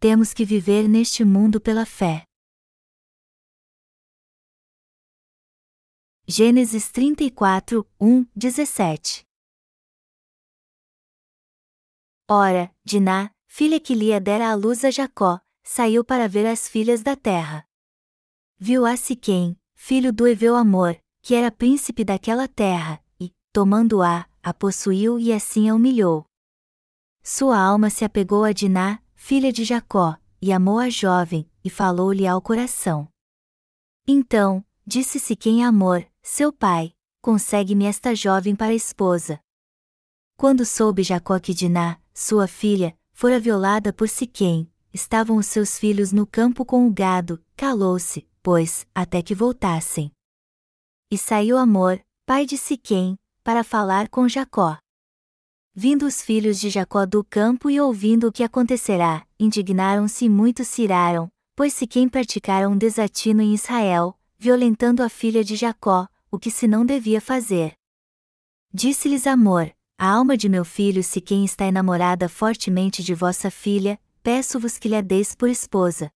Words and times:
temos 0.00 0.32
que 0.32 0.44
viver 0.44 0.88
neste 0.88 1.24
mundo 1.24 1.60
pela 1.60 1.84
fé. 1.84 2.22
Gênesis 6.24 6.90
34, 6.92 7.84
1, 8.00 8.26
17 8.36 9.26
Ora, 12.30 12.72
Diná, 12.84 13.30
filha 13.46 13.80
que 13.80 13.94
Lia 13.94 14.20
dera 14.20 14.50
à 14.50 14.54
luz 14.54 14.84
a 14.84 14.90
Jacó, 14.90 15.40
saiu 15.64 16.04
para 16.04 16.28
ver 16.28 16.46
as 16.46 16.68
filhas 16.68 17.02
da 17.02 17.16
terra. 17.16 17.66
Viu 18.56 18.84
a 18.84 18.96
Siquém, 18.96 19.58
filho 19.74 20.12
do 20.12 20.28
Eveu 20.28 20.54
Amor, 20.54 21.00
que 21.22 21.34
era 21.34 21.50
príncipe 21.50 22.04
daquela 22.04 22.46
terra, 22.46 23.02
e, 23.18 23.34
tomando-a, 23.52 24.28
a 24.42 24.54
possuiu 24.54 25.18
e 25.18 25.32
assim 25.32 25.68
a 25.68 25.74
humilhou. 25.74 26.24
Sua 27.22 27.58
alma 27.58 27.90
se 27.90 28.04
apegou 28.04 28.44
a 28.44 28.52
Diná, 28.52 29.02
filha 29.18 29.52
de 29.52 29.64
Jacó, 29.64 30.16
e 30.40 30.52
amou 30.52 30.78
a 30.78 30.88
jovem, 30.88 31.50
e 31.62 31.68
falou-lhe 31.68 32.26
ao 32.26 32.40
coração. 32.40 33.08
Então, 34.06 34.64
disse 34.86 35.18
Siquém 35.18 35.62
Amor, 35.62 36.06
seu 36.22 36.50
pai, 36.50 36.94
consegue-me 37.20 37.84
esta 37.84 38.14
jovem 38.14 38.56
para 38.56 38.72
esposa. 38.72 39.38
Quando 40.34 40.64
soube 40.64 41.02
Jacó 41.02 41.38
que 41.38 41.52
Diná, 41.52 42.00
sua 42.14 42.46
filha, 42.46 42.96
fora 43.12 43.38
violada 43.38 43.92
por 43.92 44.08
Siquém, 44.08 44.70
estavam 44.94 45.36
os 45.36 45.46
seus 45.46 45.78
filhos 45.78 46.10
no 46.10 46.26
campo 46.26 46.64
com 46.64 46.86
o 46.86 46.90
gado, 46.90 47.44
calou-se, 47.54 48.26
pois, 48.42 48.86
até 48.94 49.20
que 49.20 49.34
voltassem. 49.34 50.10
E 51.10 51.18
saiu 51.18 51.58
Amor, 51.58 52.00
pai 52.24 52.46
de 52.46 52.56
Siquém, 52.56 53.18
para 53.42 53.62
falar 53.62 54.08
com 54.08 54.26
Jacó. 54.28 54.78
Vindo 55.80 56.06
os 56.06 56.20
filhos 56.20 56.58
de 56.58 56.70
Jacó 56.70 57.06
do 57.06 57.22
campo 57.22 57.70
e 57.70 57.80
ouvindo 57.80 58.26
o 58.26 58.32
que 58.32 58.42
acontecerá, 58.42 59.24
indignaram-se 59.38 60.24
e 60.24 60.28
muito 60.28 60.64
se 60.64 60.82
iraram, 60.82 61.30
pois 61.54 61.72
Siquém 61.72 62.08
praticara 62.08 62.68
um 62.68 62.76
desatino 62.76 63.40
em 63.40 63.54
Israel, 63.54 64.18
violentando 64.36 65.04
a 65.04 65.08
filha 65.08 65.44
de 65.44 65.54
Jacó, 65.54 66.08
o 66.32 66.36
que 66.36 66.50
se 66.50 66.66
não 66.66 66.84
devia 66.84 67.20
fazer. 67.20 67.74
Disse-lhes 68.74 69.24
Amor, 69.24 69.72
a 69.96 70.10
alma 70.10 70.36
de 70.36 70.48
meu 70.48 70.64
filho 70.64 71.00
Siquém 71.04 71.44
está 71.44 71.64
enamorada 71.64 72.28
fortemente 72.28 73.00
de 73.00 73.14
vossa 73.14 73.48
filha, 73.48 74.00
peço-vos 74.20 74.78
que 74.78 74.88
lhe 74.88 75.00
deis 75.00 75.32
por 75.32 75.48
esposa. 75.48 76.10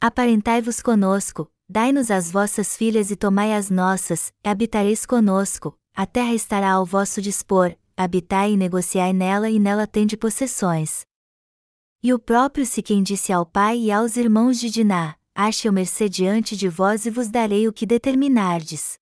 Aparentai-vos 0.00 0.82
conosco, 0.82 1.48
dai-nos 1.68 2.10
as 2.10 2.32
vossas 2.32 2.76
filhas 2.76 3.12
e 3.12 3.16
tomai 3.16 3.54
as 3.54 3.70
nossas, 3.70 4.32
e 4.44 4.48
habitareis 4.48 5.06
conosco, 5.06 5.78
a 5.94 6.04
terra 6.04 6.34
estará 6.34 6.72
ao 6.72 6.84
vosso 6.84 7.22
dispor, 7.22 7.76
habitai 7.96 8.52
e 8.52 8.56
negociai 8.56 9.12
nela 9.12 9.48
e 9.48 9.58
nela 9.58 9.86
tende 9.86 10.16
possessões. 10.16 11.06
E 12.02 12.12
o 12.12 12.18
próprio 12.18 12.66
Siquém 12.66 13.02
disse 13.02 13.32
ao 13.32 13.46
pai 13.46 13.78
e 13.78 13.90
aos 13.90 14.16
irmãos 14.16 14.60
de 14.60 14.70
Diná, 14.70 15.16
ache 15.34 15.66
eu 15.66 15.72
mercê 15.72 16.08
diante 16.08 16.56
de 16.56 16.68
vós 16.68 17.06
e 17.06 17.10
vos 17.10 17.28
darei 17.28 17.66
o 17.66 17.72
que 17.72 17.86
determinardes. 17.86 18.98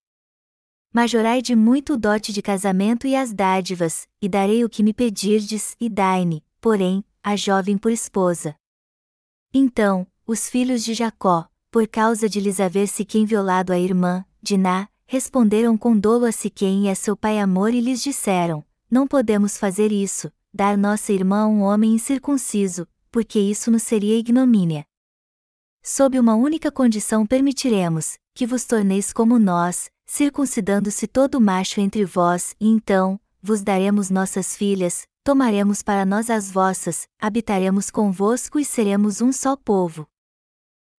Majorai 0.92 1.42
de 1.42 1.56
muito 1.56 1.94
o 1.94 1.96
dote 1.98 2.32
de 2.32 2.40
casamento 2.40 3.06
e 3.06 3.16
as 3.16 3.32
dádivas, 3.32 4.06
e 4.22 4.28
darei 4.28 4.64
o 4.64 4.68
que 4.68 4.82
me 4.82 4.94
pedirdes, 4.94 5.74
e 5.80 5.88
dai-me, 5.88 6.44
porém, 6.60 7.04
a 7.20 7.34
jovem 7.34 7.76
por 7.76 7.90
esposa. 7.90 8.54
Então, 9.52 10.06
os 10.24 10.48
filhos 10.48 10.84
de 10.84 10.94
Jacó, 10.94 11.48
por 11.70 11.88
causa 11.88 12.28
de 12.28 12.38
lhes 12.38 12.60
haver 12.60 12.86
Siquém 12.86 13.26
violado 13.26 13.72
a 13.72 13.78
irmã, 13.78 14.24
Diná, 14.40 14.88
responderam 15.04 15.76
com 15.76 15.98
dolo 15.98 16.26
a 16.26 16.32
Siquém 16.32 16.86
e 16.86 16.90
a 16.90 16.94
seu 16.94 17.16
pai 17.16 17.40
Amor 17.40 17.74
e 17.74 17.80
lhes 17.80 18.00
disseram, 18.00 18.64
não 18.90 19.06
podemos 19.06 19.56
fazer 19.58 19.90
isso, 19.92 20.30
dar 20.52 20.78
nossa 20.78 21.12
irmã 21.12 21.42
a 21.42 21.46
um 21.46 21.62
homem 21.62 21.94
incircunciso, 21.94 22.86
porque 23.10 23.38
isso 23.38 23.70
nos 23.70 23.82
seria 23.82 24.18
ignomínia. 24.18 24.84
Sob 25.82 26.18
uma 26.18 26.34
única 26.34 26.72
condição 26.72 27.26
permitiremos, 27.26 28.18
que 28.34 28.46
vos 28.46 28.64
torneis 28.64 29.12
como 29.12 29.38
nós, 29.38 29.90
circuncidando-se 30.06 31.06
todo 31.06 31.40
macho 31.40 31.80
entre 31.80 32.04
vós, 32.04 32.54
e 32.60 32.68
então, 32.68 33.20
vos 33.42 33.62
daremos 33.62 34.10
nossas 34.10 34.56
filhas, 34.56 35.06
tomaremos 35.22 35.82
para 35.82 36.06
nós 36.06 36.30
as 36.30 36.50
vossas, 36.50 37.06
habitaremos 37.20 37.90
convosco 37.90 38.58
e 38.58 38.64
seremos 38.64 39.20
um 39.20 39.32
só 39.32 39.56
povo. 39.56 40.06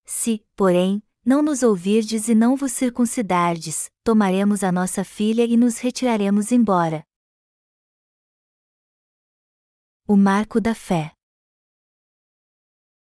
Se, 0.04 0.44
porém, 0.54 1.02
não 1.24 1.42
nos 1.42 1.64
ouvirdes 1.64 2.28
e 2.28 2.34
não 2.34 2.54
vos 2.54 2.70
circuncidardes, 2.72 3.90
tomaremos 4.04 4.62
a 4.62 4.70
nossa 4.70 5.02
filha 5.02 5.44
e 5.44 5.56
nos 5.56 5.78
retiraremos 5.78 6.52
embora. 6.52 7.04
O 10.08 10.16
marco 10.16 10.60
da 10.60 10.72
fé. 10.72 11.12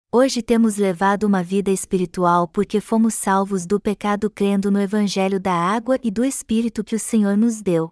Hoje 0.10 0.42
temos 0.42 0.78
levado 0.78 1.26
uma 1.26 1.44
vida 1.44 1.70
espiritual 1.70 2.48
porque 2.48 2.80
fomos 2.80 3.14
salvos 3.14 3.66
do 3.66 3.78
pecado 3.78 4.30
crendo 4.30 4.72
no 4.72 4.80
Evangelho 4.80 5.38
da 5.38 5.52
água 5.54 6.00
e 6.02 6.10
do 6.10 6.24
Espírito 6.24 6.82
que 6.82 6.96
o 6.96 7.00
Senhor 7.00 7.36
nos 7.36 7.62
deu. 7.62 7.92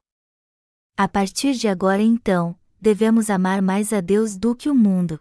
A 0.95 1.09
partir 1.09 1.55
de 1.55 1.67
agora 1.67 2.01
então, 2.01 2.57
devemos 2.79 3.29
amar 3.29 3.61
mais 3.61 3.91
a 3.91 3.99
Deus 3.99 4.37
do 4.37 4.55
que 4.55 4.69
o 4.69 4.73
mundo. 4.73 5.19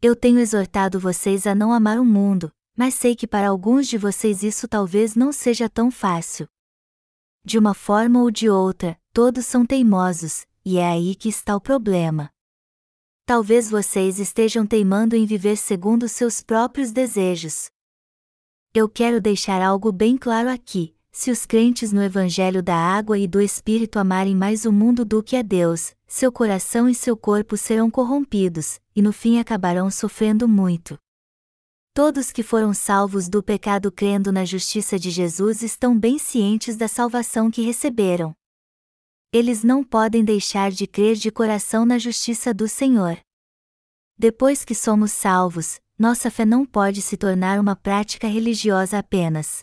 Eu 0.00 0.16
tenho 0.16 0.38
exortado 0.38 0.98
vocês 0.98 1.46
a 1.46 1.54
não 1.54 1.74
amar 1.74 2.00
o 2.00 2.04
mundo, 2.04 2.50
mas 2.74 2.94
sei 2.94 3.14
que 3.14 3.26
para 3.26 3.50
alguns 3.50 3.86
de 3.88 3.98
vocês 3.98 4.42
isso 4.42 4.66
talvez 4.66 5.14
não 5.14 5.32
seja 5.32 5.68
tão 5.68 5.90
fácil. 5.90 6.48
De 7.44 7.58
uma 7.58 7.74
forma 7.74 8.22
ou 8.22 8.30
de 8.30 8.48
outra, 8.48 8.98
todos 9.12 9.44
são 9.44 9.66
teimosos, 9.66 10.46
e 10.64 10.78
é 10.78 10.88
aí 10.88 11.14
que 11.14 11.28
está 11.28 11.54
o 11.54 11.60
problema. 11.60 12.34
Talvez 13.28 13.68
vocês 13.68 14.20
estejam 14.20 14.64
teimando 14.64 15.16
em 15.16 15.26
viver 15.26 15.56
segundo 15.56 16.08
seus 16.08 16.40
próprios 16.40 16.92
desejos. 16.92 17.68
Eu 18.72 18.88
quero 18.88 19.20
deixar 19.20 19.60
algo 19.60 19.90
bem 19.90 20.16
claro 20.16 20.48
aqui: 20.48 20.94
se 21.10 21.32
os 21.32 21.44
crentes 21.44 21.90
no 21.90 22.00
Evangelho 22.00 22.62
da 22.62 22.76
Água 22.76 23.18
e 23.18 23.26
do 23.26 23.40
Espírito 23.40 23.98
amarem 23.98 24.36
mais 24.36 24.64
o 24.64 24.70
mundo 24.70 25.04
do 25.04 25.24
que 25.24 25.34
a 25.34 25.42
Deus, 25.42 25.92
seu 26.06 26.30
coração 26.30 26.88
e 26.88 26.94
seu 26.94 27.16
corpo 27.16 27.56
serão 27.56 27.90
corrompidos, 27.90 28.78
e 28.94 29.02
no 29.02 29.12
fim 29.12 29.40
acabarão 29.40 29.90
sofrendo 29.90 30.46
muito. 30.46 30.96
Todos 31.92 32.30
que 32.30 32.44
foram 32.44 32.72
salvos 32.72 33.28
do 33.28 33.42
pecado 33.42 33.90
crendo 33.90 34.30
na 34.30 34.44
justiça 34.44 35.00
de 35.00 35.10
Jesus 35.10 35.62
estão 35.62 35.98
bem 35.98 36.16
cientes 36.16 36.76
da 36.76 36.86
salvação 36.86 37.50
que 37.50 37.62
receberam 37.62 38.36
eles 39.36 39.62
não 39.62 39.84
podem 39.84 40.24
deixar 40.24 40.70
de 40.70 40.86
crer 40.86 41.14
de 41.14 41.30
coração 41.30 41.84
na 41.84 41.98
justiça 41.98 42.54
do 42.54 42.66
Senhor. 42.66 43.18
Depois 44.16 44.64
que 44.64 44.74
somos 44.74 45.12
salvos, 45.12 45.78
nossa 45.98 46.30
fé 46.30 46.46
não 46.46 46.64
pode 46.64 47.02
se 47.02 47.18
tornar 47.18 47.60
uma 47.60 47.76
prática 47.76 48.26
religiosa 48.26 48.98
apenas. 48.98 49.62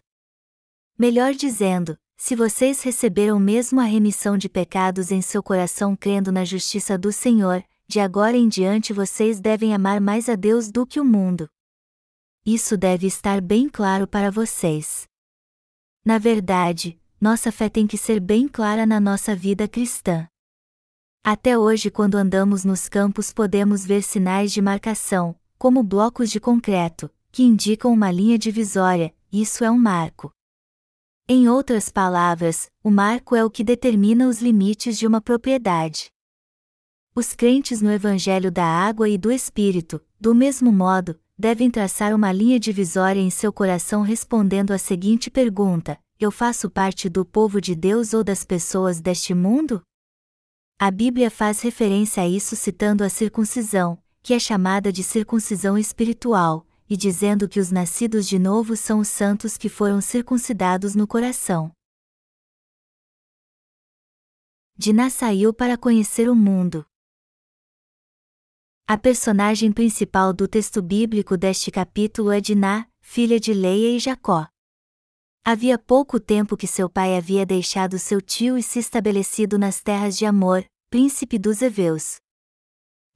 Melhor 0.95 1.33
dizendo, 1.33 1.97
se 2.15 2.35
vocês 2.35 2.83
receberam 2.83 3.39
mesmo 3.39 3.81
a 3.81 3.85
remissão 3.85 4.37
de 4.37 4.47
pecados 4.47 5.09
em 5.09 5.23
seu 5.23 5.41
coração 5.41 5.95
crendo 5.95 6.31
na 6.31 6.45
justiça 6.45 6.95
do 6.95 7.11
Senhor, 7.11 7.63
de 7.87 7.99
agora 7.99 8.37
em 8.37 8.47
diante 8.47 8.93
vocês 8.93 9.39
devem 9.39 9.73
amar 9.73 9.99
mais 9.99 10.29
a 10.29 10.35
Deus 10.35 10.71
do 10.71 10.85
que 10.85 10.99
o 10.99 11.05
mundo. 11.05 11.49
Isso 12.45 12.77
deve 12.77 13.07
estar 13.07 13.41
bem 13.41 13.67
claro 13.67 14.07
para 14.07 14.29
vocês. 14.29 15.07
Na 16.05 16.19
verdade, 16.19 16.99
nossa 17.23 17.53
fé 17.53 17.69
tem 17.69 17.87
que 17.87 17.97
ser 17.97 18.19
bem 18.19 18.49
clara 18.49 18.85
na 18.85 18.99
nossa 18.99 19.33
vida 19.33 19.65
cristã. 19.65 20.27
Até 21.23 21.57
hoje, 21.57 21.89
quando 21.89 22.15
andamos 22.15 22.65
nos 22.65 22.89
campos, 22.89 23.31
podemos 23.31 23.85
ver 23.85 24.03
sinais 24.03 24.51
de 24.51 24.61
marcação, 24.61 25.33
como 25.57 25.81
blocos 25.81 26.29
de 26.29 26.41
concreto, 26.41 27.09
que 27.31 27.41
indicam 27.41 27.93
uma 27.93 28.11
linha 28.11 28.37
divisória, 28.37 29.15
isso 29.31 29.63
é 29.63 29.71
um 29.71 29.77
marco. 29.77 30.33
Em 31.25 31.47
outras 31.47 31.87
palavras, 31.87 32.69
o 32.83 32.91
marco 32.91 33.37
é 33.37 33.45
o 33.45 33.49
que 33.49 33.63
determina 33.63 34.27
os 34.27 34.41
limites 34.41 34.97
de 34.97 35.07
uma 35.07 35.21
propriedade. 35.21 36.11
Os 37.15 37.33
crentes 37.33 37.81
no 37.81 37.89
Evangelho 37.89 38.51
da 38.51 38.65
Água 38.65 39.07
e 39.07 39.17
do 39.17 39.31
Espírito, 39.31 40.01
do 40.19 40.35
mesmo 40.35 40.73
modo, 40.73 41.17
devem 41.37 41.71
traçar 41.71 42.13
uma 42.13 42.33
linha 42.33 42.59
divisória 42.59 43.21
em 43.21 43.29
seu 43.29 43.53
coração 43.53 44.01
respondendo 44.01 44.71
à 44.71 44.77
seguinte 44.77 45.31
pergunta: 45.31 45.97
eu 46.23 46.31
faço 46.31 46.69
parte 46.69 47.09
do 47.09 47.25
povo 47.25 47.59
de 47.59 47.75
Deus 47.75 48.13
ou 48.13 48.23
das 48.23 48.43
pessoas 48.43 49.01
deste 49.01 49.33
mundo? 49.33 49.81
A 50.79 50.89
Bíblia 50.89 51.29
faz 51.29 51.61
referência 51.61 52.23
a 52.23 52.27
isso 52.27 52.55
citando 52.55 53.03
a 53.03 53.09
circuncisão, 53.09 54.01
que 54.21 54.33
é 54.33 54.39
chamada 54.39 54.91
de 54.91 55.03
circuncisão 55.03 55.77
espiritual, 55.77 56.65
e 56.89 56.97
dizendo 56.97 57.47
que 57.47 57.59
os 57.59 57.71
nascidos 57.71 58.27
de 58.27 58.39
novo 58.39 58.75
são 58.75 58.99
os 58.99 59.07
santos 59.07 59.57
que 59.57 59.69
foram 59.69 60.01
circuncidados 60.01 60.95
no 60.95 61.07
coração. 61.07 61.71
Diná 64.77 65.09
saiu 65.09 65.53
para 65.53 65.77
conhecer 65.77 66.29
o 66.29 66.35
mundo. 66.35 66.85
A 68.87 68.97
personagem 68.97 69.71
principal 69.71 70.33
do 70.33 70.47
texto 70.47 70.81
bíblico 70.81 71.37
deste 71.37 71.71
capítulo 71.71 72.31
é 72.31 72.41
Diná, 72.41 72.87
filha 73.01 73.39
de 73.39 73.53
Leia 73.53 73.95
e 73.95 73.99
Jacó. 73.99 74.52
Havia 75.45 75.77
pouco 75.77 76.21
tempo 76.21 76.55
que 76.55 76.65
seu 76.65 76.89
pai 76.89 77.17
havia 77.17 77.45
deixado 77.45 77.99
seu 77.99 78.21
tio 78.21 78.57
e 78.57 78.63
se 78.63 78.79
estabelecido 78.79 79.59
nas 79.59 79.81
terras 79.81 80.17
de 80.17 80.25
Amor, 80.25 80.63
príncipe 80.89 81.37
dos 81.37 81.61
Eveus. 81.61 82.15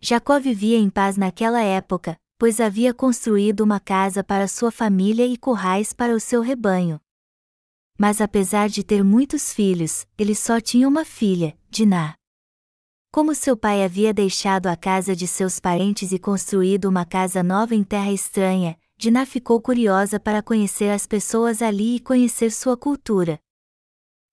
Jacó 0.02 0.38
vivia 0.38 0.78
em 0.78 0.90
paz 0.90 1.16
naquela 1.16 1.62
época, 1.62 2.18
pois 2.38 2.60
havia 2.60 2.94
construído 2.94 3.62
uma 3.62 3.80
casa 3.80 4.26
para 4.26 4.46
sua 4.46 4.72
família 4.72 5.26
e 5.26 5.38
currais 5.38 5.94
para 5.94 6.14
o 6.14 6.20
seu 6.20 6.42
rebanho. 6.42 7.00
Mas 7.98 8.20
apesar 8.20 8.68
de 8.68 8.84
ter 8.84 9.06
muitos 9.06 9.54
filhos, 9.54 10.06
ele 10.18 10.36
só 10.36 10.60
tinha 10.60 10.86
uma 10.86 11.06
filha, 11.06 11.58
Diná. 11.70 12.14
Como 13.10 13.34
seu 13.34 13.56
pai 13.56 13.86
havia 13.86 14.14
deixado 14.14 14.68
a 14.68 14.76
casa 14.76 15.16
de 15.16 15.26
seus 15.26 15.62
parentes 15.62 16.12
e 16.12 16.20
construído 16.20 16.90
uma 16.90 17.06
casa 17.06 17.42
nova 17.42 17.74
em 17.74 17.86
terra 17.86 18.12
estranha, 18.12 18.78
Diná 19.00 19.28
ficou 19.28 19.62
curiosa 19.62 20.20
para 20.20 20.42
conhecer 20.42 20.90
as 20.90 21.06
pessoas 21.06 21.62
ali 21.62 21.98
e 21.98 22.00
conhecer 22.00 22.52
sua 22.52 22.76
cultura. 22.76 23.40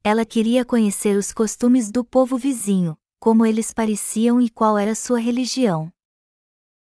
Ela 0.02 0.24
queria 0.24 0.64
conhecer 0.64 1.18
os 1.18 1.32
costumes 1.34 1.90
do 1.90 2.02
povo 2.02 2.38
vizinho, 2.38 2.96
como 3.20 3.44
eles 3.44 3.74
pareciam 3.74 4.40
e 4.40 4.48
qual 4.48 4.78
era 4.78 4.94
sua 4.94 5.20
religião. 5.20 5.92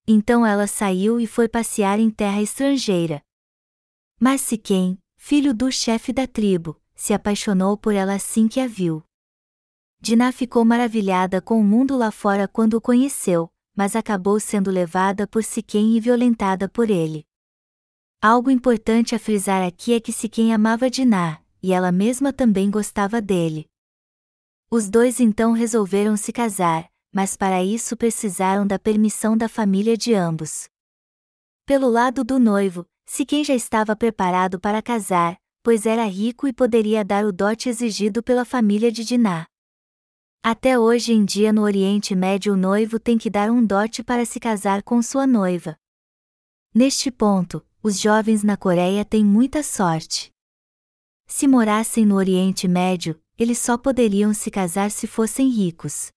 Então 0.08 0.46
ela 0.46 0.68
saiu 0.68 1.20
e 1.20 1.26
foi 1.26 1.50
passear 1.50 2.00
em 2.00 2.12
terra 2.12 2.40
estrangeira. 2.40 3.24
Mas 4.20 4.42
Siquém, 4.42 5.00
filho 5.18 5.52
do 5.52 5.72
chefe 5.72 6.14
da 6.14 6.28
tribo, 6.28 6.80
se 6.94 7.16
apaixonou 7.16 7.76
por 7.76 7.96
ela 7.96 8.14
assim 8.14 8.48
que 8.48 8.60
a 8.60 8.68
viu. 8.68 9.04
Diná 10.00 10.32
ficou 10.32 10.64
maravilhada 10.64 11.42
com 11.42 11.60
o 11.60 11.64
mundo 11.64 11.98
lá 11.98 12.12
fora 12.12 12.48
quando 12.48 12.76
o 12.76 12.82
conheceu, 12.82 13.52
mas 13.76 13.96
acabou 13.96 14.40
sendo 14.40 14.70
levada 14.70 15.26
por 15.26 15.44
Siquém 15.44 15.98
e 15.98 16.00
violentada 16.00 16.70
por 16.70 16.92
ele. 16.92 17.26
Algo 18.24 18.52
importante 18.52 19.16
a 19.16 19.20
frisar 19.20 19.66
aqui 19.66 19.94
é 19.94 20.00
que 20.00 20.14
Siquém 20.14 20.54
amava 20.54 20.92
Diná, 20.92 21.42
e 21.60 21.74
ela 21.74 21.92
mesma 21.92 22.32
também 22.32 22.70
gostava 22.70 23.20
dele. 23.20 23.68
Os 24.70 24.92
dois 24.92 25.20
então 25.20 25.54
resolveram 25.54 26.16
se 26.16 26.32
casar, 26.32 26.88
mas 27.12 27.36
para 27.36 27.64
isso 27.64 27.98
precisaram 27.98 28.68
da 28.68 28.78
permissão 28.78 29.36
da 29.36 29.50
família 29.50 29.98
de 29.98 30.14
ambos. 30.14 30.70
Pelo 31.66 31.90
lado 31.90 32.24
do 32.24 32.38
noivo, 32.38 32.86
Siquém 33.08 33.44
já 33.44 33.56
estava 33.56 33.96
preparado 33.96 34.60
para 34.60 34.84
casar, 34.84 35.36
pois 35.64 35.88
era 35.88 36.06
rico 36.06 36.48
e 36.48 36.54
poderia 36.54 37.04
dar 37.04 37.26
o 37.26 37.32
dote 37.32 37.70
exigido 37.70 38.22
pela 38.22 38.46
família 38.46 38.92
de 38.92 39.04
Diná. 39.04 39.48
Até 40.44 40.78
hoje 40.78 41.12
em 41.12 41.26
dia 41.26 41.52
no 41.52 41.64
Oriente 41.64 42.14
Médio 42.14 42.54
o 42.54 42.58
noivo 42.58 43.00
tem 43.00 43.18
que 43.18 43.32
dar 43.32 43.50
um 43.50 43.66
dote 43.66 44.04
para 44.04 44.26
se 44.26 44.40
casar 44.40 44.84
com 44.84 45.02
sua 45.02 45.26
noiva. 45.26 45.76
Neste 46.74 47.10
ponto, 47.10 47.66
os 47.84 48.00
jovens 48.00 48.44
na 48.44 48.56
Coreia 48.56 49.04
têm 49.04 49.26
muita 49.26 49.64
sorte. 49.64 50.32
Se 51.26 51.48
morassem 51.48 52.06
no 52.06 52.16
Oriente 52.16 52.68
Médio, 52.68 53.20
eles 53.38 53.58
só 53.58 53.78
poderiam 53.78 54.34
se 54.34 54.52
casar 54.52 54.92
se 54.92 55.08
fossem 55.08 55.50
ricos. 55.50 56.12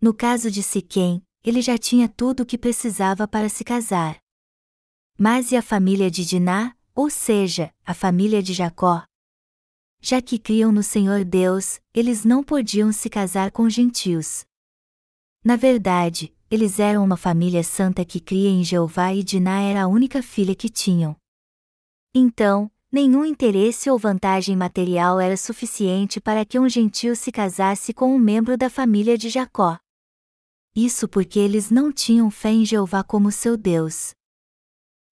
No 0.00 0.14
caso 0.14 0.50
de 0.50 0.62
Siquém, 0.62 1.22
ele 1.44 1.60
já 1.60 1.76
tinha 1.76 2.08
tudo 2.08 2.42
o 2.42 2.46
que 2.46 2.56
precisava 2.56 3.28
para 3.28 3.48
se 3.48 3.64
casar. 3.64 4.18
Mas 5.18 5.52
e 5.52 5.56
a 5.56 5.62
família 5.62 6.10
de 6.10 6.24
Diná, 6.24 6.74
ou 6.94 7.10
seja, 7.10 7.72
a 7.84 7.92
família 7.92 8.42
de 8.42 8.54
Jacó? 8.54 9.04
Já 10.00 10.22
que 10.22 10.38
criam 10.38 10.72
no 10.72 10.82
Senhor 10.82 11.24
Deus, 11.24 11.80
eles 11.92 12.24
não 12.24 12.42
podiam 12.42 12.92
se 12.92 13.10
casar 13.10 13.50
com 13.50 13.68
gentios. 13.68 14.44
Na 15.44 15.56
verdade, 15.56 16.34
eles 16.52 16.78
eram 16.78 17.02
uma 17.02 17.16
família 17.16 17.64
santa 17.64 18.04
que 18.04 18.20
cria 18.20 18.50
em 18.50 18.62
Jeová 18.62 19.14
e 19.14 19.22
Diná 19.22 19.62
era 19.62 19.84
a 19.84 19.86
única 19.86 20.22
filha 20.22 20.54
que 20.54 20.68
tinham. 20.68 21.16
Então, 22.14 22.70
nenhum 22.92 23.24
interesse 23.24 23.88
ou 23.88 23.98
vantagem 23.98 24.54
material 24.54 25.18
era 25.18 25.34
suficiente 25.34 26.20
para 26.20 26.44
que 26.44 26.58
um 26.58 26.68
gentio 26.68 27.16
se 27.16 27.32
casasse 27.32 27.94
com 27.94 28.14
um 28.14 28.18
membro 28.18 28.54
da 28.58 28.68
família 28.68 29.16
de 29.16 29.30
Jacó. 29.30 29.78
Isso 30.76 31.08
porque 31.08 31.38
eles 31.38 31.70
não 31.70 31.90
tinham 31.90 32.30
fé 32.30 32.50
em 32.50 32.66
Jeová 32.66 33.02
como 33.02 33.32
seu 33.32 33.56
Deus. 33.56 34.10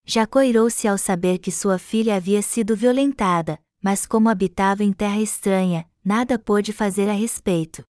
Jacó 0.05 0.43
irou-se 0.43 0.87
ao 0.87 0.95
saber 0.95 1.39
que 1.39 1.51
sua 1.51 1.79
filha 1.79 2.17
havia 2.17 2.43
sido 2.43 2.75
violentada, 2.75 3.59
mas 3.81 4.05
como 4.05 4.29
habitava 4.29 4.83
em 4.83 4.93
terra 4.93 5.19
estranha, 5.19 5.89
nada 6.05 6.37
pôde 6.37 6.71
fazer 6.71 7.09
a 7.09 7.13
respeito. 7.13 7.83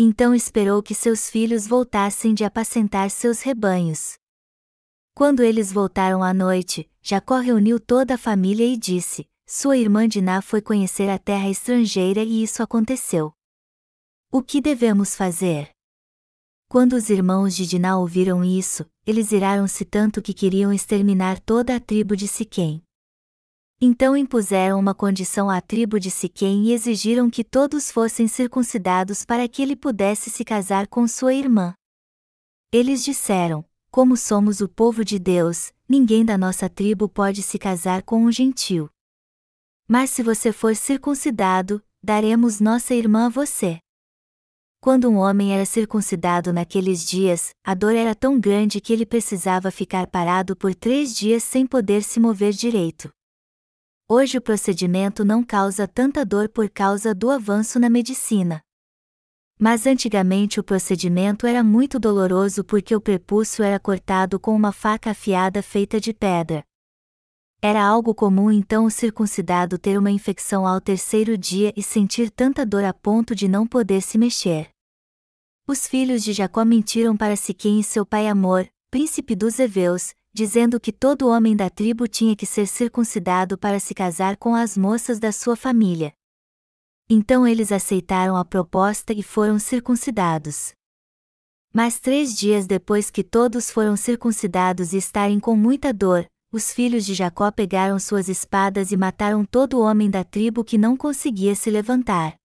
Então 0.00 0.32
esperou 0.32 0.80
que 0.80 0.94
seus 0.94 1.28
filhos 1.28 1.66
voltassem 1.66 2.32
de 2.32 2.44
apacentar 2.44 3.10
seus 3.10 3.40
rebanhos. 3.40 4.16
Quando 5.12 5.42
eles 5.42 5.72
voltaram 5.72 6.22
à 6.22 6.32
noite, 6.32 6.88
Jacó 7.02 7.40
reuniu 7.40 7.80
toda 7.80 8.14
a 8.14 8.18
família 8.18 8.64
e 8.64 8.76
disse: 8.76 9.28
Sua 9.44 9.76
irmã 9.76 10.06
Diná 10.06 10.40
foi 10.40 10.62
conhecer 10.62 11.10
a 11.10 11.18
terra 11.18 11.50
estrangeira 11.50 12.22
e 12.22 12.44
isso 12.44 12.62
aconteceu. 12.62 13.32
O 14.30 14.40
que 14.40 14.60
devemos 14.60 15.16
fazer? 15.16 15.70
Quando 16.68 16.92
os 16.92 17.10
irmãos 17.10 17.56
de 17.56 17.66
Diná 17.66 17.98
ouviram 17.98 18.44
isso, 18.44 18.86
eles 19.04 19.32
iraram-se 19.32 19.84
tanto 19.84 20.22
que 20.22 20.32
queriam 20.32 20.72
exterminar 20.72 21.40
toda 21.40 21.74
a 21.74 21.80
tribo 21.80 22.14
de 22.14 22.28
Siquém. 22.28 22.84
Então 23.80 24.16
impuseram 24.16 24.76
uma 24.76 24.92
condição 24.92 25.48
à 25.48 25.60
tribo 25.60 26.00
de 26.00 26.10
Siquém 26.10 26.64
e 26.64 26.72
exigiram 26.72 27.30
que 27.30 27.44
todos 27.44 27.92
fossem 27.92 28.26
circuncidados 28.26 29.24
para 29.24 29.46
que 29.46 29.62
ele 29.62 29.76
pudesse 29.76 30.30
se 30.30 30.44
casar 30.44 30.88
com 30.88 31.06
sua 31.06 31.32
irmã. 31.32 31.74
Eles 32.72 33.04
disseram: 33.04 33.64
Como 33.88 34.16
somos 34.16 34.60
o 34.60 34.68
povo 34.68 35.04
de 35.04 35.16
Deus, 35.16 35.72
ninguém 35.88 36.24
da 36.24 36.36
nossa 36.36 36.68
tribo 36.68 37.08
pode 37.08 37.40
se 37.40 37.56
casar 37.56 38.02
com 38.02 38.24
um 38.24 38.32
gentil. 38.32 38.90
Mas 39.86 40.10
se 40.10 40.24
você 40.24 40.50
for 40.50 40.74
circuncidado, 40.74 41.80
daremos 42.02 42.58
nossa 42.58 42.94
irmã 42.94 43.26
a 43.26 43.28
você. 43.30 43.78
Quando 44.80 45.08
um 45.08 45.16
homem 45.16 45.54
era 45.54 45.64
circuncidado 45.64 46.52
naqueles 46.52 47.06
dias, 47.06 47.50
a 47.64 47.74
dor 47.74 47.94
era 47.94 48.14
tão 48.14 48.40
grande 48.40 48.80
que 48.80 48.92
ele 48.92 49.06
precisava 49.06 49.70
ficar 49.70 50.08
parado 50.08 50.56
por 50.56 50.74
três 50.74 51.16
dias 51.16 51.44
sem 51.44 51.64
poder 51.64 52.02
se 52.02 52.18
mover 52.18 52.52
direito. 52.52 53.08
Hoje 54.10 54.38
o 54.38 54.40
procedimento 54.40 55.22
não 55.22 55.44
causa 55.44 55.86
tanta 55.86 56.24
dor 56.24 56.48
por 56.48 56.70
causa 56.70 57.14
do 57.14 57.30
avanço 57.30 57.78
na 57.78 57.90
medicina. 57.90 58.62
Mas 59.60 59.86
antigamente 59.86 60.58
o 60.58 60.64
procedimento 60.64 61.46
era 61.46 61.62
muito 61.62 61.98
doloroso 61.98 62.64
porque 62.64 62.96
o 62.96 63.02
prepúcio 63.02 63.62
era 63.62 63.78
cortado 63.78 64.40
com 64.40 64.56
uma 64.56 64.72
faca 64.72 65.10
afiada 65.10 65.62
feita 65.62 66.00
de 66.00 66.14
pedra. 66.14 66.64
Era 67.60 67.84
algo 67.84 68.14
comum 68.14 68.50
então 68.50 68.86
o 68.86 68.90
circuncidado 68.90 69.76
ter 69.76 69.98
uma 69.98 70.10
infecção 70.10 70.66
ao 70.66 70.80
terceiro 70.80 71.36
dia 71.36 71.70
e 71.76 71.82
sentir 71.82 72.30
tanta 72.30 72.64
dor 72.64 72.84
a 72.84 72.94
ponto 72.94 73.34
de 73.34 73.46
não 73.46 73.66
poder 73.66 74.00
se 74.00 74.16
mexer. 74.16 74.70
Os 75.66 75.86
filhos 75.86 76.24
de 76.24 76.32
Jacó 76.32 76.64
mentiram 76.64 77.14
para 77.14 77.36
Siquém 77.36 77.80
e 77.80 77.84
seu 77.84 78.06
pai 78.06 78.26
Amor, 78.26 78.66
príncipe 78.90 79.36
dos 79.36 79.58
Eveus, 79.58 80.14
dizendo 80.32 80.78
que 80.78 80.92
todo 80.92 81.28
homem 81.28 81.56
da 81.56 81.68
tribo 81.68 82.06
tinha 82.06 82.36
que 82.36 82.46
ser 82.46 82.66
circuncidado 82.66 83.58
para 83.58 83.80
se 83.80 83.94
casar 83.94 84.36
com 84.36 84.54
as 84.54 84.76
moças 84.76 85.18
da 85.18 85.32
sua 85.32 85.56
família. 85.56 86.12
Então 87.08 87.46
eles 87.46 87.72
aceitaram 87.72 88.36
a 88.36 88.44
proposta 88.44 89.12
e 89.12 89.22
foram 89.22 89.58
circuncidados. 89.58 90.72
Mas 91.72 91.98
três 91.98 92.36
dias 92.36 92.66
depois 92.66 93.10
que 93.10 93.24
todos 93.24 93.70
foram 93.70 93.96
circuncidados 93.96 94.92
e 94.92 94.98
estarem 94.98 95.40
com 95.40 95.56
muita 95.56 95.92
dor, 95.92 96.26
os 96.50 96.72
filhos 96.72 97.04
de 97.04 97.14
Jacó 97.14 97.50
pegaram 97.50 97.98
suas 97.98 98.28
espadas 98.28 98.90
e 98.90 98.96
mataram 98.96 99.44
todo 99.44 99.80
homem 99.80 100.08
da 100.08 100.24
tribo 100.24 100.64
que 100.64 100.78
não 100.78 100.96
conseguia 100.96 101.54
se 101.54 101.70
levantar. 101.70 102.36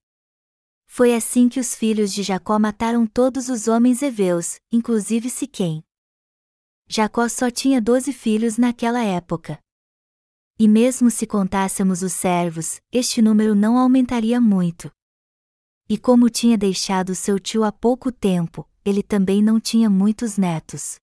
Foi 0.88 1.16
assim 1.16 1.50
que 1.50 1.60
os 1.60 1.74
filhos 1.74 2.14
de 2.14 2.22
Jacó 2.22 2.60
mataram 2.60 3.08
todos 3.08 3.50
os 3.50 3.68
homens 3.68 4.02
heveus, 4.02 4.58
inclusive 4.72 5.30
Siquém. 5.30 5.84
Jacó 6.88 7.28
só 7.28 7.50
tinha 7.50 7.82
doze 7.82 8.14
filhos 8.14 8.58
naquela 8.58 9.04
época. 9.04 9.60
E 10.60 10.68
mesmo 10.68 11.10
se 11.10 11.26
contássemos 11.26 12.04
os 12.04 12.14
servos, 12.14 12.80
este 12.92 13.22
número 13.22 13.56
não 13.56 13.78
aumentaria 13.78 14.40
muito. 14.40 14.92
E 15.90 15.98
como 15.98 16.30
tinha 16.30 16.58
deixado 16.58 17.16
seu 17.16 17.40
tio 17.40 17.64
há 17.64 17.72
pouco 17.72 18.12
tempo, 18.12 18.70
ele 18.86 19.02
também 19.02 19.42
não 19.42 19.60
tinha 19.60 19.90
muitos 19.90 20.38
netos. 20.38 20.96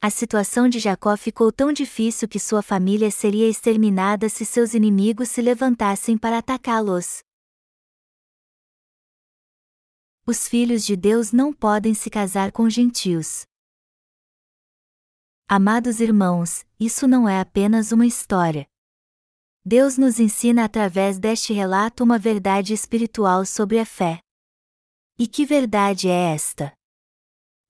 A 0.00 0.10
situação 0.10 0.68
de 0.68 0.78
Jacó 0.78 1.16
ficou 1.16 1.50
tão 1.50 1.72
difícil 1.72 2.28
que 2.28 2.38
sua 2.38 2.62
família 2.62 3.10
seria 3.10 3.48
exterminada 3.48 4.28
se 4.28 4.44
seus 4.44 4.72
inimigos 4.72 5.28
se 5.28 5.42
levantassem 5.42 6.16
para 6.16 6.38
atacá-los. 6.38 7.18
Os 10.24 10.46
filhos 10.46 10.84
de 10.84 10.94
Deus 10.94 11.32
não 11.32 11.52
podem 11.52 11.94
se 11.94 12.10
casar 12.10 12.52
com 12.52 12.68
gentios. 12.68 13.47
Amados 15.48 15.98
irmãos, 15.98 16.66
isso 16.78 17.08
não 17.08 17.26
é 17.26 17.40
apenas 17.40 17.90
uma 17.90 18.06
história. 18.06 18.68
Deus 19.64 19.96
nos 19.96 20.20
ensina 20.20 20.64
através 20.64 21.18
deste 21.18 21.54
relato 21.54 22.04
uma 22.04 22.18
verdade 22.18 22.74
espiritual 22.74 23.46
sobre 23.46 23.78
a 23.78 23.86
fé. 23.86 24.20
E 25.18 25.26
que 25.26 25.46
verdade 25.46 26.08
é 26.08 26.34
esta? 26.34 26.78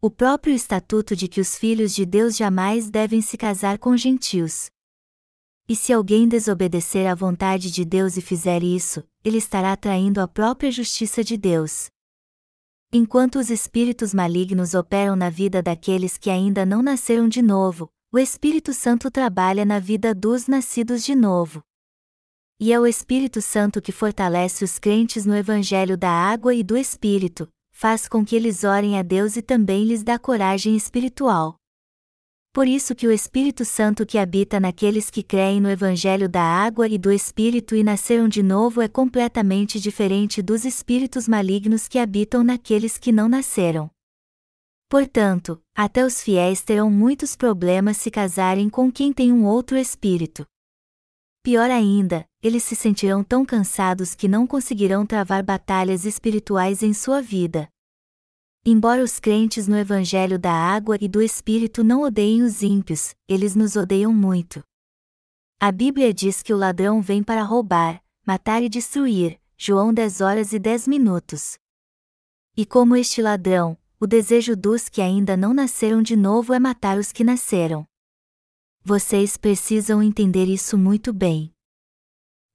o 0.00 0.08
próprio 0.08 0.54
estatuto 0.54 1.16
de 1.16 1.26
que 1.26 1.40
os 1.40 1.56
filhos 1.56 1.92
de 1.92 2.06
Deus 2.06 2.36
jamais 2.36 2.88
devem 2.88 3.20
se 3.20 3.36
casar 3.36 3.78
com 3.78 3.96
gentios. 3.96 4.70
E 5.68 5.74
se 5.74 5.92
alguém 5.92 6.28
desobedecer 6.28 7.04
à 7.10 7.16
vontade 7.16 7.68
de 7.68 7.84
Deus 7.84 8.16
e 8.16 8.20
fizer 8.20 8.62
isso, 8.62 9.02
ele 9.24 9.38
estará 9.38 9.76
traindo 9.76 10.20
a 10.20 10.28
própria 10.28 10.70
justiça 10.70 11.24
de 11.24 11.36
Deus. 11.36 11.90
Enquanto 12.90 13.38
os 13.38 13.50
espíritos 13.50 14.14
malignos 14.14 14.72
operam 14.72 15.14
na 15.14 15.28
vida 15.28 15.62
daqueles 15.62 16.16
que 16.16 16.30
ainda 16.30 16.64
não 16.64 16.82
nasceram 16.82 17.28
de 17.28 17.42
novo, 17.42 17.90
o 18.10 18.18
Espírito 18.18 18.72
Santo 18.72 19.10
trabalha 19.10 19.62
na 19.62 19.78
vida 19.78 20.14
dos 20.14 20.46
nascidos 20.46 21.04
de 21.04 21.14
novo. 21.14 21.62
E 22.58 22.72
é 22.72 22.80
o 22.80 22.86
Espírito 22.86 23.42
Santo 23.42 23.82
que 23.82 23.92
fortalece 23.92 24.64
os 24.64 24.78
crentes 24.78 25.26
no 25.26 25.36
Evangelho 25.36 25.98
da 25.98 26.08
água 26.08 26.54
e 26.54 26.62
do 26.62 26.78
Espírito, 26.78 27.46
faz 27.70 28.08
com 28.08 28.24
que 28.24 28.34
eles 28.34 28.64
orem 28.64 28.98
a 28.98 29.02
Deus 29.02 29.36
e 29.36 29.42
também 29.42 29.84
lhes 29.84 30.02
dá 30.02 30.18
coragem 30.18 30.74
espiritual. 30.74 31.56
Por 32.58 32.66
isso 32.66 32.92
que 32.92 33.06
o 33.06 33.12
Espírito 33.12 33.64
Santo 33.64 34.04
que 34.04 34.18
habita 34.18 34.58
naqueles 34.58 35.10
que 35.10 35.22
creem 35.22 35.60
no 35.60 35.70
Evangelho 35.70 36.28
da 36.28 36.42
água 36.42 36.88
e 36.88 36.98
do 36.98 37.12
Espírito 37.12 37.76
e 37.76 37.84
nasceram 37.84 38.26
de 38.26 38.42
novo 38.42 38.82
é 38.82 38.88
completamente 38.88 39.78
diferente 39.78 40.42
dos 40.42 40.64
espíritos 40.64 41.28
malignos 41.28 41.86
que 41.86 42.00
habitam 42.00 42.42
naqueles 42.42 42.98
que 42.98 43.12
não 43.12 43.28
nasceram. 43.28 43.88
Portanto, 44.88 45.62
até 45.72 46.04
os 46.04 46.20
fiéis 46.20 46.60
terão 46.60 46.90
muitos 46.90 47.36
problemas 47.36 47.96
se 47.96 48.10
casarem 48.10 48.68
com 48.68 48.90
quem 48.90 49.12
tem 49.12 49.32
um 49.32 49.46
outro 49.46 49.78
espírito. 49.78 50.44
Pior 51.44 51.70
ainda, 51.70 52.26
eles 52.42 52.64
se 52.64 52.74
sentirão 52.74 53.22
tão 53.22 53.44
cansados 53.44 54.16
que 54.16 54.26
não 54.26 54.48
conseguirão 54.48 55.06
travar 55.06 55.44
batalhas 55.44 56.04
espirituais 56.04 56.82
em 56.82 56.92
sua 56.92 57.22
vida. 57.22 57.68
Embora 58.64 59.02
os 59.02 59.18
crentes 59.18 59.66
no 59.66 59.76
Evangelho 59.76 60.38
da 60.38 60.52
Água 60.52 60.96
e 61.00 61.08
do 61.08 61.22
Espírito 61.22 61.82
não 61.82 62.02
odeiem 62.02 62.42
os 62.42 62.62
ímpios, 62.62 63.14
eles 63.28 63.54
nos 63.54 63.76
odeiam 63.76 64.12
muito. 64.12 64.62
A 65.60 65.72
Bíblia 65.72 66.12
diz 66.12 66.42
que 66.42 66.52
o 66.52 66.56
ladrão 66.56 67.00
vem 67.00 67.22
para 67.22 67.42
roubar, 67.42 68.02
matar 68.26 68.62
e 68.62 68.68
destruir, 68.68 69.40
João 69.56 69.92
10 69.92 70.20
horas 70.20 70.52
e 70.52 70.58
10 70.58 70.86
minutos. 70.86 71.58
E 72.56 72.64
como 72.66 72.94
este 72.94 73.22
ladrão, 73.22 73.76
o 73.98 74.06
desejo 74.06 74.54
dos 74.54 74.88
que 74.88 75.00
ainda 75.00 75.36
não 75.36 75.52
nasceram 75.52 76.02
de 76.02 76.14
novo 76.14 76.52
é 76.52 76.58
matar 76.60 76.98
os 76.98 77.10
que 77.10 77.24
nasceram. 77.24 77.86
Vocês 78.84 79.36
precisam 79.36 80.02
entender 80.02 80.46
isso 80.46 80.78
muito 80.78 81.12
bem. 81.12 81.52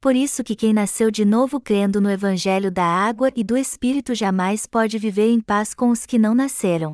Por 0.03 0.17
isso 0.17 0.43
que 0.43 0.53
quem 0.53 0.74
nasceu 0.74 1.10
de 1.10 1.24
novo 1.24 1.62
crendo 1.62 2.01
no 2.01 2.12
evangelho 2.12 2.69
da 2.69 2.83
água 2.83 3.31
e 3.38 3.41
do 3.41 3.55
espírito 3.55 4.13
jamais 4.13 4.65
pode 4.65 4.98
viver 5.00 5.29
em 5.29 5.39
paz 5.39 5.74
com 5.74 5.91
os 5.91 6.05
que 6.05 6.19
não 6.19 6.36
nasceram. 6.36 6.93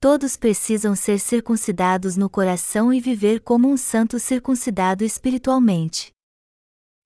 Todos 0.00 0.36
precisam 0.36 0.96
ser 0.96 1.20
circuncidados 1.20 2.16
no 2.16 2.28
coração 2.28 2.92
e 2.92 2.98
viver 2.98 3.38
como 3.38 3.70
um 3.70 3.76
santo 3.76 4.18
circuncidado 4.18 5.04
espiritualmente. 5.04 6.10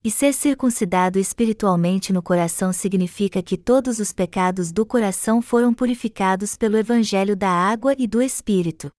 E 0.03 0.11
ser 0.11 0.33
circuncidado 0.33 1.19
espiritualmente 1.19 2.11
no 2.11 2.23
coração 2.23 2.73
significa 2.73 3.43
que 3.43 3.59
todos 3.59 3.99
os 3.99 4.11
pecados 4.11 4.73
do 4.73 4.87
coração 4.87 5.43
foram 5.43 5.75
purificados 5.75 6.57
pelo 6.57 6.79
Evangelho 6.79 7.37
da 7.37 7.51
água 7.51 7.95
e 7.99 8.07
do 8.07 8.23
Espírito. 8.23 8.91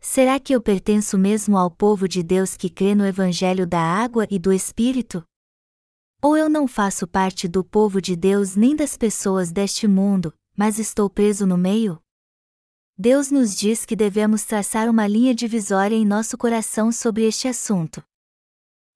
Será 0.00 0.38
que 0.38 0.54
eu 0.54 0.60
pertenço 0.60 1.18
mesmo 1.18 1.56
ao 1.56 1.70
povo 1.70 2.08
de 2.08 2.22
Deus 2.22 2.56
que 2.56 2.70
crê 2.70 2.94
no 2.94 3.04
Evangelho 3.04 3.66
da 3.66 3.80
água 3.80 4.26
e 4.30 4.38
do 4.38 4.52
Espírito? 4.52 5.24
Ou 6.22 6.36
eu 6.36 6.48
não 6.48 6.66
faço 6.66 7.06
parte 7.06 7.46
do 7.46 7.62
povo 7.64 8.00
de 8.00 8.16
Deus 8.16 8.56
nem 8.56 8.74
das 8.74 8.96
pessoas 8.96 9.52
deste 9.52 9.86
mundo, 9.86 10.32
mas 10.56 10.78
estou 10.78 11.10
preso 11.10 11.46
no 11.46 11.58
meio? 11.58 12.00
Deus 12.98 13.30
nos 13.30 13.54
diz 13.54 13.84
que 13.84 13.94
devemos 13.94 14.44
traçar 14.44 14.88
uma 14.88 15.06
linha 15.06 15.34
divisória 15.34 15.94
em 15.94 16.06
nosso 16.06 16.38
coração 16.38 16.90
sobre 16.90 17.24
este 17.24 17.46
assunto. 17.46 18.02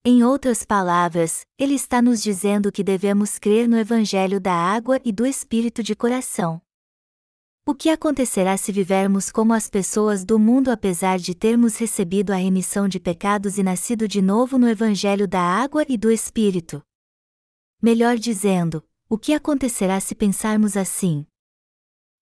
Em 0.03 0.25
outras 0.25 0.65
palavras, 0.65 1.43
Ele 1.59 1.75
está 1.75 2.01
nos 2.01 2.23
dizendo 2.23 2.73
que 2.73 2.83
devemos 2.83 3.39
crer 3.39 3.69
no 3.69 3.77
Evangelho 3.77 4.41
da 4.41 4.55
água 4.55 4.99
e 5.05 5.13
do 5.13 5.27
Espírito 5.27 5.83
de 5.83 5.95
coração. 5.95 6.63
O 7.71 7.75
que 7.83 7.89
acontecerá 7.89 8.57
se 8.57 8.73
vivermos 8.73 9.31
como 9.31 9.53
as 9.53 9.71
pessoas 9.71 10.25
do 10.25 10.41
mundo 10.41 10.73
apesar 10.73 11.21
de 11.21 11.37
termos 11.37 11.77
recebido 11.77 12.33
a 12.33 12.35
remissão 12.35 12.89
de 12.89 12.99
pecados 12.99 13.59
e 13.59 13.63
nascido 13.63 14.09
de 14.09 14.21
novo 14.21 14.59
no 14.59 14.69
Evangelho 14.69 15.29
da 15.29 15.41
água 15.41 15.87
e 15.89 15.97
do 15.97 16.11
Espírito? 16.11 16.83
Melhor 17.81 18.17
dizendo, 18.17 18.83
o 19.09 19.17
que 19.17 19.33
acontecerá 19.33 20.01
se 20.01 20.17
pensarmos 20.17 20.77
assim? 20.77 21.25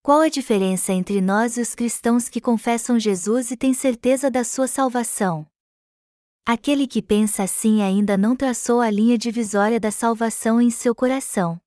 Qual 0.02 0.20
a 0.20 0.28
diferença 0.28 0.92
entre 0.92 1.18
nós 1.22 1.56
e 1.56 1.62
os 1.62 1.74
cristãos 1.74 2.28
que 2.28 2.42
confessam 2.42 2.98
Jesus 2.98 3.50
e 3.50 3.56
têm 3.56 3.72
certeza 3.72 4.30
da 4.30 4.44
sua 4.44 4.68
salvação? 4.68 5.46
Aquele 6.44 6.86
que 6.86 7.00
pensa 7.00 7.44
assim 7.44 7.80
ainda 7.80 8.18
não 8.18 8.36
traçou 8.36 8.82
a 8.82 8.90
linha 8.90 9.16
divisória 9.16 9.80
da 9.80 9.90
salvação 9.90 10.60
em 10.60 10.70
seu 10.70 10.94
coração. 10.94 11.58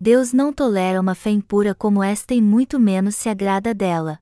Deus 0.00 0.32
não 0.32 0.52
tolera 0.52 1.00
uma 1.00 1.14
fé 1.14 1.30
impura 1.30 1.74
como 1.74 2.04
esta 2.04 2.32
e 2.32 2.40
muito 2.40 2.78
menos 2.78 3.16
se 3.16 3.28
agrada 3.28 3.74
dela. 3.74 4.20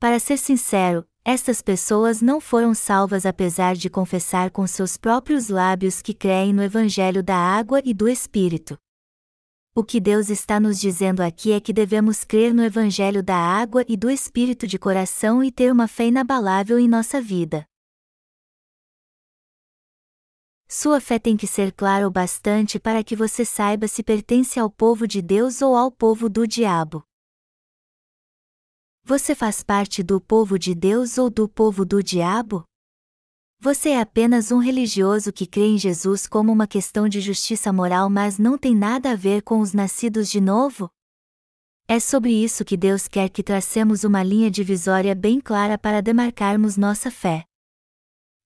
Para 0.00 0.18
ser 0.18 0.36
sincero, 0.36 1.06
estas 1.24 1.62
pessoas 1.62 2.20
não 2.20 2.40
foram 2.40 2.74
salvas 2.74 3.24
apesar 3.24 3.76
de 3.76 3.88
confessar 3.88 4.50
com 4.50 4.66
seus 4.66 4.96
próprios 4.96 5.48
lábios 5.48 6.02
que 6.02 6.12
creem 6.12 6.52
no 6.52 6.64
Evangelho 6.64 7.22
da 7.22 7.36
água 7.36 7.80
e 7.84 7.94
do 7.94 8.08
Espírito. 8.08 8.76
O 9.72 9.84
que 9.84 10.00
Deus 10.00 10.28
está 10.28 10.58
nos 10.58 10.80
dizendo 10.80 11.20
aqui 11.20 11.52
é 11.52 11.60
que 11.60 11.72
devemos 11.72 12.24
crer 12.24 12.52
no 12.52 12.64
Evangelho 12.64 13.22
da 13.22 13.36
água 13.36 13.84
e 13.88 13.96
do 13.96 14.10
Espírito 14.10 14.66
de 14.66 14.80
coração 14.80 15.44
e 15.44 15.52
ter 15.52 15.70
uma 15.70 15.86
fé 15.86 16.06
inabalável 16.08 16.76
em 16.76 16.88
nossa 16.88 17.20
vida. 17.22 17.64
Sua 20.74 21.02
fé 21.02 21.18
tem 21.18 21.36
que 21.36 21.46
ser 21.46 21.70
clara 21.70 22.08
o 22.08 22.10
bastante 22.10 22.80
para 22.80 23.04
que 23.04 23.14
você 23.14 23.44
saiba 23.44 23.86
se 23.86 24.02
pertence 24.02 24.58
ao 24.58 24.70
povo 24.70 25.06
de 25.06 25.20
Deus 25.20 25.60
ou 25.60 25.76
ao 25.76 25.92
povo 25.92 26.30
do 26.30 26.46
diabo. 26.46 27.04
Você 29.04 29.34
faz 29.34 29.62
parte 29.62 30.02
do 30.02 30.18
povo 30.18 30.58
de 30.58 30.74
Deus 30.74 31.18
ou 31.18 31.28
do 31.28 31.46
povo 31.46 31.84
do 31.84 32.02
diabo? 32.02 32.64
Você 33.60 33.90
é 33.90 34.00
apenas 34.00 34.50
um 34.50 34.56
religioso 34.56 35.30
que 35.30 35.46
crê 35.46 35.66
em 35.66 35.76
Jesus 35.76 36.26
como 36.26 36.50
uma 36.50 36.66
questão 36.66 37.06
de 37.06 37.20
justiça 37.20 37.70
moral, 37.70 38.08
mas 38.08 38.38
não 38.38 38.56
tem 38.56 38.74
nada 38.74 39.10
a 39.10 39.14
ver 39.14 39.42
com 39.42 39.60
os 39.60 39.74
nascidos 39.74 40.30
de 40.30 40.40
novo? 40.40 40.88
É 41.86 42.00
sobre 42.00 42.32
isso 42.32 42.64
que 42.64 42.78
Deus 42.78 43.06
quer 43.06 43.28
que 43.28 43.42
tracemos 43.42 44.04
uma 44.04 44.22
linha 44.22 44.50
divisória 44.50 45.14
bem 45.14 45.38
clara 45.38 45.76
para 45.76 46.00
demarcarmos 46.00 46.78
nossa 46.78 47.10
fé. 47.10 47.44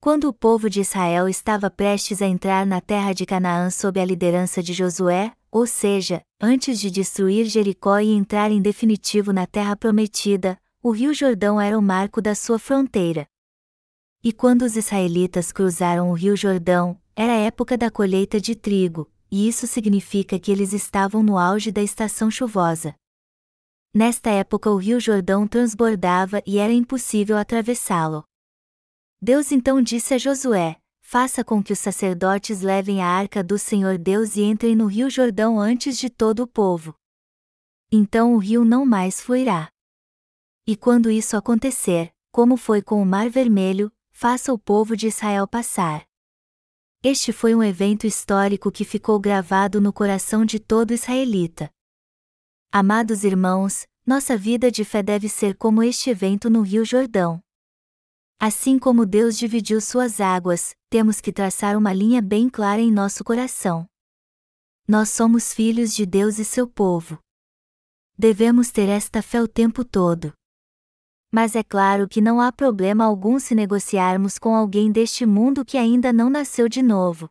Quando 0.00 0.28
o 0.28 0.32
povo 0.32 0.70
de 0.70 0.80
Israel 0.80 1.28
estava 1.28 1.70
prestes 1.70 2.22
a 2.22 2.26
entrar 2.26 2.64
na 2.66 2.80
terra 2.80 3.12
de 3.12 3.26
Canaã 3.26 3.70
sob 3.70 3.98
a 3.98 4.04
liderança 4.04 4.62
de 4.62 4.72
Josué, 4.72 5.32
ou 5.50 5.66
seja, 5.66 6.22
antes 6.40 6.78
de 6.78 6.90
destruir 6.90 7.46
Jericó 7.46 7.98
e 7.98 8.12
entrar 8.12 8.50
em 8.50 8.60
definitivo 8.60 9.32
na 9.32 9.46
terra 9.46 9.74
prometida, 9.74 10.58
o 10.82 10.90
rio 10.90 11.14
Jordão 11.14 11.60
era 11.60 11.78
o 11.78 11.82
marco 11.82 12.20
da 12.20 12.34
sua 12.34 12.58
fronteira. 12.58 13.26
E 14.22 14.32
quando 14.32 14.62
os 14.62 14.76
israelitas 14.76 15.50
cruzaram 15.50 16.10
o 16.10 16.12
rio 16.12 16.36
Jordão, 16.36 17.00
era 17.16 17.32
a 17.32 17.38
época 17.38 17.78
da 17.78 17.90
colheita 17.90 18.38
de 18.38 18.54
trigo, 18.54 19.10
e 19.30 19.48
isso 19.48 19.66
significa 19.66 20.38
que 20.38 20.52
eles 20.52 20.72
estavam 20.72 21.22
no 21.22 21.38
auge 21.38 21.72
da 21.72 21.82
estação 21.82 22.30
chuvosa. 22.30 22.94
Nesta 23.94 24.28
época 24.28 24.70
o 24.70 24.76
rio 24.76 25.00
Jordão 25.00 25.48
transbordava 25.48 26.42
e 26.46 26.58
era 26.58 26.72
impossível 26.72 27.38
atravessá-lo. 27.38 28.25
Deus 29.26 29.50
então 29.50 29.82
disse 29.82 30.14
a 30.14 30.18
Josué: 30.18 30.76
Faça 31.02 31.42
com 31.42 31.60
que 31.60 31.72
os 31.72 31.80
sacerdotes 31.80 32.60
levem 32.60 33.02
a 33.02 33.08
arca 33.08 33.42
do 33.42 33.58
Senhor 33.58 33.98
Deus 33.98 34.36
e 34.36 34.42
entrem 34.42 34.76
no 34.76 34.86
rio 34.86 35.10
Jordão 35.10 35.58
antes 35.58 35.98
de 35.98 36.08
todo 36.08 36.44
o 36.44 36.46
povo. 36.46 36.94
Então 37.90 38.34
o 38.34 38.38
rio 38.38 38.64
não 38.64 38.86
mais 38.86 39.20
fluirá. 39.20 39.68
E 40.64 40.76
quando 40.76 41.10
isso 41.10 41.36
acontecer, 41.36 42.14
como 42.30 42.56
foi 42.56 42.80
com 42.80 43.02
o 43.02 43.04
Mar 43.04 43.28
Vermelho, 43.28 43.90
faça 44.12 44.52
o 44.52 44.58
povo 44.60 44.96
de 44.96 45.08
Israel 45.08 45.48
passar. 45.48 46.06
Este 47.02 47.32
foi 47.32 47.52
um 47.52 47.64
evento 47.64 48.06
histórico 48.06 48.70
que 48.70 48.84
ficou 48.84 49.18
gravado 49.18 49.80
no 49.80 49.92
coração 49.92 50.44
de 50.44 50.60
todo 50.60 50.94
israelita. 50.94 51.68
Amados 52.70 53.24
irmãos, 53.24 53.88
nossa 54.06 54.36
vida 54.36 54.70
de 54.70 54.84
fé 54.84 55.02
deve 55.02 55.28
ser 55.28 55.56
como 55.56 55.82
este 55.82 56.10
evento 56.10 56.48
no 56.48 56.60
Rio 56.60 56.84
Jordão. 56.84 57.42
Assim 58.38 58.78
como 58.78 59.06
Deus 59.06 59.38
dividiu 59.38 59.80
suas 59.80 60.20
águas, 60.20 60.74
temos 60.90 61.22
que 61.22 61.32
traçar 61.32 61.76
uma 61.76 61.92
linha 61.92 62.20
bem 62.20 62.50
clara 62.50 62.82
em 62.82 62.92
nosso 62.92 63.24
coração. 63.24 63.88
Nós 64.86 65.08
somos 65.08 65.54
filhos 65.54 65.94
de 65.94 66.04
Deus 66.04 66.38
e 66.38 66.44
seu 66.44 66.68
povo. 66.68 67.18
Devemos 68.16 68.70
ter 68.70 68.90
esta 68.90 69.22
fé 69.22 69.42
o 69.42 69.48
tempo 69.48 69.82
todo. 69.82 70.34
Mas 71.32 71.56
é 71.56 71.62
claro 71.62 72.06
que 72.06 72.20
não 72.20 72.38
há 72.38 72.52
problema 72.52 73.04
algum 73.04 73.38
se 73.38 73.54
negociarmos 73.54 74.38
com 74.38 74.54
alguém 74.54 74.92
deste 74.92 75.24
mundo 75.24 75.64
que 75.64 75.78
ainda 75.78 76.12
não 76.12 76.28
nasceu 76.28 76.68
de 76.68 76.82
novo. 76.82 77.30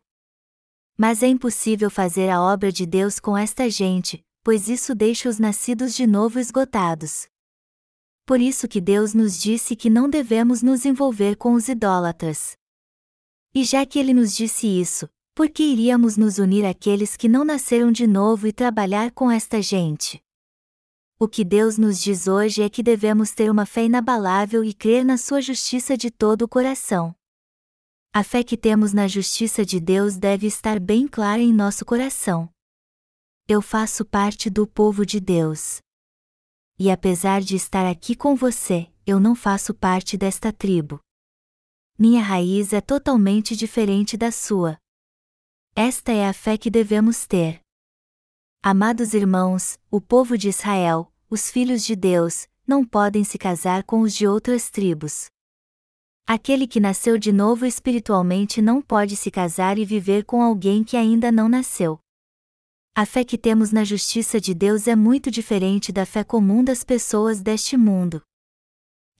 Mas 0.98 1.22
é 1.22 1.28
impossível 1.28 1.88
fazer 1.88 2.30
a 2.30 2.42
obra 2.42 2.72
de 2.72 2.84
Deus 2.84 3.20
com 3.20 3.36
esta 3.36 3.70
gente, 3.70 4.24
pois 4.42 4.68
isso 4.68 4.92
deixa 4.92 5.28
os 5.28 5.38
nascidos 5.38 5.94
de 5.94 6.06
novo 6.06 6.40
esgotados 6.40 7.28
por 8.26 8.40
isso 8.40 8.66
que 8.66 8.80
Deus 8.80 9.14
nos 9.14 9.40
disse 9.40 9.76
que 9.76 9.88
não 9.88 10.10
devemos 10.10 10.60
nos 10.60 10.84
envolver 10.84 11.36
com 11.36 11.54
os 11.54 11.68
idólatras. 11.68 12.56
E 13.54 13.62
já 13.62 13.86
que 13.86 14.00
ele 14.00 14.12
nos 14.12 14.34
disse 14.34 14.66
isso, 14.66 15.08
por 15.32 15.48
que 15.48 15.62
iríamos 15.62 16.16
nos 16.16 16.38
unir 16.38 16.66
àqueles 16.66 17.16
que 17.16 17.28
não 17.28 17.44
nasceram 17.44 17.92
de 17.92 18.04
novo 18.04 18.48
e 18.48 18.52
trabalhar 18.52 19.12
com 19.12 19.30
esta 19.30 19.62
gente? 19.62 20.20
O 21.20 21.28
que 21.28 21.44
Deus 21.44 21.78
nos 21.78 22.02
diz 22.02 22.26
hoje 22.26 22.62
é 22.62 22.68
que 22.68 22.82
devemos 22.82 23.30
ter 23.30 23.48
uma 23.48 23.64
fé 23.64 23.84
inabalável 23.84 24.64
e 24.64 24.74
crer 24.74 25.04
na 25.04 25.16
sua 25.16 25.40
justiça 25.40 25.96
de 25.96 26.10
todo 26.10 26.42
o 26.42 26.48
coração. 26.48 27.14
A 28.12 28.24
fé 28.24 28.42
que 28.42 28.56
temos 28.56 28.92
na 28.92 29.06
justiça 29.06 29.64
de 29.64 29.78
Deus 29.78 30.16
deve 30.16 30.48
estar 30.48 30.80
bem 30.80 31.06
clara 31.06 31.40
em 31.40 31.52
nosso 31.52 31.84
coração. 31.84 32.50
Eu 33.46 33.62
faço 33.62 34.04
parte 34.04 34.50
do 34.50 34.66
povo 34.66 35.06
de 35.06 35.20
Deus. 35.20 35.80
E 36.78 36.90
apesar 36.90 37.40
de 37.40 37.56
estar 37.56 37.86
aqui 37.86 38.14
com 38.14 38.36
você, 38.36 38.86
eu 39.06 39.18
não 39.18 39.34
faço 39.34 39.72
parte 39.72 40.16
desta 40.16 40.52
tribo. 40.52 41.00
Minha 41.98 42.22
raiz 42.22 42.74
é 42.74 42.82
totalmente 42.82 43.56
diferente 43.56 44.14
da 44.14 44.30
sua. 44.30 44.76
Esta 45.74 46.12
é 46.12 46.28
a 46.28 46.34
fé 46.34 46.58
que 46.58 46.70
devemos 46.70 47.26
ter. 47.26 47.60
Amados 48.62 49.14
irmãos, 49.14 49.78
o 49.90 50.02
povo 50.02 50.36
de 50.36 50.50
Israel, 50.50 51.10
os 51.30 51.50
filhos 51.50 51.82
de 51.82 51.96
Deus, 51.96 52.46
não 52.66 52.84
podem 52.84 53.24
se 53.24 53.38
casar 53.38 53.82
com 53.84 54.00
os 54.00 54.14
de 54.14 54.26
outras 54.26 54.68
tribos. 54.70 55.30
Aquele 56.26 56.66
que 56.66 56.80
nasceu 56.80 57.16
de 57.16 57.32
novo 57.32 57.64
espiritualmente 57.64 58.60
não 58.60 58.82
pode 58.82 59.16
se 59.16 59.30
casar 59.30 59.78
e 59.78 59.84
viver 59.84 60.24
com 60.24 60.42
alguém 60.42 60.84
que 60.84 60.96
ainda 60.96 61.32
não 61.32 61.48
nasceu. 61.48 61.98
A 62.98 63.04
fé 63.04 63.24
que 63.24 63.36
temos 63.36 63.72
na 63.72 63.84
justiça 63.84 64.40
de 64.40 64.54
Deus 64.54 64.88
é 64.88 64.96
muito 64.96 65.30
diferente 65.30 65.92
da 65.92 66.06
fé 66.06 66.24
comum 66.24 66.64
das 66.64 66.82
pessoas 66.82 67.42
deste 67.42 67.76
mundo. 67.76 68.22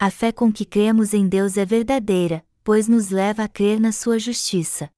A 0.01 0.11
fé 0.11 0.33
com 0.33 0.51
que 0.51 0.65
cremos 0.65 1.13
em 1.13 1.29
Deus 1.29 1.59
é 1.59 1.65
verdadeira, 1.67 2.43
pois 2.65 2.89
nos 2.89 3.11
leva 3.11 3.45
a 3.45 3.49
crer 3.49 3.79
na 3.79 3.93
sua 3.93 4.19
justiça. 4.19 4.91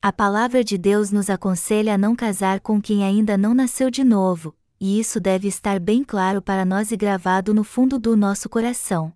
A 0.00 0.12
palavra 0.12 0.62
de 0.62 0.78
Deus 0.78 1.10
nos 1.10 1.28
aconselha 1.28 1.94
a 1.94 1.98
não 1.98 2.14
casar 2.14 2.60
com 2.60 2.80
quem 2.80 3.02
ainda 3.02 3.36
não 3.36 3.54
nasceu 3.54 3.90
de 3.90 4.04
novo, 4.04 4.56
e 4.80 5.00
isso 5.00 5.18
deve 5.18 5.48
estar 5.48 5.80
bem 5.80 6.04
claro 6.04 6.40
para 6.40 6.64
nós 6.64 6.92
e 6.92 6.96
gravado 6.96 7.52
no 7.52 7.64
fundo 7.64 7.98
do 7.98 8.16
nosso 8.16 8.48
coração. 8.48 9.12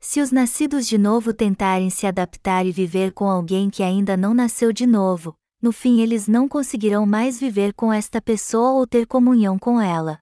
Se 0.00 0.20
os 0.20 0.32
nascidos 0.32 0.84
de 0.88 0.98
novo 0.98 1.32
tentarem 1.32 1.90
se 1.90 2.08
adaptar 2.08 2.66
e 2.66 2.72
viver 2.72 3.12
com 3.12 3.30
alguém 3.30 3.70
que 3.70 3.84
ainda 3.84 4.16
não 4.16 4.34
nasceu 4.34 4.72
de 4.72 4.84
novo, 4.84 5.36
no 5.60 5.72
fim 5.72 6.00
eles 6.00 6.28
não 6.28 6.48
conseguirão 6.48 7.04
mais 7.04 7.40
viver 7.40 7.74
com 7.74 7.92
esta 7.92 8.20
pessoa 8.20 8.72
ou 8.72 8.86
ter 8.86 9.06
comunhão 9.06 9.58
com 9.58 9.80
ela. 9.80 10.20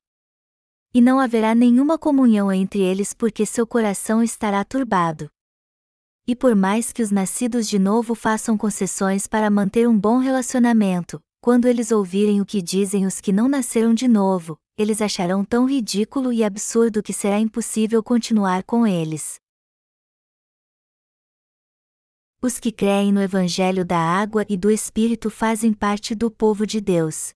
E 0.94 1.00
não 1.00 1.20
haverá 1.20 1.54
nenhuma 1.54 1.98
comunhão 1.98 2.50
entre 2.50 2.80
eles 2.80 3.12
porque 3.12 3.44
seu 3.44 3.66
coração 3.66 4.22
estará 4.22 4.64
turbado. 4.64 5.30
E 6.26 6.34
por 6.34 6.56
mais 6.56 6.92
que 6.92 7.02
os 7.02 7.10
nascidos 7.10 7.68
de 7.68 7.78
novo 7.78 8.14
façam 8.14 8.56
concessões 8.56 9.26
para 9.26 9.50
manter 9.50 9.86
um 9.88 9.98
bom 9.98 10.18
relacionamento, 10.18 11.20
quando 11.40 11.66
eles 11.66 11.92
ouvirem 11.92 12.40
o 12.40 12.46
que 12.46 12.60
dizem 12.60 13.06
os 13.06 13.20
que 13.20 13.32
não 13.32 13.48
nasceram 13.48 13.94
de 13.94 14.08
novo, 14.08 14.58
eles 14.76 15.00
acharão 15.00 15.44
tão 15.44 15.66
ridículo 15.66 16.32
e 16.32 16.42
absurdo 16.42 17.02
que 17.02 17.12
será 17.12 17.38
impossível 17.38 18.02
continuar 18.02 18.64
com 18.64 18.86
eles. 18.86 19.38
Os 22.42 22.60
que 22.60 22.70
creem 22.70 23.12
no 23.12 23.22
Evangelho 23.22 23.82
da 23.82 23.98
Água 23.98 24.44
e 24.48 24.58
do 24.58 24.70
Espírito 24.70 25.30
fazem 25.30 25.72
parte 25.72 26.14
do 26.14 26.30
povo 26.30 26.66
de 26.66 26.82
Deus. 26.82 27.32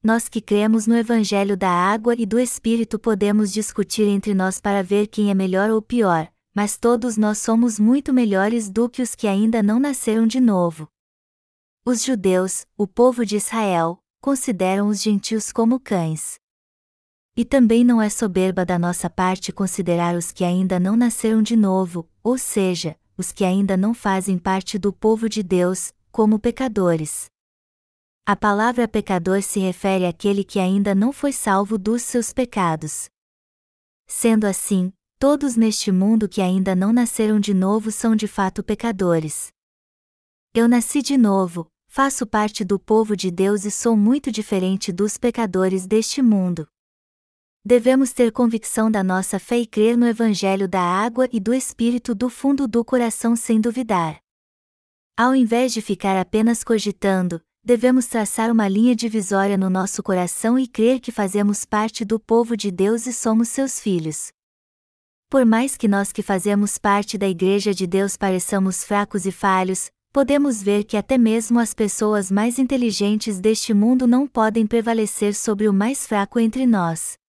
Nós 0.00 0.28
que 0.28 0.40
cremos 0.40 0.86
no 0.86 0.96
Evangelho 0.96 1.56
da 1.56 1.68
Água 1.68 2.14
e 2.16 2.24
do 2.24 2.38
Espírito 2.38 3.00
podemos 3.00 3.52
discutir 3.52 4.06
entre 4.06 4.34
nós 4.34 4.60
para 4.60 4.82
ver 4.82 5.08
quem 5.08 5.30
é 5.30 5.34
melhor 5.34 5.68
ou 5.68 5.82
pior, 5.82 6.32
mas 6.54 6.76
todos 6.76 7.16
nós 7.16 7.38
somos 7.38 7.78
muito 7.78 8.12
melhores 8.12 8.70
do 8.70 8.88
que 8.88 9.02
os 9.02 9.16
que 9.16 9.26
ainda 9.26 9.62
não 9.62 9.80
nasceram 9.80 10.26
de 10.26 10.40
novo. 10.40 10.88
Os 11.84 12.04
judeus, 12.04 12.64
o 12.76 12.86
povo 12.86 13.26
de 13.26 13.36
Israel, 13.36 13.98
consideram 14.20 14.86
os 14.86 15.02
gentios 15.02 15.50
como 15.50 15.80
cães. 15.80 16.38
E 17.36 17.44
também 17.44 17.82
não 17.82 18.00
é 18.00 18.08
soberba 18.08 18.64
da 18.64 18.78
nossa 18.78 19.10
parte 19.10 19.52
considerar 19.52 20.14
os 20.14 20.30
que 20.30 20.44
ainda 20.44 20.78
não 20.78 20.96
nasceram 20.96 21.42
de 21.42 21.56
novo, 21.56 22.08
ou 22.22 22.38
seja, 22.38 22.98
os 23.16 23.32
que 23.32 23.44
ainda 23.44 23.76
não 23.76 23.92
fazem 23.92 24.38
parte 24.38 24.78
do 24.78 24.92
povo 24.92 25.28
de 25.28 25.42
Deus, 25.42 25.92
como 26.10 26.38
pecadores. 26.38 27.26
A 28.24 28.36
palavra 28.36 28.86
pecador 28.86 29.42
se 29.42 29.60
refere 29.60 30.06
àquele 30.06 30.44
que 30.44 30.58
ainda 30.58 30.94
não 30.94 31.12
foi 31.12 31.32
salvo 31.32 31.76
dos 31.76 32.02
seus 32.02 32.32
pecados. 32.32 33.08
Sendo 34.06 34.44
assim, 34.44 34.92
Todos 35.22 35.54
neste 35.54 35.92
mundo 35.92 36.28
que 36.28 36.42
ainda 36.42 36.74
não 36.74 36.92
nasceram 36.92 37.38
de 37.38 37.54
novo 37.54 37.92
são 37.92 38.16
de 38.16 38.26
fato 38.26 38.60
pecadores. 38.60 39.52
Eu 40.52 40.66
nasci 40.66 41.00
de 41.00 41.16
novo, 41.16 41.68
faço 41.86 42.26
parte 42.26 42.64
do 42.64 42.76
povo 42.76 43.16
de 43.16 43.30
Deus 43.30 43.64
e 43.64 43.70
sou 43.70 43.96
muito 43.96 44.32
diferente 44.32 44.90
dos 44.90 45.16
pecadores 45.16 45.86
deste 45.86 46.20
mundo. 46.20 46.66
Devemos 47.64 48.12
ter 48.12 48.32
convicção 48.32 48.90
da 48.90 49.04
nossa 49.04 49.38
fé 49.38 49.58
e 49.58 49.66
crer 49.66 49.96
no 49.96 50.04
Evangelho 50.04 50.66
da 50.66 50.80
água 50.80 51.28
e 51.32 51.38
do 51.38 51.54
Espírito 51.54 52.12
do 52.12 52.28
fundo 52.28 52.66
do 52.66 52.84
coração 52.84 53.36
sem 53.36 53.60
duvidar. 53.60 54.20
Ao 55.16 55.32
invés 55.32 55.72
de 55.72 55.80
ficar 55.80 56.18
apenas 56.18 56.64
cogitando, 56.64 57.40
devemos 57.62 58.08
traçar 58.08 58.50
uma 58.50 58.66
linha 58.66 58.96
divisória 58.96 59.56
no 59.56 59.70
nosso 59.70 60.02
coração 60.02 60.58
e 60.58 60.66
crer 60.66 60.98
que 60.98 61.12
fazemos 61.12 61.64
parte 61.64 62.04
do 62.04 62.18
povo 62.18 62.56
de 62.56 62.68
Deus 62.72 63.06
e 63.06 63.12
somos 63.12 63.48
seus 63.48 63.78
filhos. 63.78 64.32
Por 65.30 65.46
mais 65.46 65.76
que 65.76 65.86
nós 65.86 66.10
que 66.10 66.20
fazemos 66.20 66.78
parte 66.78 67.16
da 67.16 67.28
Igreja 67.28 67.72
de 67.72 67.86
Deus 67.86 68.16
pareçamos 68.16 68.82
fracos 68.82 69.24
e 69.24 69.30
falhos, 69.30 69.88
podemos 70.12 70.60
ver 70.60 70.82
que 70.82 70.96
até 70.96 71.16
mesmo 71.16 71.60
as 71.60 71.72
pessoas 71.72 72.28
mais 72.28 72.58
inteligentes 72.58 73.38
deste 73.38 73.72
mundo 73.72 74.04
não 74.04 74.26
podem 74.26 74.66
prevalecer 74.66 75.32
sobre 75.32 75.68
o 75.68 75.72
mais 75.72 76.08
fraco 76.08 76.40
entre 76.40 76.66
nós. 76.66 77.21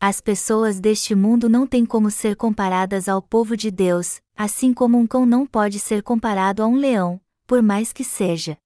As 0.00 0.20
pessoas 0.20 0.78
deste 0.78 1.14
mundo 1.14 1.48
não 1.48 1.66
têm 1.66 1.84
como 1.84 2.08
ser 2.10 2.36
comparadas 2.36 3.08
ao 3.08 3.20
povo 3.20 3.56
de 3.56 3.68
Deus, 3.70 4.20
assim 4.36 4.72
como 4.72 4.96
um 4.96 5.06
cão 5.06 5.26
não 5.26 5.44
pode 5.44 5.80
ser 5.80 6.04
comparado 6.04 6.62
a 6.62 6.66
um 6.68 6.76
leão, 6.76 7.20
por 7.46 7.60
mais 7.62 7.92
que 7.92 8.04
seja. 8.04 8.56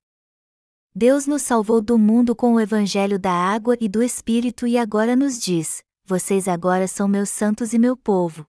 Deus 0.94 1.26
nos 1.26 1.40
salvou 1.40 1.80
do 1.80 1.98
mundo 1.98 2.36
com 2.36 2.52
o 2.52 2.60
Evangelho 2.60 3.18
da 3.18 3.32
água 3.32 3.78
e 3.80 3.88
do 3.88 4.02
Espírito 4.02 4.66
e 4.66 4.76
agora 4.76 5.16
nos 5.16 5.40
diz: 5.40 5.82
vocês 6.04 6.48
agora 6.48 6.86
são 6.86 7.08
meus 7.08 7.30
santos 7.30 7.72
e 7.72 7.78
meu 7.78 7.96
povo. 7.96 8.46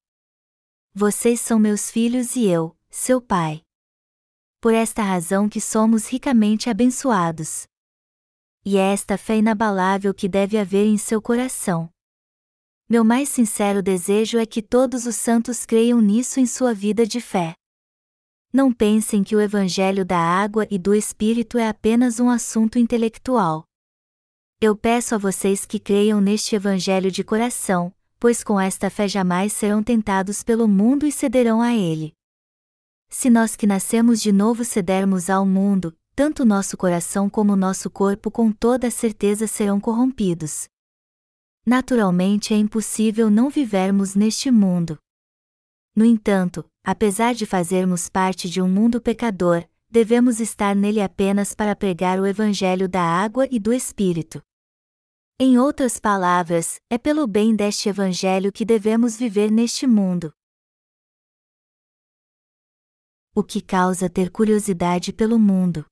Vocês 0.94 1.40
são 1.40 1.58
meus 1.58 1.90
filhos 1.90 2.36
e 2.36 2.46
eu, 2.46 2.76
seu 2.90 3.22
pai. 3.22 3.62
Por 4.60 4.74
esta 4.74 5.02
razão 5.02 5.48
que 5.48 5.62
somos 5.62 6.08
ricamente 6.08 6.70
abençoados. 6.70 7.66
E 8.66 8.78
é 8.78 8.92
esta 8.92 9.18
fé 9.18 9.38
inabalável 9.38 10.14
que 10.14 10.28
deve 10.28 10.58
haver 10.58 10.86
em 10.86 10.98
seu 10.98 11.22
coração. 11.22 11.93
Meu 12.90 13.04
mais 13.04 13.30
sincero 13.30 13.82
desejo 13.82 14.38
é 14.38 14.46
que 14.46 14.62
todos 14.62 15.06
os 15.06 15.16
santos 15.16 15.66
creiam 15.66 16.02
nisso 16.02 16.40
em 16.40 16.46
sua 16.46 16.74
vida 16.74 17.08
de 17.08 17.22
fé. 17.22 17.54
Não 18.52 18.72
pensem 18.72 19.24
que 19.24 19.36
o 19.36 19.42
Evangelho 19.42 20.06
da 20.06 20.20
água 20.20 20.68
e 20.70 20.78
do 20.78 20.94
Espírito 20.94 21.58
é 21.58 21.68
apenas 21.68 22.20
um 22.20 22.30
assunto 22.30 22.78
intelectual. 22.78 23.66
Eu 24.62 24.76
peço 24.76 25.16
a 25.16 25.18
vocês 25.18 25.66
que 25.66 25.80
creiam 25.80 26.22
neste 26.22 26.56
Evangelho 26.56 27.10
de 27.10 27.24
coração, 27.24 27.92
pois 28.20 28.44
com 28.44 28.60
esta 28.60 28.90
fé 28.90 29.08
jamais 29.08 29.54
serão 29.54 29.82
tentados 29.82 30.44
pelo 30.44 30.68
mundo 30.68 31.08
e 31.08 31.12
cederão 31.12 31.62
a 31.62 31.74
ele. 31.74 32.14
Se 33.10 33.30
nós 33.30 33.56
que 33.56 33.66
nascemos 33.66 34.22
de 34.22 34.32
novo 34.32 34.64
cedermos 34.64 35.30
ao 35.30 35.46
mundo, 35.46 35.96
tanto 36.16 36.46
nosso 36.46 36.78
coração 36.78 37.30
como 37.30 37.56
nosso 37.56 37.90
corpo 37.90 38.30
com 38.30 38.52
toda 38.52 38.92
certeza 38.92 39.48
serão 39.48 39.80
corrompidos. 39.80 40.68
Naturalmente 41.66 42.54
é 42.54 42.58
impossível 42.58 43.30
não 43.30 43.50
vivermos 43.50 44.16
neste 44.16 44.52
mundo. 44.52 45.00
No 45.96 46.04
entanto, 46.04 46.70
apesar 46.84 47.34
de 47.34 47.46
fazermos 47.46 48.10
parte 48.10 48.50
de 48.50 48.62
um 48.62 48.68
mundo 48.68 49.02
pecador, 49.02 49.66
devemos 49.90 50.42
estar 50.42 50.76
nele 50.76 51.00
apenas 51.00 51.56
para 51.56 51.74
pregar 51.74 52.20
o 52.20 52.26
Evangelho 52.26 52.90
da 52.90 53.02
água 53.02 53.48
e 53.50 53.60
do 53.60 53.72
Espírito. 53.72 54.44
Em 55.40 55.58
outras 55.58 56.00
palavras, 56.00 56.82
é 56.90 56.98
pelo 56.98 57.26
bem 57.26 57.56
deste 57.56 57.88
Evangelho 57.88 58.52
que 58.52 58.66
devemos 58.66 59.16
viver 59.16 59.50
neste 59.50 59.88
mundo. 59.88 60.34
O 63.34 63.42
que 63.42 63.62
causa 63.62 64.10
ter 64.10 64.30
curiosidade 64.30 65.14
pelo 65.14 65.40
mundo. 65.40 65.86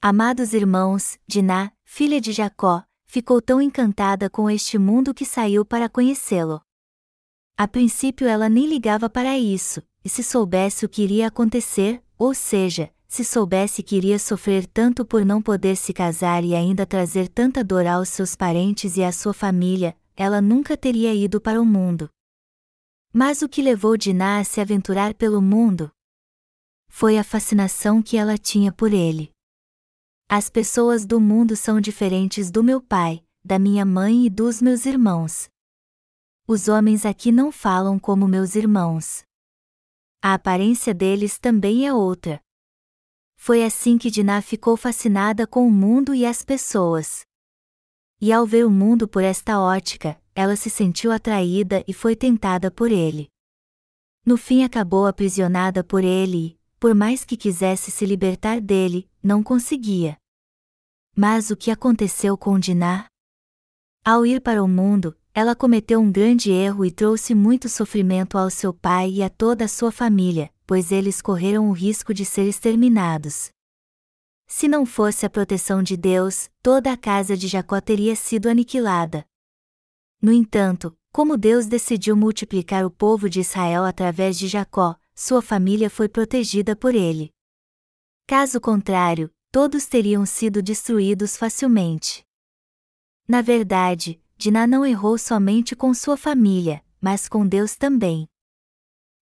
Amados 0.00 0.54
irmãos, 0.54 1.18
Diná, 1.26 1.72
filha 1.84 2.20
de 2.20 2.32
Jacó, 2.32 2.84
ficou 3.06 3.40
tão 3.40 3.62
encantada 3.62 4.28
com 4.28 4.50
este 4.50 4.76
mundo 4.76 5.14
que 5.14 5.24
saiu 5.24 5.64
para 5.64 5.88
conhecê-lo. 5.88 6.60
A 7.56 7.66
princípio 7.66 8.26
ela 8.26 8.48
nem 8.48 8.66
ligava 8.66 9.08
para 9.08 9.38
isso, 9.38 9.82
e 10.04 10.08
se 10.08 10.22
soubesse 10.22 10.84
o 10.84 10.88
que 10.88 11.02
iria 11.02 11.28
acontecer, 11.28 12.02
ou 12.18 12.34
seja, 12.34 12.92
se 13.08 13.24
soubesse 13.24 13.82
que 13.82 13.96
iria 13.96 14.18
sofrer 14.18 14.66
tanto 14.66 15.04
por 15.04 15.24
não 15.24 15.40
poder 15.40 15.76
se 15.76 15.92
casar 15.92 16.44
e 16.44 16.54
ainda 16.54 16.84
trazer 16.84 17.28
tanta 17.28 17.64
dor 17.64 17.86
aos 17.86 18.08
seus 18.08 18.34
parentes 18.36 18.96
e 18.96 19.04
à 19.04 19.12
sua 19.12 19.32
família, 19.32 19.96
ela 20.14 20.40
nunca 20.40 20.76
teria 20.76 21.14
ido 21.14 21.40
para 21.40 21.60
o 21.60 21.64
mundo. 21.64 22.10
Mas 23.12 23.40
o 23.40 23.48
que 23.48 23.62
levou 23.62 23.96
Diná 23.96 24.38
a 24.38 24.44
se 24.44 24.60
aventurar 24.60 25.14
pelo 25.14 25.40
mundo? 25.40 25.90
Foi 26.88 27.16
a 27.16 27.24
fascinação 27.24 28.02
que 28.02 28.16
ela 28.16 28.36
tinha 28.36 28.72
por 28.72 28.92
ele. 28.92 29.35
As 30.28 30.50
pessoas 30.50 31.06
do 31.06 31.20
mundo 31.20 31.54
são 31.54 31.80
diferentes 31.80 32.50
do 32.50 32.60
meu 32.60 32.80
pai, 32.80 33.24
da 33.44 33.60
minha 33.60 33.84
mãe 33.84 34.26
e 34.26 34.30
dos 34.30 34.60
meus 34.60 34.84
irmãos. 34.84 35.48
Os 36.48 36.66
homens 36.66 37.06
aqui 37.06 37.30
não 37.30 37.52
falam 37.52 37.96
como 37.96 38.26
meus 38.26 38.56
irmãos. 38.56 39.22
A 40.20 40.34
aparência 40.34 40.92
deles 40.92 41.38
também 41.38 41.86
é 41.86 41.94
outra. 41.94 42.42
Foi 43.36 43.62
assim 43.62 43.96
que 43.96 44.10
Diná 44.10 44.42
ficou 44.42 44.76
fascinada 44.76 45.46
com 45.46 45.64
o 45.64 45.70
mundo 45.70 46.12
e 46.12 46.26
as 46.26 46.44
pessoas. 46.44 47.24
E 48.20 48.32
ao 48.32 48.44
ver 48.44 48.66
o 48.66 48.70
mundo 48.70 49.06
por 49.06 49.22
esta 49.22 49.60
ótica, 49.60 50.20
ela 50.34 50.56
se 50.56 50.68
sentiu 50.68 51.12
atraída 51.12 51.84
e 51.86 51.94
foi 51.94 52.16
tentada 52.16 52.68
por 52.68 52.90
ele. 52.90 53.28
No 54.24 54.36
fim 54.36 54.64
acabou 54.64 55.06
aprisionada 55.06 55.84
por 55.84 56.02
ele 56.02 56.36
e, 56.36 56.60
por 56.78 56.94
mais 56.94 57.24
que 57.24 57.36
quisesse 57.36 57.90
se 57.90 58.04
libertar 58.04 58.60
dele, 58.60 59.08
não 59.22 59.42
conseguia. 59.42 60.16
Mas 61.14 61.50
o 61.50 61.56
que 61.56 61.70
aconteceu 61.70 62.36
com 62.36 62.58
Diná? 62.58 63.06
Ao 64.04 64.24
ir 64.24 64.40
para 64.40 64.62
o 64.62 64.68
mundo, 64.68 65.16
ela 65.34 65.54
cometeu 65.54 66.00
um 66.00 66.12
grande 66.12 66.50
erro 66.50 66.84
e 66.84 66.90
trouxe 66.90 67.34
muito 67.34 67.68
sofrimento 67.68 68.38
ao 68.38 68.50
seu 68.50 68.72
pai 68.72 69.10
e 69.10 69.22
a 69.22 69.28
toda 69.28 69.64
a 69.64 69.68
sua 69.68 69.90
família, 69.90 70.50
pois 70.66 70.92
eles 70.92 71.20
correram 71.20 71.68
o 71.68 71.72
risco 71.72 72.14
de 72.14 72.24
ser 72.24 72.48
exterminados. 72.48 73.50
Se 74.46 74.68
não 74.68 74.86
fosse 74.86 75.26
a 75.26 75.30
proteção 75.30 75.82
de 75.82 75.96
Deus, 75.96 76.48
toda 76.62 76.92
a 76.92 76.96
casa 76.96 77.36
de 77.36 77.48
Jacó 77.48 77.80
teria 77.80 78.14
sido 78.14 78.48
aniquilada. 78.48 79.26
No 80.22 80.32
entanto, 80.32 80.96
como 81.12 81.36
Deus 81.36 81.66
decidiu 81.66 82.16
multiplicar 82.16 82.84
o 82.84 82.90
povo 82.90 83.28
de 83.28 83.40
Israel 83.40 83.84
através 83.84 84.38
de 84.38 84.46
Jacó, 84.46 84.96
sua 85.18 85.40
família 85.40 85.88
foi 85.88 86.10
protegida 86.10 86.76
por 86.76 86.94
ele. 86.94 87.32
Caso 88.26 88.60
contrário, 88.60 89.32
todos 89.50 89.86
teriam 89.86 90.26
sido 90.26 90.62
destruídos 90.62 91.38
facilmente. 91.38 92.22
Na 93.26 93.40
verdade, 93.40 94.20
Diná 94.36 94.66
não 94.66 94.84
errou 94.84 95.16
somente 95.16 95.74
com 95.74 95.94
sua 95.94 96.18
família, 96.18 96.84
mas 97.00 97.28
com 97.28 97.48
Deus 97.48 97.76
também. 97.76 98.28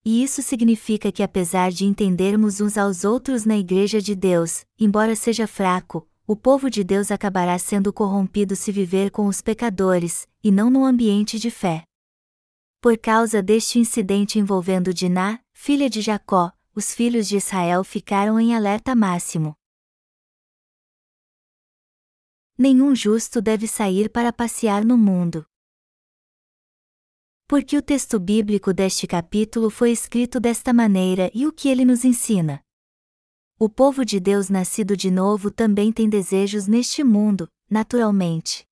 E 0.04 0.24
isso 0.24 0.42
significa 0.42 1.12
que, 1.12 1.22
apesar 1.22 1.72
de 1.72 1.86
entendermos 1.86 2.60
uns 2.60 2.76
aos 2.76 3.04
outros 3.04 3.46
na 3.46 3.56
Igreja 3.56 4.02
de 4.02 4.16
Deus, 4.16 4.66
embora 4.80 5.16
seja 5.16 5.46
fraco, 5.46 6.10
o 6.26 6.36
povo 6.36 6.72
de 6.72 6.84
Deus 6.84 7.12
acabará 7.12 7.60
sendo 7.60 7.94
corrompido 7.94 8.56
se 8.56 8.72
viver 8.72 9.12
com 9.12 9.28
os 9.28 9.42
pecadores, 9.42 10.28
e 10.44 10.52
não 10.52 10.72
num 10.72 10.86
ambiente 10.86 11.38
de 11.38 11.52
fé. 11.52 11.84
Por 12.82 12.98
causa 12.98 13.44
deste 13.44 13.78
incidente 13.78 14.40
envolvendo 14.40 14.94
Diná, 14.94 15.40
filha 15.66 15.90
de 15.90 16.02
Jacó, 16.02 16.52
os 16.76 16.94
filhos 16.94 17.26
de 17.26 17.38
Israel 17.38 17.86
ficaram 17.86 18.38
em 18.38 18.54
alerta 18.54 18.94
máximo. 18.94 19.56
Nenhum 22.58 22.94
justo 22.94 23.42
deve 23.42 23.66
sair 23.66 24.10
para 24.10 24.34
passear 24.34 24.84
no 24.84 24.98
mundo 24.98 25.48
porque 27.48 27.78
o 27.78 27.82
texto 27.82 28.20
bíblico 28.20 28.74
deste 28.74 29.06
capítulo 29.06 29.70
foi 29.70 29.92
escrito 29.92 30.40
desta 30.40 30.74
maneira 30.74 31.30
e 31.36 31.46
o 31.46 31.54
que 31.54 31.70
ele 31.70 31.86
nos 31.86 32.04
ensina. 32.04 32.62
O 33.60 33.70
povo 33.70 34.04
de 34.04 34.20
Deus 34.20 34.50
nascido 34.50 34.98
de 34.98 35.12
novo 35.12 35.52
também 35.52 35.94
tem 35.94 36.10
desejos 36.10 36.68
neste 36.68 37.04
mundo, 37.04 37.48
naturalmente. 37.70 38.66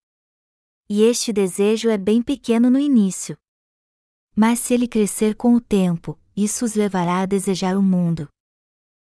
E 0.88 1.02
este 1.02 1.32
desejo 1.32 1.88
é 1.88 1.98
bem 1.98 2.22
pequeno 2.22 2.70
no 2.70 2.78
início. 2.78 3.36
Mas 4.34 4.58
se 4.60 4.72
ele 4.72 4.88
crescer 4.88 5.34
com 5.34 5.54
o 5.54 5.60
tempo, 5.60 6.19
isso 6.36 6.64
os 6.64 6.74
levará 6.74 7.20
a 7.20 7.26
desejar 7.26 7.76
o 7.76 7.82
mundo. 7.82 8.28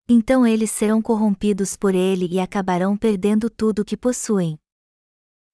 Então 0.08 0.46
eles 0.46 0.72
serão 0.72 1.02
corrompidos 1.02 1.78
por 1.78 1.96
ele 1.96 2.28
e 2.32 2.40
acabarão 2.40 2.98
perdendo 2.98 3.50
tudo 3.50 3.80
o 3.84 3.86
que 3.86 3.96
possuem. 3.96 4.60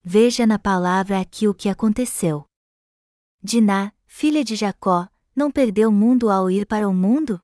Veja 0.02 0.46
na 0.46 0.58
palavra 0.58 1.20
aqui 1.20 1.46
o 1.46 1.54
que 1.54 1.68
aconteceu. 1.68 2.44
Diná, 3.42 3.92
filha 4.06 4.42
de 4.42 4.56
Jacó, 4.56 5.08
não 5.36 5.50
perdeu 5.50 5.90
o 5.90 5.92
mundo 5.92 6.30
ao 6.30 6.50
ir 6.50 6.66
para 6.66 6.88
o 6.88 6.92
mundo? 6.92 7.40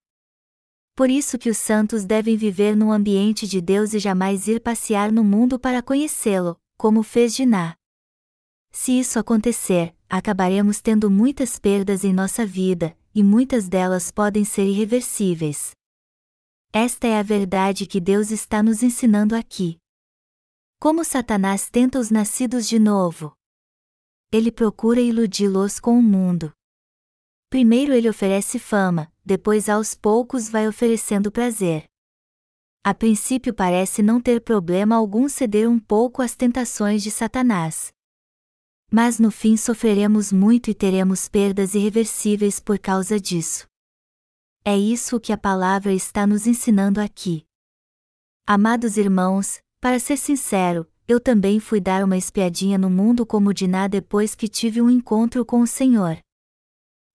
Por 0.95 1.11
isso 1.11 1.39
que 1.39 1.51
os 1.51 1.59
santos 1.59 2.05
devem 2.05 2.37
viver 2.37 2.75
num 2.75 2.91
ambiente 2.91 3.47
de 3.47 3.61
Deus 3.61 3.93
e 3.93 3.99
jamais 3.99 4.49
ir 4.49 4.61
passear 4.61 5.13
no 5.13 5.23
mundo 5.23 5.59
para 5.59 5.83
conhecê-lo, 5.83 6.59
como 6.77 7.03
fez 7.03 7.35
Diná. 7.35 7.77
Se 8.73 8.99
isso 8.99 9.19
acontecer, 9.19 9.95
acabaremos 10.09 10.81
tendo 10.81 11.11
muitas 11.11 11.59
perdas 11.59 12.05
em 12.05 12.13
nossa 12.13 12.45
vida, 12.45 12.97
e 13.17 13.23
muitas 13.23 13.67
delas 13.67 14.11
podem 14.11 14.45
ser 14.45 14.67
irreversíveis. 14.67 15.71
Esta 16.71 17.07
é 17.07 17.19
a 17.19 17.23
verdade 17.23 17.87
que 17.87 17.99
Deus 17.99 18.31
está 18.31 18.63
nos 18.63 18.83
ensinando 18.83 19.35
aqui. 19.35 19.79
Como 20.79 21.03
Satanás 21.03 21.71
tenta 21.71 21.99
os 21.99 22.11
nascidos 22.11 22.69
de 22.69 22.79
novo? 22.79 23.33
Ele 24.31 24.53
procura 24.53 25.01
iludi-los 25.01 25.81
com 25.81 25.99
o 25.99 26.03
mundo. 26.03 26.53
Primeiro 27.49 27.95
ele 27.95 28.07
oferece 28.07 28.59
fama, 28.59 29.11
depois 29.25 29.71
aos 29.71 29.95
poucos 29.95 30.51
vai 30.51 30.69
oferecendo 30.69 31.33
prazer. 31.33 31.87
A 32.85 32.93
princípio 32.93 33.55
parece 33.55 34.03
não 34.03 34.21
ter 34.21 34.43
problema 34.43 34.95
algum 34.95 35.27
ceder 35.27 35.71
um 35.71 35.79
pouco 35.79 36.21
às 36.21 36.37
tentações 36.37 37.03
de 37.03 37.11
Satanás. 37.11 37.96
Mas 38.91 39.19
no 39.19 39.31
fim 39.31 39.57
sofreremos 39.57 40.33
muito 40.33 40.71
e 40.71 40.75
teremos 40.75 41.29
perdas 41.29 41.75
irreversíveis 41.75 42.61
por 42.61 42.79
causa 42.79 43.19
disso. 43.19 43.67
É 44.65 44.77
isso 44.77 45.21
que 45.21 45.33
a 45.33 45.39
palavra 45.39 45.93
está 45.93 46.27
nos 46.27 46.47
ensinando 46.47 47.01
aqui. 47.01 47.45
Amados 48.47 48.97
irmãos, 48.97 49.59
para 49.81 49.99
ser 49.99 50.17
sincero, 50.17 50.89
eu 51.09 51.21
também 51.21 51.61
fui 51.61 51.81
dar 51.81 52.03
uma 52.05 52.17
espiadinha 52.17 52.77
no 52.77 52.91
mundo 52.91 53.25
como 53.25 53.55
Diná 53.55 53.87
depois 53.87 54.35
que 54.35 54.49
tive 54.49 54.83
um 54.83 54.91
encontro 54.91 55.45
com 55.45 55.61
o 55.61 55.67
Senhor. 55.67 56.19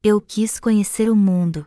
Eu 0.04 0.22
quis 0.22 0.60
conhecer 0.60 1.10
o 1.10 1.16
mundo. 1.16 1.66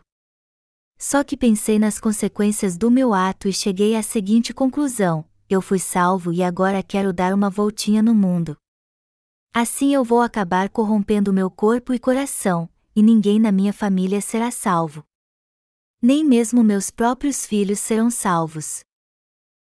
Só 0.97 1.23
que 1.23 1.37
pensei 1.37 1.77
nas 1.77 1.99
consequências 1.99 2.77
do 2.77 2.89
meu 2.89 3.13
ato 3.13 3.47
e 3.47 3.53
cheguei 3.53 3.95
à 3.95 4.01
seguinte 4.01 4.53
conclusão: 4.53 5.25
eu 5.49 5.61
fui 5.61 5.77
salvo 5.77 6.33
e 6.33 6.41
agora 6.41 6.81
quero 6.81 7.13
dar 7.13 7.33
uma 7.33 7.49
voltinha 7.49 8.01
no 8.01 8.15
mundo. 8.15 8.57
Assim 9.57 9.93
eu 9.93 10.03
vou 10.03 10.19
acabar 10.19 10.67
corrompendo 10.67 11.31
meu 11.31 11.49
corpo 11.49 11.93
e 11.93 11.97
coração, 11.97 12.69
e 12.93 13.01
ninguém 13.01 13.39
na 13.39 13.53
minha 13.53 13.71
família 13.71 14.19
será 14.19 14.51
salvo. 14.51 15.01
Nem 16.01 16.25
mesmo 16.25 16.61
meus 16.61 16.91
próprios 16.91 17.45
filhos 17.45 17.79
serão 17.79 18.11
salvos. 18.11 18.81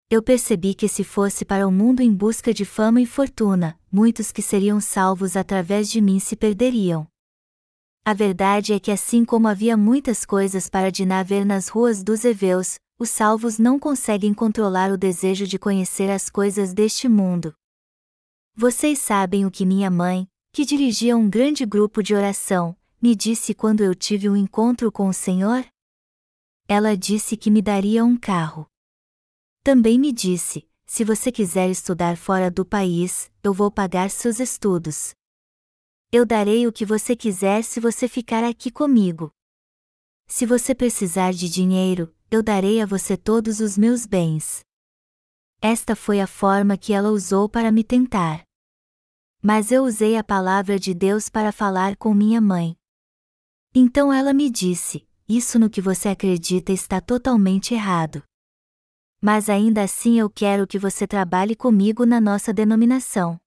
Eu 0.09 0.23
percebi 0.23 0.73
que 0.73 0.87
se 0.87 1.03
fosse 1.03 1.45
para 1.45 1.67
o 1.67 1.71
mundo 1.71 2.01
em 2.01 2.11
busca 2.11 2.51
de 2.51 2.65
fama 2.65 2.99
e 2.99 3.05
fortuna, 3.05 3.79
muitos 3.91 4.31
que 4.31 4.41
seriam 4.41 4.81
salvos 4.81 5.37
através 5.37 5.87
de 5.87 6.01
mim 6.01 6.17
se 6.17 6.35
perderiam. 6.35 7.07
A 8.03 8.11
verdade 8.11 8.73
é 8.73 8.79
que 8.79 8.89
assim 8.89 9.23
como 9.23 9.47
havia 9.47 9.77
muitas 9.77 10.25
coisas 10.25 10.67
para 10.67 10.91
Diná 10.91 11.21
ver 11.21 11.45
nas 11.45 11.67
ruas 11.67 12.03
dos 12.03 12.25
Eveus, 12.25 12.79
os 12.97 13.11
salvos 13.11 13.59
não 13.59 13.77
conseguem 13.77 14.33
controlar 14.33 14.91
o 14.91 14.97
desejo 14.97 15.45
de 15.45 15.59
conhecer 15.59 16.09
as 16.09 16.27
coisas 16.27 16.73
deste 16.73 17.07
mundo. 17.07 17.53
Vocês 18.57 18.99
sabem 18.99 19.45
o 19.45 19.51
que 19.51 19.65
minha 19.65 19.91
mãe, 19.91 20.29
que 20.53 20.63
dirigia 20.63 21.17
um 21.17 21.29
grande 21.29 21.65
grupo 21.65 22.01
de 22.01 22.15
oração, 22.15 22.73
me 23.01 23.13
disse 23.13 23.53
quando 23.53 23.81
eu 23.81 23.93
tive 23.93 24.29
um 24.29 24.35
encontro 24.37 24.89
com 24.89 25.09
o 25.09 25.13
Senhor? 25.13 25.65
Ela 26.65 26.95
disse 26.95 27.35
que 27.35 27.51
me 27.51 27.61
daria 27.61 28.05
um 28.05 28.15
carro. 28.15 28.65
Também 29.61 29.99
me 29.99 30.09
disse: 30.13 30.65
se 30.85 31.03
você 31.03 31.33
quiser 31.33 31.69
estudar 31.69 32.15
fora 32.15 32.49
do 32.49 32.65
país, 32.65 33.29
eu 33.43 33.53
vou 33.53 33.69
pagar 33.69 34.09
seus 34.09 34.39
estudos. 34.39 35.13
Eu 36.09 36.25
darei 36.25 36.65
o 36.65 36.71
que 36.71 36.85
você 36.85 37.13
quiser 37.13 37.61
se 37.61 37.81
você 37.81 38.07
ficar 38.07 38.41
aqui 38.45 38.71
comigo. 38.71 39.31
Se 40.27 40.45
você 40.45 40.73
precisar 40.73 41.33
de 41.33 41.49
dinheiro, 41.49 42.15
eu 42.31 42.41
darei 42.41 42.81
a 42.81 42.85
você 42.85 43.17
todos 43.17 43.59
os 43.59 43.77
meus 43.77 44.05
bens. 44.05 44.61
Esta 45.61 45.93
foi 45.93 46.21
a 46.21 46.27
forma 46.27 46.77
que 46.77 46.93
ela 46.93 47.09
usou 47.09 47.49
para 47.49 47.69
me 47.69 47.83
tentar. 47.83 48.44
Mas 49.45 49.71
eu 49.71 49.83
usei 49.83 50.17
a 50.17 50.23
palavra 50.23 50.79
de 50.79 50.93
Deus 50.93 51.29
para 51.29 51.51
falar 51.51 51.95
com 51.97 52.13
minha 52.13 52.41
mãe. 52.41 52.75
Então 53.75 54.11
ela 54.11 54.33
me 54.33 54.49
disse: 54.49 55.07
Isso 55.29 55.59
no 55.59 55.69
que 55.69 55.81
você 55.81 56.09
acredita 56.09 56.71
está 56.71 56.99
totalmente 56.99 57.73
errado. 57.73 58.23
Mas 59.21 59.49
ainda 59.49 59.83
assim 59.83 60.17
eu 60.17 60.29
quero 60.29 60.65
que 60.65 60.79
você 60.79 61.05
trabalhe 61.05 61.55
comigo 61.55 62.05
na 62.05 62.19
nossa 62.19 62.51
denominação 62.51 63.37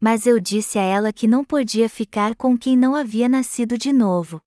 mas 0.00 0.26
eu 0.26 0.38
disse 0.38 0.78
a 0.78 0.82
ela 0.82 1.12
que 1.12 1.26
não 1.26 1.44
podia 1.44 1.88
ficar 1.88 2.34
com 2.34 2.56
quem 2.56 2.76
não 2.76 2.94
havia 2.94 3.28
nascido 3.28 3.78
de 3.78 3.92
novo. 3.92 4.40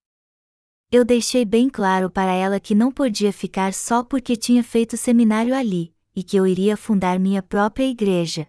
Eu 0.91 1.03
deixei 1.03 1.45
bem 1.45 1.69
claro 1.69 2.09
para 2.09 2.33
ela 2.33 2.59
que 2.59 2.73
não 2.75 2.91
podia 2.91 3.31
ficar 3.33 3.73
só 3.73 4.03
porque 4.03 4.35
tinha 4.35 4.63
feito 4.63 4.97
seminário 4.97 5.55
ali, 5.55 5.93
e 6.15 6.23
que 6.23 6.37
eu 6.37 6.47
iria 6.47 6.75
fundar 6.75 7.19
minha 7.19 7.43
própria 7.43 7.85
igreja. 7.85 8.47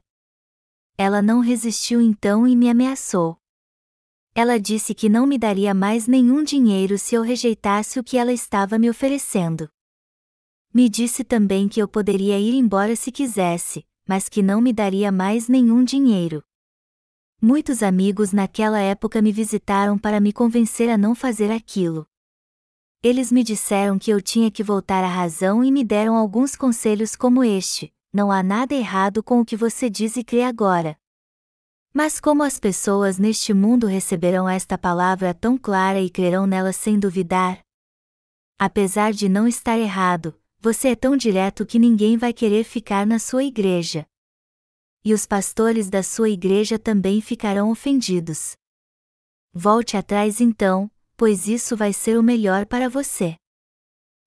Ela 1.02 1.22
não 1.22 1.40
resistiu 1.40 1.98
então 1.98 2.46
e 2.46 2.54
me 2.54 2.68
ameaçou. 2.68 3.38
Ela 4.34 4.60
disse 4.60 4.94
que 4.94 5.08
não 5.08 5.26
me 5.26 5.38
daria 5.38 5.72
mais 5.72 6.06
nenhum 6.06 6.44
dinheiro 6.44 6.98
se 6.98 7.14
eu 7.14 7.22
rejeitasse 7.22 7.98
o 7.98 8.04
que 8.04 8.18
ela 8.18 8.34
estava 8.34 8.78
me 8.78 8.90
oferecendo. 8.90 9.66
Me 10.74 10.90
disse 10.90 11.24
também 11.24 11.70
que 11.70 11.80
eu 11.80 11.88
poderia 11.88 12.38
ir 12.38 12.52
embora 12.52 12.94
se 12.94 13.10
quisesse, 13.10 13.82
mas 14.06 14.28
que 14.28 14.42
não 14.42 14.60
me 14.60 14.74
daria 14.74 15.10
mais 15.10 15.48
nenhum 15.48 15.82
dinheiro. 15.82 16.44
Muitos 17.40 17.82
amigos 17.82 18.30
naquela 18.30 18.78
época 18.78 19.22
me 19.22 19.32
visitaram 19.32 19.96
para 19.96 20.20
me 20.20 20.34
convencer 20.34 20.90
a 20.90 20.98
não 20.98 21.14
fazer 21.14 21.50
aquilo. 21.50 22.06
Eles 23.02 23.32
me 23.32 23.42
disseram 23.42 23.98
que 23.98 24.10
eu 24.10 24.20
tinha 24.20 24.50
que 24.50 24.62
voltar 24.62 25.02
à 25.02 25.08
razão 25.08 25.64
e 25.64 25.72
me 25.72 25.82
deram 25.82 26.14
alguns 26.14 26.54
conselhos 26.54 27.16
como 27.16 27.42
este: 27.42 27.90
não 28.12 28.30
há 28.30 28.42
nada 28.42 28.74
errado 28.74 29.22
com 29.22 29.40
o 29.40 29.44
que 29.44 29.56
você 29.56 29.88
diz 29.88 30.16
e 30.16 30.24
crê 30.24 30.42
agora. 30.42 30.98
Mas 31.92 32.20
como 32.20 32.42
as 32.42 32.58
pessoas 32.58 33.18
neste 33.18 33.52
mundo 33.52 33.86
receberão 33.86 34.48
esta 34.48 34.78
palavra 34.78 35.34
tão 35.34 35.58
clara 35.58 36.00
e 36.00 36.08
crerão 36.08 36.46
nela 36.46 36.72
sem 36.72 36.98
duvidar? 36.98 37.60
Apesar 38.58 39.12
de 39.12 39.28
não 39.28 39.48
estar 39.48 39.78
errado, 39.78 40.38
você 40.60 40.88
é 40.88 40.94
tão 40.94 41.16
direto 41.16 41.64
que 41.64 41.78
ninguém 41.78 42.16
vai 42.16 42.32
querer 42.32 42.64
ficar 42.64 43.06
na 43.06 43.18
sua 43.18 43.42
igreja. 43.42 44.06
E 45.04 45.14
os 45.14 45.24
pastores 45.26 45.88
da 45.88 46.02
sua 46.02 46.28
igreja 46.28 46.78
também 46.78 47.20
ficarão 47.20 47.70
ofendidos. 47.70 48.54
Volte 49.52 49.96
atrás 49.96 50.40
então, 50.40 50.90
pois 51.16 51.48
isso 51.48 51.76
vai 51.76 51.92
ser 51.92 52.18
o 52.18 52.22
melhor 52.22 52.66
para 52.66 52.88
você. 52.88 53.36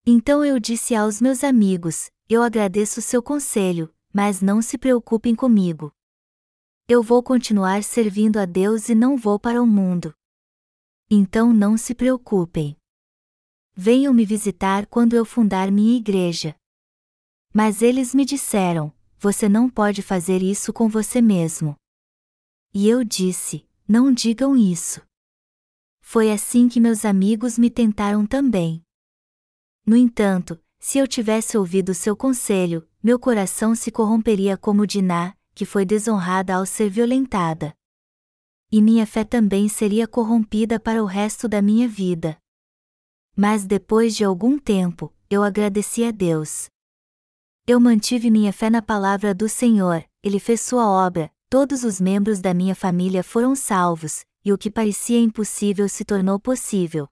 Então 0.06 0.44
eu 0.44 0.60
disse 0.60 0.94
aos 0.94 1.22
meus 1.22 1.46
amigos: 1.46 2.12
Eu 2.28 2.44
agradeço 2.44 3.02
seu 3.02 3.24
conselho, 3.24 3.94
mas 4.13 4.42
não 4.42 4.62
se 4.62 4.78
preocupem 4.78 5.34
comigo. 5.34 5.94
Eu 6.89 7.02
vou 7.02 7.24
continuar 7.24 7.84
servindo 7.84 8.38
a 8.38 8.46
Deus 8.46 8.89
e 8.89 8.96
não 8.96 9.16
vou 9.16 9.39
para 9.39 9.63
o 9.63 9.66
mundo. 9.66 10.13
Então 11.10 11.54
não 11.54 11.78
se 11.78 11.96
preocupem. 11.96 12.76
Venham 13.74 14.13
me 14.13 14.26
visitar 14.26 14.86
quando 14.88 15.13
eu 15.13 15.24
fundar 15.24 15.72
minha 15.72 15.96
igreja. 15.96 16.54
Mas 17.54 17.82
eles 17.82 18.13
me 18.13 18.26
disseram: 18.26 18.94
Você 19.18 19.48
não 19.48 19.70
pode 19.70 20.02
fazer 20.02 20.44
isso 20.44 20.74
com 20.74 20.89
você 20.89 21.22
mesmo. 21.22 21.78
E 22.74 22.89
eu 22.89 23.06
disse: 23.06 23.66
Não 23.88 24.12
digam 24.12 24.58
isso. 24.58 25.02
Foi 26.02 26.30
assim 26.30 26.68
que 26.68 26.82
meus 26.82 27.06
amigos 27.06 27.58
me 27.58 27.70
tentaram 27.70 28.28
também. 28.28 28.83
No 29.86 29.98
entanto, 29.98 30.60
se 30.80 30.98
eu 30.98 31.08
tivesse 31.08 31.58
ouvido 31.58 31.93
seu 31.93 32.15
conselho, 32.15 32.88
meu 33.02 33.19
coração 33.19 33.76
se 33.76 33.91
corromperia 33.91 34.58
como 34.58 34.88
Diná, 34.88 35.36
que 35.54 35.65
foi 35.65 35.86
desonrada 35.86 36.56
ao 36.56 36.65
ser 36.65 36.89
violentada. 36.89 37.76
E 38.72 38.82
minha 38.82 39.06
fé 39.06 39.24
também 39.24 39.67
seria 39.67 40.08
corrompida 40.08 40.80
para 40.80 41.04
o 41.04 41.06
resto 41.06 41.48
da 41.48 41.62
minha 41.62 41.88
vida. 41.88 42.38
Mas 43.36 43.65
depois 43.65 44.15
de 44.15 44.24
algum 44.24 44.58
tempo, 44.58 45.13
eu 45.30 45.43
agradeci 45.43 46.04
a 46.04 46.12
Deus. 46.12 46.69
Eu 47.67 47.80
mantive 47.80 48.30
minha 48.32 48.54
fé 48.54 48.69
na 48.69 48.82
palavra 48.82 49.34
do 49.34 49.50
Senhor, 49.50 50.04
ele 50.22 50.39
fez 50.39 50.62
sua 50.62 50.89
obra, 50.89 51.32
todos 51.50 51.84
os 51.84 52.00
membros 52.00 52.39
da 52.39 52.54
minha 52.54 52.76
família 52.76 53.24
foram 53.24 53.56
salvos, 53.56 54.26
e 54.46 54.52
o 54.52 54.58
que 54.58 54.72
parecia 54.72 55.19
impossível 55.19 55.88
se 55.88 56.04
tornou 56.04 56.39
possível. 56.39 57.08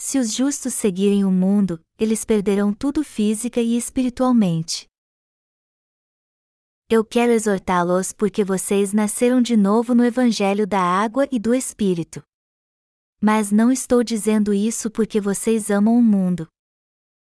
Se 0.00 0.16
os 0.16 0.32
justos 0.32 0.74
seguirem 0.74 1.24
o 1.24 1.30
mundo, 1.30 1.80
eles 1.98 2.24
perderão 2.24 2.72
tudo 2.72 3.02
física 3.02 3.60
e 3.60 3.76
espiritualmente. 3.76 4.86
Eu 6.88 7.04
quero 7.04 7.32
exortá-los 7.32 8.12
porque 8.12 8.44
vocês 8.44 8.92
nasceram 8.92 9.42
de 9.42 9.56
novo 9.56 9.96
no 9.96 10.04
Evangelho 10.04 10.68
da 10.68 10.80
Água 10.80 11.26
e 11.32 11.38
do 11.40 11.52
Espírito. 11.52 12.22
Mas 13.20 13.50
não 13.50 13.72
estou 13.72 14.04
dizendo 14.04 14.54
isso 14.54 14.88
porque 14.88 15.20
vocês 15.20 15.68
amam 15.68 15.98
o 15.98 16.02
mundo. 16.02 16.48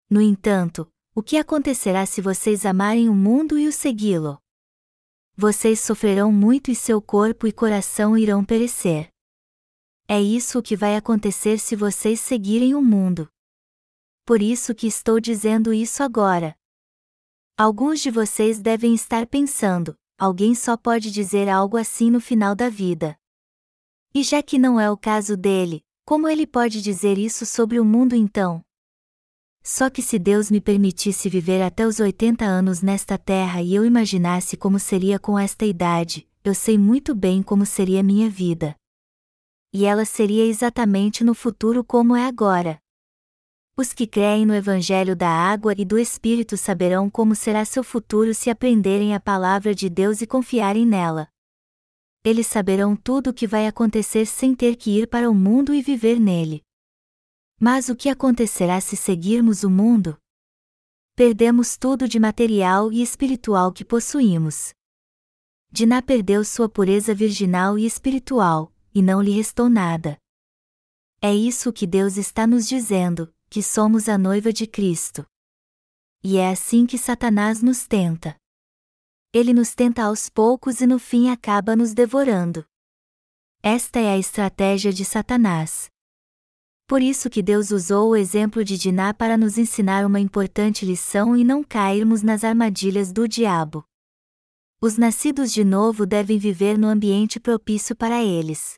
No 0.09 0.21
entanto, 0.21 0.89
o 1.13 1.21
que 1.21 1.35
acontecerá 1.35 2.05
se 2.05 2.21
vocês 2.21 2.65
amarem 2.65 3.09
o 3.09 3.13
mundo 3.13 3.59
e 3.59 3.67
o 3.67 3.73
segui-lo? 3.73 4.39
Vocês 5.35 5.81
sofrerão 5.81 6.31
muito 6.31 6.71
e 6.71 6.75
seu 6.75 7.01
corpo 7.01 7.45
e 7.45 7.51
coração 7.51 8.17
irão 8.17 8.43
perecer. 8.45 9.12
É 10.07 10.21
isso 10.21 10.59
o 10.59 10.63
que 10.63 10.75
vai 10.75 10.95
acontecer 10.95 11.57
se 11.57 11.75
vocês 11.75 12.19
seguirem 12.19 12.75
o 12.75 12.81
mundo. 12.81 13.29
Por 14.25 14.41
isso 14.41 14.75
que 14.75 14.87
estou 14.87 15.19
dizendo 15.19 15.73
isso 15.73 16.03
agora. 16.03 16.55
Alguns 17.57 18.01
de 18.01 18.11
vocês 18.11 18.59
devem 18.59 18.93
estar 18.93 19.25
pensando: 19.27 19.97
alguém 20.17 20.55
só 20.55 20.75
pode 20.75 21.11
dizer 21.11 21.47
algo 21.47 21.77
assim 21.77 22.09
no 22.09 22.19
final 22.19 22.53
da 22.53 22.69
vida. 22.69 23.17
E 24.13 24.23
já 24.23 24.43
que 24.43 24.57
não 24.57 24.79
é 24.79 24.91
o 24.91 24.97
caso 24.97 25.37
dele, 25.37 25.83
como 26.05 26.27
ele 26.27 26.45
pode 26.45 26.81
dizer 26.81 27.17
isso 27.17 27.45
sobre 27.45 27.79
o 27.79 27.85
mundo 27.85 28.15
então? 28.15 28.63
Só 29.63 29.89
que 29.89 30.01
se 30.01 30.19
Deus 30.19 30.51
me 30.51 30.59
permitisse 30.59 31.29
viver 31.29 31.61
até 31.61 31.87
os 31.87 31.99
80 31.99 32.43
anos 32.43 32.81
nesta 32.81 33.17
terra 33.17 33.61
e 33.61 33.73
eu 33.73 33.85
imaginasse 33.85 34.57
como 34.57 34.77
seria 34.77 35.17
com 35.17 35.39
esta 35.39 35.65
idade, 35.65 36.27
eu 36.43 36.53
sei 36.53 36.77
muito 36.77 37.15
bem 37.15 37.41
como 37.41 37.65
seria 37.65 38.03
minha 38.03 38.29
vida. 38.29 38.75
E 39.73 39.85
ela 39.85 40.05
seria 40.05 40.45
exatamente 40.45 41.23
no 41.23 41.33
futuro 41.33 41.83
como 41.83 42.15
é 42.15 42.25
agora. 42.25 42.79
Os 43.75 43.91
que 43.91 44.05
creem 44.05 44.45
no 44.45 44.53
Evangelho 44.53 45.15
da 45.15 45.29
Água 45.29 45.73
e 45.75 45.83
do 45.83 45.97
Espírito 45.97 46.55
saberão 46.55 47.09
como 47.09 47.35
será 47.35 47.65
seu 47.65 47.83
futuro 47.83 48.33
se 48.33 48.49
aprenderem 48.49 49.15
a 49.15 49.19
palavra 49.19 49.73
de 49.73 49.89
Deus 49.89 50.21
e 50.21 50.27
confiarem 50.27 50.85
nela 50.85 51.27
eles 52.23 52.47
saberão 52.47 52.95
tudo 52.95 53.31
o 53.31 53.33
que 53.33 53.45
vai 53.45 53.67
acontecer 53.67 54.25
sem 54.25 54.55
ter 54.55 54.77
que 54.77 54.91
ir 54.91 55.07
para 55.07 55.29
o 55.29 55.35
mundo 55.35 55.73
e 55.73 55.81
viver 55.81 56.19
nele. 56.19 56.63
Mas 57.59 57.89
o 57.89 57.95
que 57.95 58.07
acontecerá 58.07 58.79
se 58.79 58.95
seguirmos 58.95 59.63
o 59.63 59.69
mundo? 59.69 60.17
Perdemos 61.15 61.75
tudo 61.77 62.07
de 62.07 62.19
material 62.19 62.91
e 62.91 63.01
espiritual 63.01 63.73
que 63.73 63.83
possuímos. 63.83 64.73
Diná 65.69 66.01
perdeu 66.01 66.45
sua 66.45 66.69
pureza 66.69 67.13
virginal 67.13 67.77
e 67.77 67.85
espiritual, 67.85 68.72
e 68.93 69.01
não 69.01 69.21
lhe 69.21 69.31
restou 69.31 69.69
nada. 69.69 70.17
É 71.21 71.33
isso 71.33 71.71
que 71.71 71.87
Deus 71.87 72.17
está 72.17 72.45
nos 72.45 72.67
dizendo, 72.67 73.33
que 73.49 73.63
somos 73.63 74.09
a 74.09 74.17
noiva 74.17 74.51
de 74.51 74.67
Cristo. 74.67 75.25
E 76.23 76.37
é 76.37 76.49
assim 76.49 76.85
que 76.85 76.97
Satanás 76.97 77.61
nos 77.61 77.87
tenta 77.87 78.37
ele 79.33 79.51
nos 79.51 79.73
tenta 79.73 80.03
aos 80.03 80.29
poucos 80.29 80.79
e 80.79 80.85
no 80.85 80.99
fim 80.99 81.29
acaba 81.29 81.75
nos 81.75 81.95
devorando. 81.95 82.63
Esta 83.63 83.99
é 83.99 84.09
a 84.09 84.17
estratégia 84.17 84.93
de 84.93 85.03
Satanás. 85.03 85.89
Por 86.87 87.01
isso 87.01 87.31
que 87.31 87.41
Deus 87.41 87.71
usou 87.71 88.11
o 88.11 88.15
exemplo 88.15 88.63
de 88.63 88.77
Diná 88.77 89.11
para 89.11 89.35
nos 89.35 89.57
ensinar 89.57 90.05
uma 90.05 90.19
importante 90.19 90.85
lição 90.85 91.35
e 91.35 91.43
não 91.43 91.63
cairmos 91.63 92.21
nas 92.21 92.43
armadilhas 92.43 93.11
do 93.11 93.27
diabo. 93.27 93.83
Os 94.79 94.97
nascidos 94.97 95.51
de 95.51 95.63
novo 95.63 96.05
devem 96.05 96.37
viver 96.37 96.77
no 96.77 96.87
ambiente 96.87 97.39
propício 97.39 97.95
para 97.95 98.21
eles. 98.21 98.75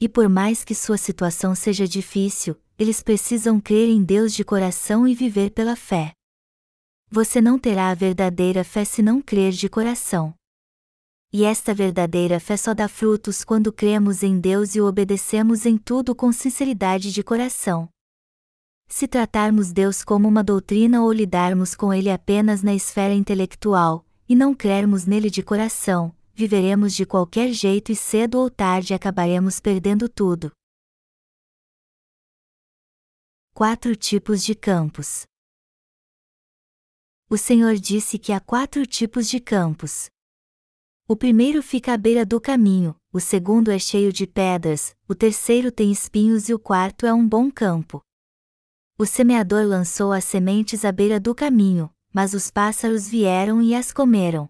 E 0.00 0.08
por 0.08 0.28
mais 0.28 0.64
que 0.64 0.74
sua 0.74 0.96
situação 0.96 1.54
seja 1.54 1.86
difícil, 1.86 2.56
eles 2.78 3.02
precisam 3.02 3.60
crer 3.60 3.88
em 3.88 4.02
Deus 4.02 4.32
de 4.32 4.44
coração 4.44 5.06
e 5.06 5.14
viver 5.14 5.50
pela 5.50 5.74
fé 5.74 6.12
você 7.10 7.40
não 7.40 7.58
terá 7.58 7.88
a 7.90 7.94
verdadeira 7.94 8.62
fé 8.62 8.84
se 8.84 9.02
não 9.02 9.20
crer 9.22 9.52
de 9.52 9.68
coração. 9.68 10.34
E 11.32 11.44
esta 11.44 11.74
verdadeira 11.74 12.38
fé 12.38 12.56
só 12.56 12.74
dá 12.74 12.88
frutos 12.88 13.44
quando 13.44 13.72
cremos 13.72 14.22
em 14.22 14.38
Deus 14.38 14.74
e 14.74 14.80
o 14.80 14.86
obedecemos 14.86 15.66
em 15.66 15.76
tudo 15.76 16.14
com 16.14 16.32
sinceridade 16.32 17.12
de 17.12 17.22
coração. 17.22 17.88
Se 18.86 19.06
tratarmos 19.06 19.72
Deus 19.72 20.02
como 20.02 20.26
uma 20.26 20.42
doutrina 20.42 21.02
ou 21.02 21.12
lidarmos 21.12 21.74
com 21.74 21.92
Ele 21.92 22.10
apenas 22.10 22.62
na 22.62 22.74
esfera 22.74 23.12
intelectual, 23.12 24.06
e 24.26 24.34
não 24.34 24.54
crermos 24.54 25.04
nele 25.04 25.28
de 25.30 25.42
coração, 25.42 26.14
viveremos 26.38 26.94
de 26.94 27.04
qualquer 27.04 27.52
jeito 27.52 27.90
e 27.90 27.96
cedo 27.96 28.38
ou 28.38 28.48
tarde 28.48 28.94
acabaremos 28.94 29.58
perdendo 29.60 30.08
tudo. 30.08 30.52
Quatro 33.52 33.96
tipos 33.96 34.44
de 34.44 34.54
campos 34.54 35.26
o 37.30 37.36
Senhor 37.36 37.74
disse 37.74 38.18
que 38.18 38.32
há 38.32 38.40
quatro 38.40 38.86
tipos 38.86 39.28
de 39.28 39.38
campos. 39.38 40.08
O 41.06 41.14
primeiro 41.14 41.62
fica 41.62 41.92
à 41.92 41.96
beira 41.96 42.24
do 42.24 42.40
caminho, 42.40 42.96
o 43.12 43.20
segundo 43.20 43.70
é 43.70 43.78
cheio 43.78 44.10
de 44.10 44.26
pedras, 44.26 44.96
o 45.06 45.14
terceiro 45.14 45.70
tem 45.70 45.92
espinhos 45.92 46.48
e 46.48 46.54
o 46.54 46.58
quarto 46.58 47.04
é 47.04 47.12
um 47.12 47.28
bom 47.28 47.50
campo. 47.50 48.00
O 48.98 49.04
semeador 49.04 49.66
lançou 49.66 50.10
as 50.10 50.24
sementes 50.24 50.86
à 50.86 50.92
beira 50.92 51.20
do 51.20 51.34
caminho, 51.34 51.90
mas 52.14 52.32
os 52.32 52.50
pássaros 52.50 53.06
vieram 53.06 53.60
e 53.60 53.74
as 53.74 53.92
comeram. 53.92 54.48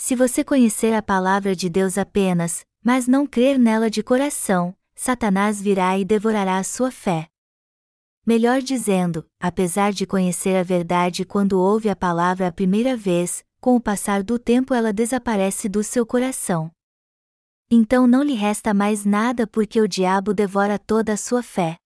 Se 0.00 0.14
você 0.14 0.44
conhecer 0.44 0.94
a 0.94 1.02
palavra 1.02 1.56
de 1.56 1.68
Deus 1.68 1.98
apenas, 1.98 2.64
mas 2.84 3.08
não 3.08 3.26
crer 3.26 3.58
nela 3.58 3.90
de 3.90 4.00
coração, 4.00 4.74
Satanás 4.94 5.60
virá 5.60 5.98
e 5.98 6.04
devorará 6.04 6.56
a 6.56 6.62
sua 6.62 6.92
fé. 6.92 7.28
Melhor 8.24 8.62
dizendo, 8.62 9.28
apesar 9.40 9.92
de 9.92 10.06
conhecer 10.06 10.56
a 10.56 10.62
verdade 10.62 11.24
quando 11.24 11.60
ouve 11.60 11.88
a 11.88 11.96
palavra 11.96 12.46
a 12.46 12.52
primeira 12.52 12.96
vez, 12.96 13.44
com 13.60 13.74
o 13.74 13.80
passar 13.80 14.22
do 14.22 14.38
tempo 14.38 14.72
ela 14.72 14.92
desaparece 14.92 15.68
do 15.68 15.82
seu 15.82 16.06
coração. 16.06 16.70
Então 17.68 18.06
não 18.06 18.22
lhe 18.22 18.34
resta 18.34 18.72
mais 18.72 19.04
nada 19.04 19.48
porque 19.48 19.80
o 19.80 19.88
diabo 19.88 20.32
devora 20.32 20.78
toda 20.78 21.14
a 21.14 21.16
sua 21.16 21.42
fé. 21.42 21.76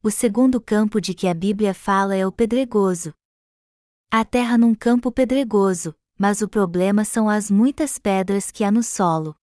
O 0.00 0.12
segundo 0.12 0.60
campo 0.60 1.00
de 1.00 1.12
que 1.12 1.26
a 1.26 1.34
Bíblia 1.34 1.74
fala 1.74 2.14
é 2.14 2.24
o 2.24 2.30
pedregoso. 2.30 3.12
Há 4.12 4.24
terra 4.24 4.56
num 4.56 4.74
campo 4.76 5.10
pedregoso, 5.10 5.92
mas 6.18 6.40
o 6.40 6.48
problema 6.48 7.04
são 7.04 7.28
as 7.28 7.50
muitas 7.50 7.98
pedras 7.98 8.50
que 8.50 8.64
há 8.64 8.70
no 8.70 8.82
solo. 8.82 9.36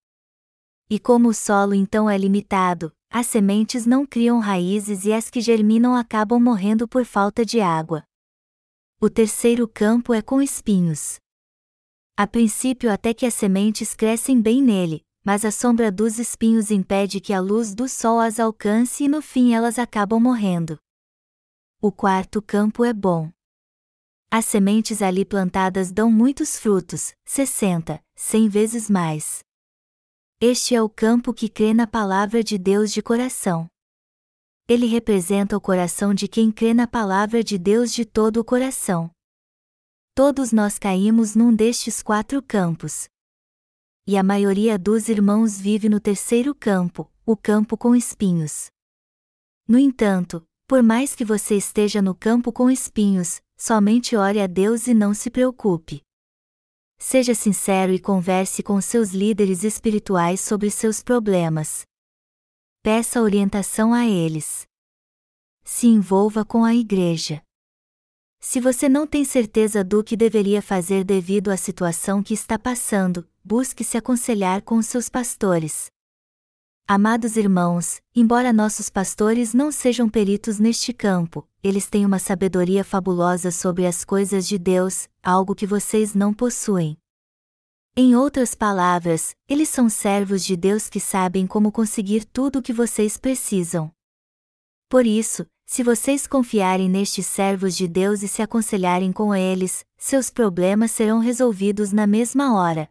E 0.89 0.99
como 0.99 1.29
o 1.29 1.33
solo 1.33 1.73
então 1.73 2.09
é 2.09 2.17
limitado, 2.17 2.91
as 3.09 3.27
sementes 3.27 3.85
não 3.85 4.05
criam 4.05 4.39
raízes 4.39 5.05
e 5.05 5.13
as 5.13 5.29
que 5.29 5.39
germinam 5.39 5.95
acabam 5.95 6.39
morrendo 6.41 6.87
por 6.87 7.05
falta 7.05 7.45
de 7.45 7.61
água. 7.61 8.03
O 8.99 9.09
terceiro 9.09 9.67
campo 9.67 10.13
é 10.13 10.21
com 10.21 10.41
espinhos. 10.41 11.19
A 12.17 12.25
princípio, 12.25 12.91
até 12.91 13.13
que 13.13 13.25
as 13.25 13.33
sementes 13.33 13.93
crescem 13.95 14.41
bem 14.41 14.61
nele, 14.61 15.03
mas 15.23 15.45
a 15.45 15.51
sombra 15.51 15.91
dos 15.91 16.19
espinhos 16.19 16.69
impede 16.69 17.19
que 17.19 17.33
a 17.33 17.39
luz 17.39 17.73
do 17.73 17.87
sol 17.87 18.19
as 18.19 18.39
alcance 18.39 19.05
e 19.05 19.07
no 19.07 19.21
fim 19.21 19.53
elas 19.53 19.79
acabam 19.79 20.19
morrendo. 20.19 20.77
O 21.81 21.91
quarto 21.91 22.41
campo 22.41 22.83
é 22.83 22.93
bom. 22.93 23.31
As 24.35 24.45
sementes 24.45 25.03
ali 25.03 25.23
plantadas 25.23 25.91
dão 25.91 26.09
muitos 26.09 26.57
frutos, 26.57 27.13
60, 27.23 28.03
100 28.15 28.49
vezes 28.49 28.89
mais. 28.89 29.43
Este 30.41 30.73
é 30.73 30.81
o 30.81 30.89
campo 30.89 31.31
que 31.31 31.47
crê 31.47 31.71
na 31.71 31.85
palavra 31.85 32.43
de 32.43 32.57
Deus 32.57 32.91
de 32.91 32.99
coração. 32.99 33.67
Ele 34.67 34.87
representa 34.87 35.55
o 35.55 35.61
coração 35.61 36.15
de 36.15 36.27
quem 36.27 36.51
crê 36.51 36.73
na 36.73 36.87
palavra 36.87 37.43
de 37.43 37.59
Deus 37.59 37.93
de 37.93 38.05
todo 38.05 38.37
o 38.37 38.43
coração. 38.43 39.11
Todos 40.15 40.51
nós 40.51 40.79
caímos 40.79 41.35
num 41.35 41.53
destes 41.53 42.01
quatro 42.01 42.41
campos. 42.41 43.07
E 44.07 44.17
a 44.17 44.23
maioria 44.23 44.79
dos 44.79 45.09
irmãos 45.09 45.59
vive 45.59 45.87
no 45.87 45.99
terceiro 45.99 46.55
campo, 46.55 47.07
o 47.23 47.37
campo 47.37 47.77
com 47.77 47.95
espinhos. 47.95 48.71
No 49.67 49.77
entanto, 49.77 50.43
por 50.67 50.81
mais 50.81 51.13
que 51.13 51.23
você 51.23 51.55
esteja 51.55 52.01
no 52.01 52.15
campo 52.15 52.51
com 52.51 52.67
espinhos, 52.71 53.43
somente 53.65 54.17
ore 54.17 54.41
a 54.41 54.45
Deus 54.45 54.87
e 54.87 54.93
não 54.93 55.13
se 55.13 55.29
preocupe. 55.29 56.03
Seja 56.99 57.33
sincero 57.33 57.93
e 57.93 57.99
converse 57.99 58.61
com 58.61 58.81
seus 58.81 59.11
líderes 59.11 59.63
espirituais 59.63 60.41
sobre 60.41 60.69
seus 60.69 61.01
problemas. 61.01 61.83
Peça 62.81 63.21
orientação 63.21 63.93
a 63.93 64.05
eles. 64.05 64.67
Se 65.63 65.87
envolva 65.87 66.43
com 66.43 66.65
a 66.65 66.75
igreja. 66.75 67.41
Se 68.41 68.59
você 68.59 68.89
não 68.89 69.07
tem 69.07 69.23
certeza 69.23 69.81
do 69.81 70.03
que 70.03 70.17
deveria 70.17 70.61
fazer 70.61 71.05
devido 71.05 71.49
à 71.49 71.55
situação 71.55 72.21
que 72.21 72.33
está 72.33 72.59
passando, 72.59 73.25
busque 73.41 73.81
se 73.81 73.97
aconselhar 73.97 74.61
com 74.61 74.81
seus 74.81 75.07
pastores. 75.07 75.92
Amados 76.85 77.37
irmãos, 77.37 78.01
embora 78.13 78.51
nossos 78.51 78.89
pastores 78.89 79.53
não 79.53 79.71
sejam 79.71 80.09
peritos 80.09 80.59
neste 80.59 80.91
campo, 80.91 81.47
eles 81.63 81.89
têm 81.89 82.05
uma 82.05 82.19
sabedoria 82.19 82.83
fabulosa 82.83 83.51
sobre 83.51 83.87
as 83.87 84.03
coisas 84.03 84.45
de 84.45 84.57
Deus, 84.57 85.07
algo 85.23 85.55
que 85.55 85.65
vocês 85.65 86.13
não 86.13 86.33
possuem. 86.33 86.97
Em 87.95 88.17
outras 88.17 88.53
palavras, 88.53 89.33
eles 89.47 89.69
são 89.69 89.87
servos 89.87 90.43
de 90.43 90.57
Deus 90.57 90.89
que 90.89 90.99
sabem 90.99 91.47
como 91.47 91.71
conseguir 91.71 92.25
tudo 92.25 92.59
o 92.59 92.61
que 92.61 92.73
vocês 92.73 93.15
precisam. 93.15 93.89
Por 94.89 95.05
isso, 95.05 95.47
se 95.65 95.83
vocês 95.83 96.27
confiarem 96.27 96.89
nestes 96.89 97.25
servos 97.25 97.77
de 97.77 97.87
Deus 97.87 98.23
e 98.23 98.27
se 98.27 98.41
aconselharem 98.41 99.13
com 99.13 99.33
eles, 99.33 99.85
seus 99.97 100.29
problemas 100.29 100.91
serão 100.91 101.19
resolvidos 101.19 101.93
na 101.93 102.05
mesma 102.05 102.53
hora. 102.53 102.89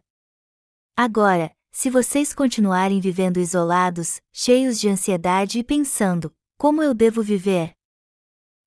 Agora, 0.97 1.55
se 1.75 1.89
vocês 1.89 2.35
continuarem 2.35 3.01
vivendo 3.01 3.39
isolados, 3.39 4.21
cheios 4.31 4.79
de 4.79 4.87
ansiedade 4.87 5.57
e 5.57 5.63
pensando: 5.63 6.31
como 6.55 6.83
eu 6.83 6.93
devo 6.93 7.21
viver? 7.23 7.73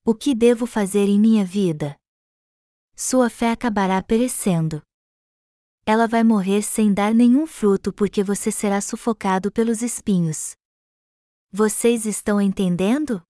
O 0.05 0.12
que 0.12 0.35
devo 0.35 0.66
fazer 0.66 1.09
em 1.09 1.19
minha 1.19 1.45
vida? 1.45 1.97
Sua 2.97 3.31
fé 3.31 3.53
acabará 3.53 4.03
perecendo. 4.03 4.83
Ela 5.87 6.09
vai 6.09 6.25
morrer 6.25 6.62
sem 6.62 6.92
dar 6.92 7.14
nenhum 7.14 7.47
fruto 7.47 7.92
porque 7.92 8.25
você 8.25 8.51
será 8.51 8.81
sufocado 8.81 9.53
pelos 9.53 9.83
espinhos. 9.83 10.57
Vocês 11.53 12.07
estão 12.07 12.40
entendendo? 12.40 13.23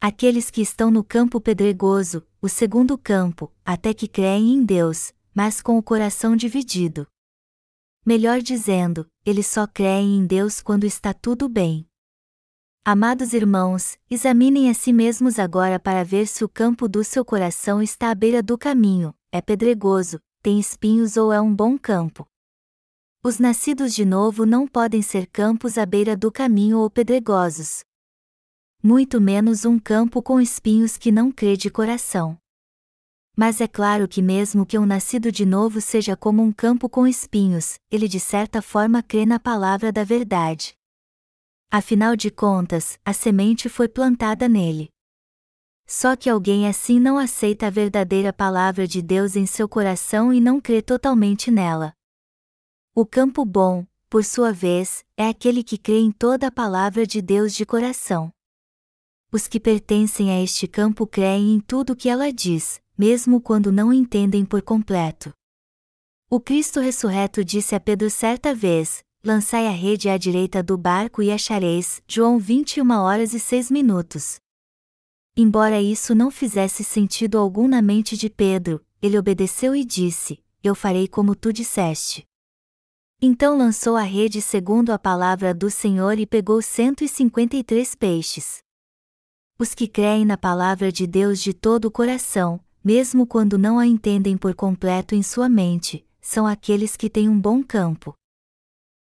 Aqueles 0.00 0.48
que 0.48 0.60
estão 0.60 0.92
no 0.92 1.02
campo 1.02 1.40
pedregoso, 1.40 2.24
o 2.40 2.48
segundo 2.48 2.96
campo, 2.96 3.52
até 3.64 3.92
que 3.92 4.06
creem 4.06 4.54
em 4.54 4.64
Deus, 4.64 5.12
mas 5.34 5.60
com 5.60 5.76
o 5.76 5.82
coração 5.82 6.36
dividido. 6.36 7.06
Melhor 8.08 8.40
dizendo, 8.40 9.10
eles 9.24 9.48
só 9.48 9.66
creem 9.66 10.18
em 10.18 10.26
Deus 10.26 10.60
quando 10.62 10.84
está 10.84 11.12
tudo 11.12 11.48
bem. 11.48 11.88
Amados 12.84 13.32
irmãos, 13.32 13.98
examinem 14.08 14.70
a 14.70 14.74
si 14.74 14.92
mesmos 14.92 15.40
agora 15.40 15.80
para 15.80 16.04
ver 16.04 16.28
se 16.28 16.44
o 16.44 16.48
campo 16.48 16.88
do 16.88 17.02
seu 17.02 17.24
coração 17.24 17.82
está 17.82 18.12
à 18.12 18.14
beira 18.14 18.44
do 18.44 18.56
caminho, 18.56 19.12
é 19.32 19.42
pedregoso, 19.42 20.20
tem 20.40 20.60
espinhos 20.60 21.16
ou 21.16 21.32
é 21.32 21.40
um 21.40 21.52
bom 21.52 21.76
campo. 21.76 22.24
Os 23.24 23.40
nascidos 23.40 23.92
de 23.92 24.04
novo 24.04 24.46
não 24.46 24.68
podem 24.68 25.02
ser 25.02 25.26
campos 25.26 25.76
à 25.76 25.84
beira 25.84 26.16
do 26.16 26.30
caminho 26.30 26.78
ou 26.78 26.88
pedregosos. 26.88 27.80
Muito 28.80 29.20
menos 29.20 29.64
um 29.64 29.80
campo 29.80 30.22
com 30.22 30.40
espinhos 30.40 30.96
que 30.96 31.10
não 31.10 31.32
crê 31.32 31.56
de 31.56 31.68
coração. 31.70 32.38
Mas 33.38 33.60
é 33.60 33.68
claro 33.68 34.08
que, 34.08 34.22
mesmo 34.22 34.64
que 34.64 34.78
um 34.78 34.86
nascido 34.86 35.30
de 35.30 35.44
novo 35.44 35.78
seja 35.78 36.16
como 36.16 36.42
um 36.42 36.50
campo 36.50 36.88
com 36.88 37.06
espinhos, 37.06 37.78
ele 37.90 38.08
de 38.08 38.18
certa 38.18 38.62
forma 38.62 39.02
crê 39.02 39.26
na 39.26 39.38
palavra 39.38 39.92
da 39.92 40.02
verdade. 40.02 40.74
Afinal 41.70 42.16
de 42.16 42.30
contas, 42.30 42.98
a 43.04 43.12
semente 43.12 43.68
foi 43.68 43.88
plantada 43.88 44.48
nele. 44.48 44.88
Só 45.86 46.16
que 46.16 46.30
alguém 46.30 46.66
assim 46.66 46.98
não 46.98 47.18
aceita 47.18 47.66
a 47.66 47.70
verdadeira 47.70 48.32
palavra 48.32 48.86
de 48.86 49.02
Deus 49.02 49.36
em 49.36 49.44
seu 49.44 49.68
coração 49.68 50.32
e 50.32 50.40
não 50.40 50.58
crê 50.58 50.80
totalmente 50.80 51.50
nela. 51.50 51.92
O 52.94 53.04
campo 53.04 53.44
bom, 53.44 53.86
por 54.08 54.24
sua 54.24 54.50
vez, 54.50 55.04
é 55.14 55.28
aquele 55.28 55.62
que 55.62 55.76
crê 55.76 55.98
em 55.98 56.10
toda 56.10 56.46
a 56.46 56.50
palavra 56.50 57.06
de 57.06 57.20
Deus 57.20 57.54
de 57.54 57.66
coração. 57.66 58.32
Os 59.30 59.46
que 59.46 59.60
pertencem 59.60 60.30
a 60.30 60.42
este 60.42 60.66
campo 60.66 61.06
creem 61.06 61.52
em 61.54 61.60
tudo 61.60 61.92
o 61.92 61.96
que 61.96 62.08
ela 62.08 62.32
diz, 62.32 62.80
mesmo 62.96 63.40
quando 63.40 63.70
não 63.70 63.92
entendem 63.92 64.44
por 64.44 64.62
completo. 64.62 65.32
O 66.28 66.40
Cristo 66.40 66.80
ressurreto 66.80 67.44
disse 67.44 67.74
a 67.74 67.80
Pedro 67.80 68.10
certa 68.10 68.54
vez: 68.54 69.04
Lançai 69.24 69.66
a 69.66 69.70
rede 69.70 70.08
à 70.08 70.16
direita 70.16 70.62
do 70.62 70.78
barco 70.78 71.22
e 71.22 71.30
achareis. 71.30 72.02
João 72.06 72.38
21 72.38 72.88
horas 72.90 73.34
e 73.34 73.40
6 73.40 73.70
minutos. 73.70 74.36
Embora 75.36 75.82
isso 75.82 76.14
não 76.14 76.30
fizesse 76.30 76.82
sentido 76.82 77.36
algum 77.36 77.68
na 77.68 77.82
mente 77.82 78.16
de 78.16 78.30
Pedro, 78.30 78.84
ele 79.02 79.18
obedeceu 79.18 79.74
e 79.74 79.84
disse: 79.84 80.42
Eu 80.62 80.74
farei 80.74 81.06
como 81.06 81.34
tu 81.34 81.52
disseste. 81.52 82.24
Então 83.20 83.56
lançou 83.56 83.96
a 83.96 84.02
rede 84.02 84.42
segundo 84.42 84.90
a 84.90 84.98
palavra 84.98 85.54
do 85.54 85.70
Senhor 85.70 86.18
e 86.18 86.26
pegou 86.26 86.60
153 86.60 87.94
peixes. 87.94 88.58
Os 89.58 89.74
que 89.74 89.88
creem 89.88 90.24
na 90.24 90.36
palavra 90.36 90.92
de 90.92 91.06
Deus 91.06 91.40
de 91.40 91.54
todo 91.54 91.86
o 91.86 91.90
coração, 91.90 92.60
mesmo 92.86 93.26
quando 93.26 93.58
não 93.58 93.80
a 93.80 93.84
entendem 93.84 94.38
por 94.38 94.54
completo 94.54 95.16
em 95.16 95.20
sua 95.20 95.48
mente, 95.48 96.06
são 96.20 96.46
aqueles 96.46 96.96
que 96.96 97.10
têm 97.10 97.28
um 97.28 97.36
bom 97.36 97.60
campo. 97.60 98.14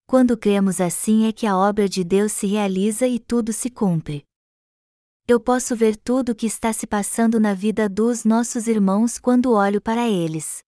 Quando 0.08 0.38
cremos 0.38 0.80
assim 0.80 1.26
é 1.26 1.34
que 1.34 1.46
a 1.46 1.58
obra 1.58 1.90
de 1.90 2.02
Deus 2.02 2.32
se 2.32 2.48
realiza 2.48 3.06
e 3.06 3.20
tudo 3.20 3.52
se 3.52 3.70
cumpre. 3.70 4.24
Eu 5.28 5.38
posso 5.38 5.76
ver 5.76 5.98
tudo 5.98 6.32
o 6.32 6.36
que 6.36 6.46
está 6.46 6.72
se 6.72 6.88
passando 6.88 7.42
na 7.42 7.54
vida 7.54 7.90
dos 7.90 8.24
nossos 8.24 8.70
irmãos 8.70 9.20
quando 9.20 9.52
olho 9.52 9.82
para 9.82 10.08
eles. 10.08 10.64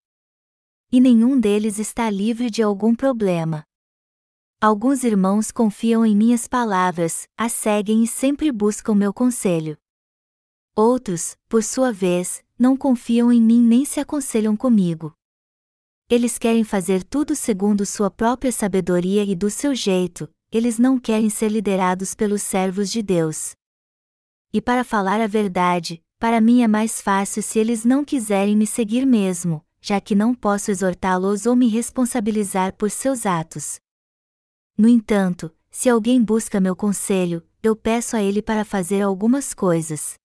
E 0.92 1.00
nenhum 1.00 1.40
deles 1.40 1.80
está 1.80 2.10
livre 2.10 2.50
de 2.50 2.62
algum 2.62 2.94
problema. 2.94 3.64
Alguns 4.60 5.06
irmãos 5.06 5.52
confiam 5.52 6.06
em 6.06 6.14
minhas 6.14 6.50
palavras, 6.50 7.30
as 7.38 7.54
seguem 7.54 8.04
e 8.04 8.08
sempre 8.08 8.52
buscam 8.52 8.94
meu 8.94 9.14
conselho. 9.14 9.78
Outros, 10.76 11.38
por 11.48 11.64
sua 11.64 11.94
vez, 11.94 12.44
não 12.60 12.76
confiam 12.76 13.32
em 13.32 13.42
mim 13.42 13.62
nem 13.62 13.86
se 13.86 14.02
aconselham 14.02 14.58
comigo. 14.58 15.14
Eles 16.10 16.38
querem 16.38 16.66
fazer 16.66 17.02
tudo 17.02 17.34
segundo 17.34 17.86
sua 17.86 18.12
própria 18.12 18.52
sabedoria 18.52 19.24
e 19.24 19.34
do 19.36 19.50
seu 19.50 19.74
jeito, 19.74 20.30
eles 20.52 20.78
não 20.78 21.00
querem 21.00 21.30
ser 21.30 21.50
liderados 21.50 22.14
pelos 22.14 22.42
servos 22.42 22.92
de 22.92 23.02
Deus. 23.02 23.56
E 24.52 24.62
para 24.62 24.84
falar 24.84 25.22
a 25.22 25.28
verdade, 25.28 26.04
para 26.20 26.42
mim 26.42 26.62
é 26.62 26.68
mais 26.68 27.02
fácil 27.02 27.42
se 27.42 27.58
eles 27.58 27.86
não 27.86 28.04
quiserem 28.04 28.58
me 28.58 28.68
seguir 28.68 29.06
mesmo, 29.06 29.66
já 29.80 30.02
que 30.02 30.14
não 30.14 30.36
posso 30.36 30.72
exortá-los 30.72 31.46
ou 31.46 31.56
me 31.56 31.70
responsabilizar 31.70 32.74
por 32.76 32.92
seus 32.92 33.26
atos. 33.26 33.80
No 34.78 34.90
entanto, 34.90 35.50
se 35.72 35.88
alguém 35.88 36.22
busca 36.22 36.60
meu 36.60 36.76
conselho, 36.76 37.42
eu 37.64 37.78
peço 37.78 38.18
a 38.18 38.22
ele 38.22 38.42
para 38.42 38.66
fazer 38.66 39.02
algumas 39.02 39.54
coisas. 39.54 40.16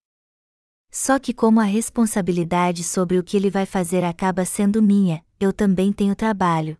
Só 0.91 1.17
que, 1.17 1.33
como 1.33 1.61
a 1.61 1.63
responsabilidade 1.63 2.83
sobre 2.83 3.17
o 3.17 3.23
que 3.23 3.37
ele 3.37 3.49
vai 3.49 3.65
fazer 3.65 4.03
acaba 4.03 4.43
sendo 4.43 4.83
minha, 4.83 5.23
eu 5.39 5.53
também 5.53 5.93
tenho 5.93 6.13
trabalho. 6.13 6.77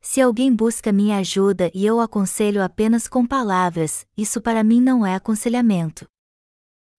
Se 0.00 0.20
alguém 0.20 0.54
busca 0.54 0.92
minha 0.92 1.18
ajuda 1.18 1.70
e 1.74 1.84
eu 1.84 1.98
aconselho 1.98 2.62
apenas 2.62 3.08
com 3.08 3.26
palavras, 3.26 4.06
isso 4.16 4.40
para 4.40 4.62
mim 4.62 4.80
não 4.80 5.04
é 5.04 5.16
aconselhamento. 5.16 6.06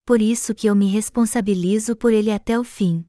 Por 0.06 0.22
isso 0.22 0.54
que 0.54 0.68
eu 0.68 0.76
me 0.76 0.88
responsabilizo 0.88 1.96
por 1.96 2.12
ele 2.12 2.32
até 2.32 2.60
o 2.60 2.64
fim. 2.66 3.06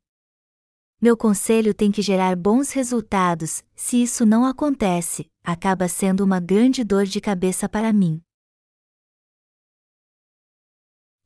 Meu 1.01 1.17
conselho 1.17 1.75
tem 1.75 1.91
que 1.91 2.03
gerar 2.03 2.37
bons 2.37 2.71
resultados, 2.71 3.65
se 3.75 4.03
isso 4.03 4.25
não 4.25 4.45
acontece, 4.45 5.27
acaba 5.43 5.89
sendo 5.89 6.23
uma 6.23 6.39
grande 6.39 6.85
dor 6.85 7.07
de 7.07 7.21
cabeça 7.21 7.69
para 7.69 7.93
mim. 7.93 8.23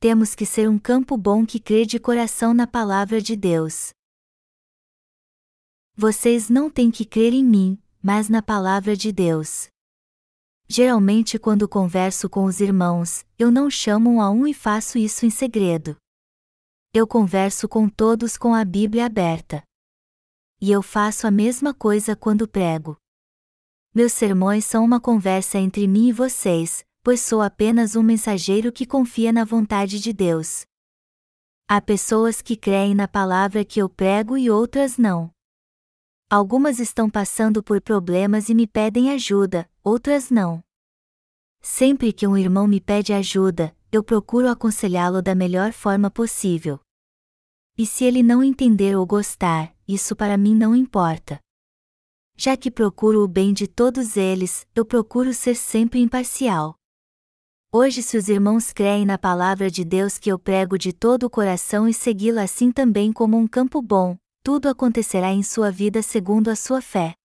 Temos 0.05 0.35
que 0.35 0.45
ser 0.45 0.69
um 0.69 0.77
campo 0.77 1.17
bom 1.17 1.47
que 1.47 1.59
crê 1.59 1.83
de 1.83 1.99
coração 1.99 2.53
na 2.53 2.67
palavra 2.67 3.19
de 3.19 3.35
Deus. 3.35 3.89
Vocês 5.95 6.47
não 6.47 6.69
têm 6.69 6.91
que 6.91 7.03
crer 7.03 7.33
em 7.33 7.43
mim, 7.43 7.81
mas 8.03 8.29
na 8.29 8.39
palavra 8.39 8.95
de 8.95 9.11
Deus. 9.11 9.67
Geralmente, 10.67 11.39
quando 11.39 11.67
converso 11.67 12.29
com 12.29 12.43
os 12.45 12.59
irmãos, 12.59 13.25
eu 13.39 13.49
não 13.49 13.67
chamo 13.67 14.11
um 14.11 14.21
a 14.21 14.29
um 14.29 14.45
e 14.45 14.53
faço 14.53 14.99
isso 14.99 15.25
em 15.25 15.31
segredo 15.31 15.97
eu 16.93 17.07
converso 17.07 17.67
com 17.67 17.89
todos 17.89 18.37
com 18.37 18.53
a 18.53 18.63
Bíblia 18.63 19.07
aberta. 19.07 19.63
E 20.61 20.71
eu 20.71 20.83
faço 20.83 21.25
a 21.25 21.31
mesma 21.31 21.73
coisa 21.73 22.15
quando 22.15 22.47
prego. 22.47 22.95
Meus 23.91 24.13
sermões 24.13 24.65
são 24.65 24.85
uma 24.85 25.01
conversa 25.01 25.57
entre 25.57 25.87
mim 25.87 26.09
e 26.09 26.13
vocês, 26.13 26.85
pois 27.05 27.21
sou 27.21 27.39
apenas 27.43 27.95
um 27.95 28.01
mensageiro 28.01 28.71
que 28.71 28.83
confia 28.83 29.31
na 29.31 29.43
vontade 29.43 29.99
de 29.99 30.11
Deus. 30.11 30.65
Há 31.67 31.79
pessoas 31.79 32.41
que 32.41 32.57
creem 32.57 32.95
na 32.95 33.07
palavra 33.07 33.63
que 33.63 33.79
eu 33.79 33.87
prego 33.87 34.35
e 34.35 34.49
outras 34.49 34.97
não. 34.97 35.29
Algumas 36.27 36.79
estão 36.79 37.07
passando 37.07 37.61
por 37.61 37.79
problemas 37.79 38.49
e 38.49 38.55
me 38.55 38.65
pedem 38.65 39.11
ajuda, 39.11 39.69
outras 39.83 40.31
não. 40.31 40.63
Sempre 41.61 42.11
que 42.11 42.25
um 42.25 42.35
irmão 42.35 42.67
me 42.67 42.81
pede 42.81 43.13
ajuda, 43.13 43.77
eu 43.91 44.03
procuro 44.03 44.49
aconselhá-lo 44.49 45.21
da 45.21 45.35
melhor 45.35 45.73
forma 45.73 46.09
possível. 46.09 46.79
E 47.77 47.85
se 47.85 48.03
ele 48.03 48.23
não 48.23 48.43
entender 48.43 48.95
ou 48.95 49.05
gostar, 49.05 49.75
isso 49.87 50.15
para 50.15 50.39
mim 50.39 50.55
não 50.55 50.75
importa. 50.75 51.39
Já 52.35 52.57
que 52.57 52.71
procuro 52.71 53.23
o 53.23 53.27
bem 53.27 53.53
de 53.53 53.67
todos 53.67 54.17
eles, 54.17 54.65
eu 54.73 54.83
procuro 54.83 55.35
ser 55.35 55.55
sempre 55.55 55.99
imparcial. 55.99 56.75
Hoje, 57.77 58.01
se 58.01 58.17
os 58.17 58.29
irmãos 58.29 58.71
creem 58.71 59.05
na 59.05 59.17
palavra 59.17 59.69
de 59.69 59.83
Deus 59.83 60.17
que 60.17 60.31
eu 60.31 60.39
prego 60.39 60.77
de 60.77 60.93
todo 60.93 61.23
o 61.23 61.29
coração 61.29 61.89
e 61.89 61.93
segui-la 61.93 62.43
assim 62.43 62.71
também 62.71 63.11
como 63.11 63.37
um 63.37 63.45
campo 63.45 63.81
bom, 63.81 64.15
tudo 64.41 64.69
acontecerá 64.69 65.33
em 65.33 65.43
sua 65.43 65.71
vida 65.71 66.01
segundo 66.01 66.47
a 66.47 66.55
sua 66.55 66.79
fé. 66.79 67.15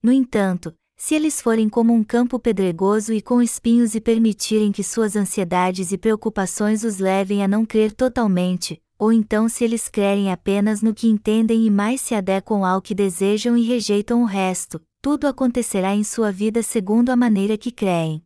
No 0.00 0.12
entanto, 0.12 0.72
se 0.96 1.16
eles 1.16 1.40
forem 1.42 1.68
como 1.68 1.92
um 1.92 2.04
campo 2.04 2.38
pedregoso 2.38 3.12
e 3.12 3.20
com 3.20 3.42
espinhos 3.42 3.96
e 3.96 4.00
permitirem 4.00 4.70
que 4.70 4.84
suas 4.84 5.16
ansiedades 5.16 5.90
e 5.90 5.98
preocupações 5.98 6.84
os 6.84 6.98
levem 6.98 7.42
a 7.42 7.48
não 7.48 7.66
crer 7.66 7.92
totalmente, 7.92 8.80
ou 8.96 9.12
então 9.12 9.48
se 9.48 9.64
eles 9.64 9.88
crerem 9.88 10.30
apenas 10.30 10.80
no 10.80 10.94
que 10.94 11.08
entendem 11.08 11.66
e 11.66 11.70
mais 11.70 12.00
se 12.00 12.14
adequam 12.14 12.64
ao 12.64 12.80
que 12.80 12.94
desejam 12.94 13.56
e 13.56 13.64
rejeitam 13.64 14.22
o 14.22 14.26
resto, 14.26 14.80
tudo 15.02 15.26
acontecerá 15.26 15.92
em 15.92 16.04
sua 16.04 16.30
vida 16.30 16.62
segundo 16.62 17.10
a 17.10 17.16
maneira 17.16 17.58
que 17.58 17.72
creem. 17.72 18.22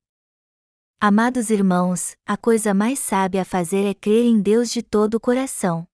Amados 1.02 1.48
irmãos, 1.48 2.14
a 2.26 2.36
coisa 2.36 2.74
mais 2.74 2.98
sábia 2.98 3.40
a 3.40 3.44
fazer 3.46 3.86
é 3.86 3.94
crer 3.94 4.26
em 4.26 4.38
Deus 4.38 4.70
de 4.70 4.82
todo 4.82 5.14
o 5.14 5.20
coração. 5.20 5.88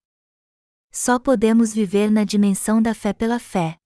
Só 0.91 1.17
podemos 1.17 1.73
viver 1.73 2.11
na 2.11 2.25
dimensão 2.25 2.83
da 2.83 2.93
fé 2.93 3.13
pela 3.13 3.39
fé. 3.39 3.79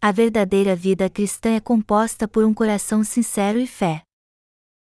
A 0.00 0.10
verdadeira 0.10 0.74
vida 0.74 1.08
cristã 1.08 1.50
é 1.50 1.60
composta 1.60 2.26
por 2.26 2.44
um 2.44 2.52
coração 2.52 3.04
sincero 3.04 3.60
e 3.60 3.66
fé. 3.68 4.02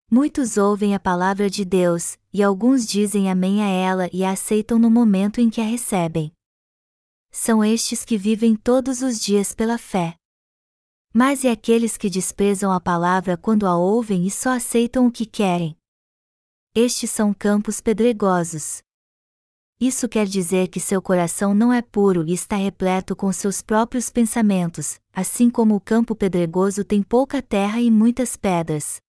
Muitos 0.09 0.55
ouvem 0.55 0.95
a 0.95 0.99
palavra 0.99 1.49
de 1.49 1.65
Deus, 1.65 2.17
e 2.31 2.41
alguns 2.41 2.87
dizem 2.87 3.29
amém 3.29 3.61
a 3.61 3.67
ela 3.67 4.09
e 4.13 4.23
a 4.23 4.31
aceitam 4.31 4.79
no 4.79 4.89
momento 4.89 5.41
em 5.41 5.49
que 5.49 5.59
a 5.59 5.65
recebem. 5.65 6.31
São 7.33 7.61
estes 7.61 8.05
que 8.05 8.17
vivem 8.17 8.55
todos 8.55 9.01
os 9.01 9.19
dias 9.19 9.53
pela 9.53 9.77
fé. 9.77 10.15
Mas 11.15 11.43
e 11.43 11.47
aqueles 11.47 11.95
que 11.95 12.09
desprezam 12.09 12.71
a 12.71 12.81
palavra 12.81 13.37
quando 13.37 13.67
a 13.67 13.77
ouvem 13.77 14.25
e 14.25 14.31
só 14.31 14.49
aceitam 14.49 15.05
o 15.05 15.11
que 15.11 15.27
querem? 15.27 15.77
Estes 16.73 17.11
são 17.11 17.31
campos 17.31 17.79
pedregosos. 17.79 18.81
Isso 19.79 20.09
quer 20.09 20.25
dizer 20.25 20.69
que 20.69 20.79
seu 20.79 21.03
coração 21.03 21.53
não 21.53 21.71
é 21.71 21.83
puro 21.83 22.27
e 22.27 22.33
está 22.33 22.55
repleto 22.55 23.15
com 23.15 23.31
seus 23.31 23.61
próprios 23.61 24.09
pensamentos, 24.09 24.99
assim 25.11 25.51
como 25.51 25.75
o 25.75 25.79
campo 25.79 26.15
pedregoso 26.15 26.83
tem 26.83 27.03
pouca 27.03 27.43
terra 27.43 27.79
e 27.79 27.91
muitas 27.91 28.35
pedras. 28.35 28.99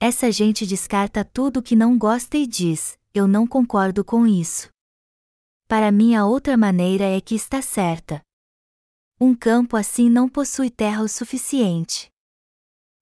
Essa 0.00 0.32
gente 0.32 0.66
descarta 0.66 1.24
tudo 1.24 1.62
que 1.62 1.76
não 1.76 1.96
gosta 1.96 2.36
e 2.36 2.44
diz: 2.44 2.98
Eu 3.12 3.28
não 3.28 3.46
concordo 3.46 4.04
com 4.04 4.26
isso. 4.26 4.68
Para 5.68 5.92
mim, 5.92 6.16
a 6.16 6.26
outra 6.26 6.56
maneira 6.56 7.04
é 7.04 7.20
que 7.20 7.36
está 7.36 7.62
certa. 7.62 8.23
Um 9.20 9.32
campo 9.32 9.76
assim 9.76 10.10
não 10.10 10.28
possui 10.28 10.70
terra 10.70 11.02
o 11.02 11.08
suficiente. 11.08 12.10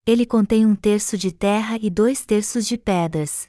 Ele 0.04 0.26
contém 0.26 0.66
um 0.66 0.76
terço 0.76 1.16
de 1.16 1.32
terra 1.32 1.78
e 1.80 1.88
dois 1.88 2.26
terços 2.26 2.66
de 2.66 2.76
pedras. 2.76 3.46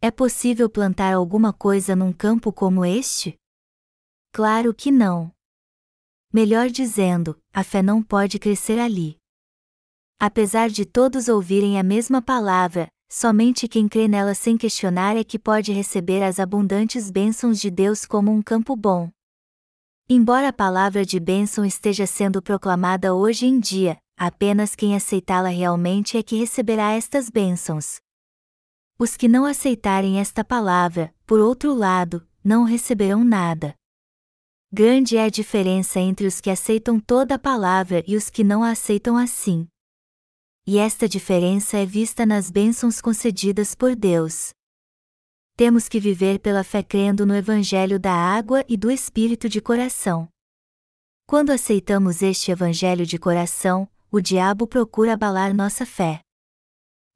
É 0.00 0.10
possível 0.10 0.70
plantar 0.70 1.12
alguma 1.12 1.52
coisa 1.52 1.94
num 1.94 2.10
campo 2.10 2.52
como 2.52 2.86
este? 2.86 3.36
Claro 4.32 4.72
que 4.72 4.90
não. 4.90 5.30
Melhor 6.32 6.70
dizendo, 6.70 7.38
a 7.52 7.62
fé 7.62 7.82
não 7.82 8.02
pode 8.02 8.38
crescer 8.38 8.78
ali. 8.78 9.18
Apesar 10.18 10.70
de 10.70 10.86
todos 10.86 11.28
ouvirem 11.28 11.78
a 11.78 11.82
mesma 11.82 12.22
palavra, 12.22 12.88
somente 13.10 13.68
quem 13.68 13.88
crê 13.88 14.08
nela 14.08 14.34
sem 14.34 14.56
questionar 14.56 15.16
é 15.16 15.24
que 15.24 15.38
pode 15.38 15.70
receber 15.72 16.22
as 16.22 16.40
abundantes 16.40 17.10
bênçãos 17.10 17.60
de 17.60 17.70
Deus 17.70 18.06
como 18.06 18.32
um 18.32 18.40
campo 18.40 18.74
bom. 18.74 19.10
Embora 20.10 20.48
a 20.48 20.52
palavra 20.52 21.04
de 21.04 21.20
bênção 21.20 21.64
esteja 21.64 22.06
sendo 22.06 22.40
proclamada 22.40 23.14
hoje 23.14 23.44
em 23.44 23.60
dia, 23.60 23.98
apenas 24.16 24.74
quem 24.74 24.96
aceitá-la 24.96 25.50
realmente 25.50 26.16
é 26.16 26.22
que 26.22 26.36
receberá 26.36 26.92
estas 26.92 27.28
bênçãos. 27.28 28.00
Os 28.98 29.16
que 29.16 29.28
não 29.28 29.44
aceitarem 29.44 30.18
esta 30.18 30.42
palavra, 30.42 31.14
por 31.26 31.38
outro 31.40 31.74
lado, 31.74 32.26
não 32.42 32.64
receberão 32.64 33.22
nada. 33.22 33.74
Grande 34.72 35.16
é 35.16 35.24
a 35.24 35.28
diferença 35.28 36.00
entre 36.00 36.26
os 36.26 36.40
que 36.40 36.50
aceitam 36.50 36.98
toda 36.98 37.34
a 37.34 37.38
palavra 37.38 38.02
e 38.06 38.16
os 38.16 38.30
que 38.30 38.42
não 38.42 38.62
a 38.62 38.70
aceitam 38.70 39.16
assim 39.16 39.68
e 40.70 40.76
esta 40.76 41.08
diferença 41.08 41.78
é 41.78 41.86
vista 41.86 42.26
nas 42.26 42.50
bênçãos 42.50 43.00
concedidas 43.00 43.74
por 43.74 43.96
Deus. 43.96 44.50
Temos 45.58 45.88
que 45.88 45.98
viver 45.98 46.38
pela 46.38 46.62
fé 46.62 46.84
crendo 46.84 47.26
no 47.26 47.34
Evangelho 47.34 47.98
da 47.98 48.12
água 48.12 48.64
e 48.68 48.76
do 48.76 48.92
Espírito 48.92 49.48
de 49.48 49.60
coração. 49.60 50.28
Quando 51.26 51.50
aceitamos 51.50 52.22
este 52.22 52.52
Evangelho 52.52 53.04
de 53.04 53.18
coração, 53.18 53.88
o 54.08 54.20
diabo 54.20 54.68
procura 54.68 55.14
abalar 55.14 55.52
nossa 55.52 55.84
fé. 55.84 56.20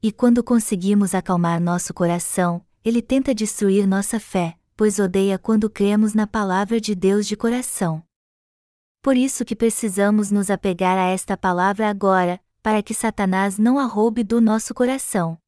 E 0.03 0.11
quando 0.11 0.43
conseguimos 0.43 1.15
acalmar 1.15 1.61
nosso 1.61 1.95
coração, 1.95 2.67
ele 2.85 3.01
tenta 3.01 3.33
destruir 3.33 3.87
nossa 3.87 4.19
fé, 4.19 4.59
pois 4.77 4.99
odeia 4.99 5.39
quando 5.39 5.71
cremos 5.71 6.13
na 6.13 6.27
palavra 6.27 6.81
de 6.81 6.97
Deus 6.97 7.29
de 7.29 7.37
coração. 7.37 8.03
Por 9.01 9.17
isso 9.17 9.45
que 9.45 9.55
precisamos 9.55 10.33
nos 10.33 10.51
apegar 10.51 10.99
a 10.99 11.07
esta 11.07 11.37
palavra 11.37 11.89
agora, 11.89 12.41
para 12.61 12.83
que 12.83 12.93
Satanás 12.93 13.57
não 13.57 13.79
a 13.79 13.85
roube 13.85 14.25
do 14.25 14.41
nosso 14.41 14.75
coração. 14.75 15.39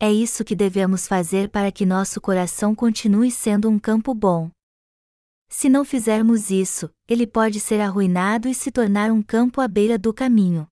É 0.00 0.12
isso 0.12 0.44
que 0.44 0.56
devemos 0.56 1.06
fazer 1.06 1.48
para 1.48 1.70
que 1.70 1.86
nosso 1.86 2.20
coração 2.20 2.74
continue 2.74 3.30
sendo 3.30 3.68
um 3.68 3.78
campo 3.78 4.12
bom. 4.12 4.50
Se 5.48 5.68
não 5.68 5.84
fizermos 5.84 6.50
isso, 6.50 6.90
ele 7.08 7.26
pode 7.26 7.60
ser 7.60 7.80
arruinado 7.80 8.48
e 8.48 8.54
se 8.54 8.72
tornar 8.72 9.12
um 9.12 9.22
campo 9.22 9.60
à 9.60 9.68
beira 9.68 9.96
do 9.96 10.12
caminho. 10.12 10.66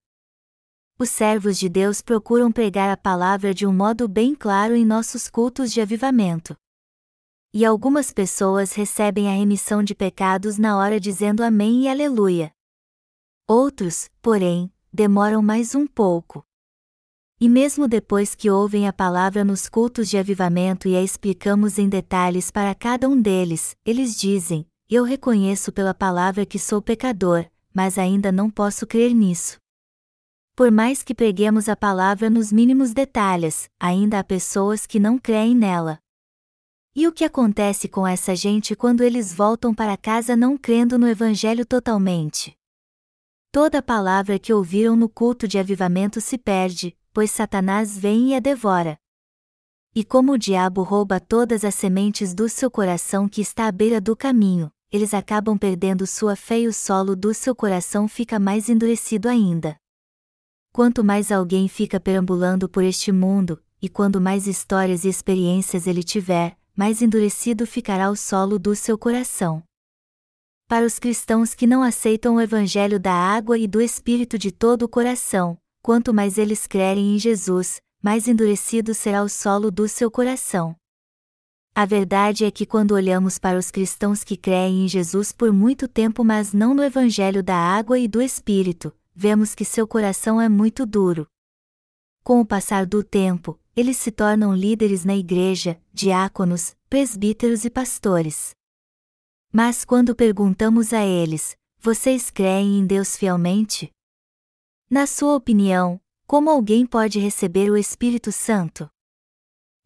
Os 0.98 1.08
servos 1.08 1.58
de 1.58 1.68
Deus 1.68 2.00
procuram 2.00 2.50
pregar 2.50 2.90
a 2.90 2.96
palavra 2.96 3.54
de 3.54 3.66
um 3.66 3.72
modo 3.72 4.08
bem 4.08 4.34
claro 4.34 4.74
em 4.74 4.84
nossos 4.84 5.28
cultos 5.28 5.72
de 5.72 5.80
avivamento. 5.80 6.56
E 7.54 7.64
algumas 7.64 8.12
pessoas 8.12 8.72
recebem 8.72 9.28
a 9.28 9.36
remissão 9.36 9.82
de 9.82 9.94
pecados 9.94 10.58
na 10.58 10.76
hora 10.76 10.98
dizendo 10.98 11.44
Amém 11.44 11.82
e 11.82 11.88
Aleluia. 11.88 12.52
Outros, 13.48 14.10
porém, 14.20 14.72
demoram 14.92 15.42
mais 15.42 15.74
um 15.74 15.86
pouco. 15.86 16.44
E 17.43 17.49
mesmo 17.49 17.88
depois 17.88 18.36
que 18.36 18.49
ouvem 18.49 18.86
a 18.86 18.93
palavra 18.93 19.45
nos 19.45 19.68
cultos 19.68 20.09
de 20.09 20.16
avivamento 20.16 20.86
e 20.86 20.95
a 20.95 21.03
explicamos 21.03 21.76
em 21.76 21.88
detalhes 21.88 22.53
para 22.53 22.72
cada 22.72 23.09
um 23.09 23.20
deles, 23.20 23.76
eles 23.84 24.16
dizem: 24.16 24.64
Eu 24.88 25.03
reconheço 25.03 25.72
pela 25.72 25.93
palavra 25.93 26.47
que 26.47 26.57
sou 26.57 26.80
pecador, 26.80 27.45
mas 27.74 27.99
ainda 27.99 28.30
não 28.30 28.49
posso 28.49 28.86
crer 28.86 29.12
nisso. 29.12 29.57
Por 30.55 30.70
mais 30.70 31.03
que 31.03 31.16
preguemos 31.16 31.68
a 31.68 31.74
palavra 31.74 32.30
nos 32.30 32.53
mínimos 32.53 32.93
detalhes, 32.93 33.68
ainda 33.80 34.20
há 34.20 34.22
pessoas 34.22 34.86
que 34.86 35.01
não 35.01 35.18
creem 35.18 35.57
nela. 35.57 35.99
E 36.95 37.09
o 37.09 37.12
que 37.12 37.24
acontece 37.24 37.88
com 37.88 38.07
essa 38.07 38.36
gente 38.36 38.76
quando 38.76 39.03
eles 39.03 39.34
voltam 39.34 39.74
para 39.74 39.97
casa 39.97 40.36
não 40.36 40.57
crendo 40.57 40.97
no 40.97 41.09
Evangelho 41.09 41.66
totalmente? 41.66 42.57
Toda 43.51 43.82
palavra 43.82 44.38
que 44.38 44.53
ouviram 44.53 44.95
no 44.95 45.09
culto 45.09 45.49
de 45.49 45.59
avivamento 45.59 46.20
se 46.20 46.38
perde, 46.38 46.97
pois 47.12 47.30
Satanás 47.30 47.96
vem 47.98 48.30
e 48.30 48.34
a 48.34 48.40
devora. 48.40 48.98
E 49.94 50.02
como 50.02 50.32
o 50.32 50.38
diabo 50.38 50.82
rouba 50.82 51.20
todas 51.20 51.64
as 51.64 51.74
sementes 51.74 52.32
do 52.32 52.48
seu 52.48 52.70
coração 52.70 53.28
que 53.28 53.42
está 53.42 53.66
à 53.66 53.72
beira 53.72 54.00
do 54.00 54.16
caminho, 54.16 54.72
eles 54.90 55.12
acabam 55.12 55.58
perdendo 55.58 56.06
sua 56.06 56.34
fé 56.34 56.60
e 56.60 56.68
o 56.68 56.72
solo 56.72 57.14
do 57.14 57.32
seu 57.34 57.54
coração 57.54 58.08
fica 58.08 58.38
mais 58.38 58.68
endurecido 58.68 59.28
ainda. 59.28 59.76
Quanto 60.72 61.04
mais 61.04 61.30
alguém 61.30 61.68
fica 61.68 62.00
perambulando 62.00 62.68
por 62.68 62.82
este 62.82 63.12
mundo, 63.12 63.62
e 63.80 63.88
quando 63.88 64.20
mais 64.20 64.46
histórias 64.46 65.04
e 65.04 65.08
experiências 65.08 65.86
ele 65.86 66.02
tiver, 66.02 66.56
mais 66.74 67.02
endurecido 67.02 67.66
ficará 67.66 68.10
o 68.10 68.16
solo 68.16 68.58
do 68.58 68.74
seu 68.74 68.96
coração. 68.96 69.62
Para 70.66 70.86
os 70.86 70.98
cristãos 70.98 71.54
que 71.54 71.66
não 71.66 71.82
aceitam 71.82 72.36
o 72.36 72.40
Evangelho 72.40 72.98
da 72.98 73.12
água 73.12 73.58
e 73.58 73.66
do 73.66 73.80
Espírito 73.80 74.38
de 74.38 74.50
todo 74.50 74.84
o 74.84 74.88
coração, 74.88 75.58
quanto 75.83 76.14
mais 76.14 76.39
eles 76.39 76.66
crerem 76.66 77.16
em 77.16 77.18
Jesus, 77.18 77.83
mais 78.01 78.28
endurecido 78.28 78.95
será 78.95 79.22
o 79.22 79.28
solo 79.28 79.70
do 79.70 79.89
seu 79.89 80.11
coração. 80.11 80.76
A 81.74 81.85
verdade 81.85 82.45
é 82.45 82.51
que 82.51 82.64
quando 82.64 82.93
olhamos 82.93 83.39
para 83.39 83.59
os 83.59 83.70
cristãos 83.70 84.22
que 84.22 84.37
creem 84.37 84.85
em 84.85 84.89
Jesus 84.89 85.33
por 85.33 85.53
muito 85.53 85.89
tempo, 85.89 86.22
mas 86.22 86.53
não 86.53 86.74
no 86.74 86.85
Evangelho 86.85 87.43
da 87.43 87.57
água 87.57 87.99
e 87.99 88.07
do 88.07 88.20
Espírito, 88.20 88.93
vemos 89.14 89.55
que 89.55 89.64
seu 89.64 89.87
coração 89.87 90.41
é 90.41 90.49
muito 90.49 90.87
duro. 90.87 91.26
Com 92.22 92.41
o 92.41 92.47
passar 92.47 92.87
do 92.87 93.03
tempo, 93.03 93.59
eles 93.74 93.97
se 93.97 94.11
tornam 94.11 94.55
líderes 94.55 95.05
na 95.05 95.16
igreja, 95.16 95.80
diáconos, 95.93 96.76
presbíteros 96.89 97.64
e 97.64 97.70
pastores. 97.70 98.55
Mas 99.51 99.85
quando 99.85 100.14
perguntamos 100.14 100.93
a 100.93 101.05
eles: 101.05 101.57
Vocês 101.80 102.30
creem 102.30 102.78
em 102.78 102.87
Deus 102.87 103.16
fielmente? 103.16 103.91
Na 104.93 105.07
sua 105.07 105.34
opinião, 105.34 105.99
como 106.26 106.51
alguém 106.51 106.84
pode 106.84 107.18
receber 107.18 107.70
o 107.70 107.78
Espírito 107.78 108.30
Santo? 108.30 108.90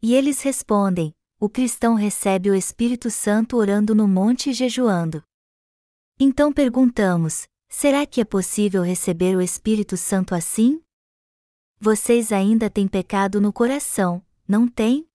E 0.01 0.13
eles 0.13 0.41
respondem: 0.41 1.15
O 1.39 1.47
cristão 1.47 1.95
recebe 1.95 2.49
o 2.49 2.53
Espírito 2.53 3.09
Santo 3.09 3.55
orando 3.55 3.95
no 3.95 4.05
monte 4.05 4.49
e 4.49 4.53
jejuando. 4.53 5.23
Então 6.19 6.51
perguntamos: 6.51 7.47
Será 7.69 8.05
que 8.05 8.19
é 8.19 8.25
possível 8.25 8.83
receber 8.83 9.37
o 9.37 9.41
Espírito 9.41 9.95
Santo 9.95 10.35
assim? 10.35 10.83
Vocês 11.79 12.33
ainda 12.33 12.69
têm 12.69 12.85
pecado 12.85 13.39
no 13.39 13.53
coração, 13.53 14.21
não 14.45 14.67
têm? 14.67 15.07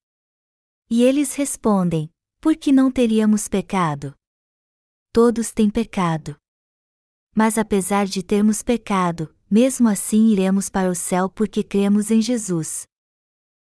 E 0.88 1.02
eles 1.02 1.34
respondem: 1.34 2.10
Por 2.40 2.56
que 2.56 2.72
não 2.72 2.90
teríamos 2.90 3.46
pecado? 3.46 4.14
Todos 5.12 5.52
têm 5.52 5.68
pecado. 5.68 6.34
Mas 7.36 7.58
apesar 7.58 8.06
de 8.06 8.22
termos 8.22 8.62
pecado, 8.62 9.36
mesmo 9.52 9.86
assim 9.86 10.28
iremos 10.28 10.70
para 10.70 10.88
o 10.88 10.94
céu 10.94 11.28
porque 11.28 11.62
cremos 11.62 12.10
em 12.10 12.22
Jesus. 12.22 12.86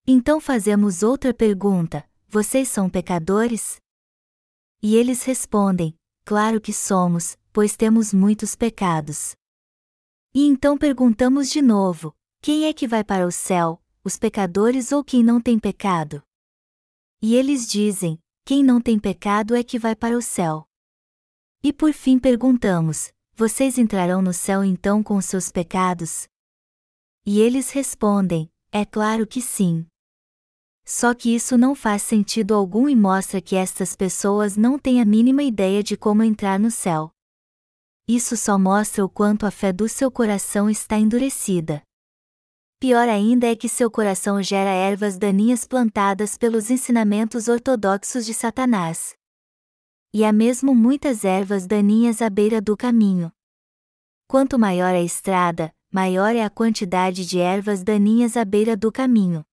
Então 0.08 0.40
fazemos 0.40 1.04
outra 1.04 1.34
pergunta: 1.34 2.10
Vocês 2.30 2.70
são 2.70 2.90
pecadores? 2.90 3.76
E 4.82 4.96
eles 4.96 5.24
respondem: 5.24 5.94
Claro 6.24 6.62
que 6.62 6.72
somos, 6.72 7.38
pois 7.52 7.76
temos 7.76 8.14
muitos 8.14 8.56
pecados. 8.56 9.36
E 10.34 10.48
então 10.48 10.78
perguntamos 10.78 11.50
de 11.50 11.62
novo: 11.62 12.16
quem 12.42 12.68
é 12.68 12.74
que 12.74 12.88
vai 12.88 13.04
para 13.04 13.28
o 13.28 13.32
céu, 13.32 13.84
os 14.02 14.18
pecadores 14.18 14.94
ou 14.94 15.04
quem 15.04 15.22
não 15.22 15.42
tem 15.42 15.60
pecado? 15.60 16.24
E 17.22 17.36
eles 17.36 17.68
dizem: 17.68 18.18
quem 18.46 18.64
não 18.64 18.80
tem 18.80 18.98
pecado 18.98 19.54
é 19.54 19.62
que 19.62 19.78
vai 19.78 19.94
para 19.94 20.18
o 20.18 20.22
céu. 20.22 20.66
E 21.62 21.74
por 21.74 21.92
fim 21.92 22.18
perguntamos: 22.18 23.12
vocês 23.36 23.78
entrarão 23.78 24.22
no 24.22 24.32
céu 24.32 24.64
então 24.64 25.04
com 25.04 25.20
seus 25.20 25.52
pecados? 25.52 26.26
E 27.26 27.42
eles 27.42 27.70
respondem: 27.70 28.50
é 28.72 28.86
claro 28.86 29.28
que 29.28 29.42
sim. 29.42 29.86
Só 30.86 31.14
que 31.14 31.36
isso 31.36 31.58
não 31.58 31.76
faz 31.76 32.04
sentido 32.04 32.54
algum 32.54 32.88
e 32.88 32.96
mostra 32.96 33.42
que 33.42 33.56
estas 33.56 33.96
pessoas 33.96 34.56
não 34.56 34.80
têm 34.80 35.02
a 35.02 35.06
mínima 35.06 35.44
ideia 35.44 35.84
de 35.84 35.98
como 35.98 36.24
entrar 36.24 36.60
no 36.60 36.72
céu. 36.72 37.12
Isso 38.08 38.38
só 38.38 38.58
mostra 38.58 39.04
o 39.04 39.10
quanto 39.10 39.46
a 39.46 39.52
fé 39.52 39.74
do 39.74 39.90
seu 39.90 40.12
coração 40.12 40.70
está 40.70 40.98
endurecida. 40.98 41.82
Pior 42.80 43.10
ainda 43.10 43.48
é 43.48 43.56
que 43.56 43.68
seu 43.68 43.90
coração 43.90 44.44
gera 44.44 44.70
ervas 44.70 45.18
daninhas 45.18 45.66
plantadas 45.66 46.38
pelos 46.38 46.70
ensinamentos 46.70 47.48
ortodoxos 47.48 48.26
de 48.26 48.34
Satanás. 48.34 49.15
E 50.18 50.24
há 50.24 50.32
mesmo 50.32 50.74
muitas 50.74 51.26
ervas 51.26 51.68
daninhas 51.68 52.22
à 52.22 52.30
beira 52.30 52.62
do 52.62 52.78
caminho. 52.78 53.30
Quanto 54.30 54.58
maior 54.58 54.96
a 54.96 55.02
estrada, 55.02 55.76
maior 55.92 56.34
é 56.34 56.42
a 56.42 56.50
quantidade 56.50 57.26
de 57.26 57.38
ervas 57.38 57.84
daninhas 57.84 58.38
à 58.38 58.46
beira 58.46 58.78
do 58.78 58.94
caminho. 58.94 59.46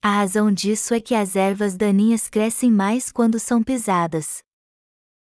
A 0.00 0.12
razão 0.12 0.50
disso 0.50 0.94
é 0.94 0.98
que 0.98 1.14
as 1.14 1.36
ervas 1.36 1.76
daninhas 1.76 2.26
crescem 2.26 2.70
mais 2.72 3.12
quando 3.12 3.38
são 3.38 3.62
pisadas. 3.62 4.42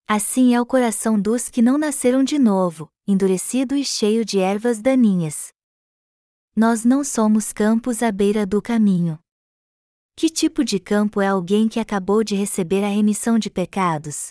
Assim 0.07 0.55
é 0.55 0.61
o 0.61 0.67
coração 0.67 1.19
dos 1.19 1.49
que 1.49 1.63
não 1.63 1.79
nasceram 1.79 2.23
de 2.23 2.39
novo, 2.39 2.93
endurecido 3.07 3.75
e 3.75 3.83
cheio 3.83 4.27
de 4.27 4.41
ervas 4.41 4.79
daninhas. 4.79 5.55
Nós 6.55 6.85
não 6.85 7.03
somos 7.03 7.51
campos 7.51 8.03
à 8.03 8.13
beira 8.13 8.45
do 8.45 8.61
caminho. 8.61 9.19
Que 10.17 10.31
tipo 10.31 10.65
de 10.65 10.79
campo 10.79 11.21
é 11.21 11.27
alguém 11.27 11.69
que 11.69 11.81
acabou 11.81 12.23
de 12.23 12.37
receber 12.37 12.85
a 12.85 12.89
remissão 12.89 13.37
de 13.37 13.51
pecados? 13.51 14.29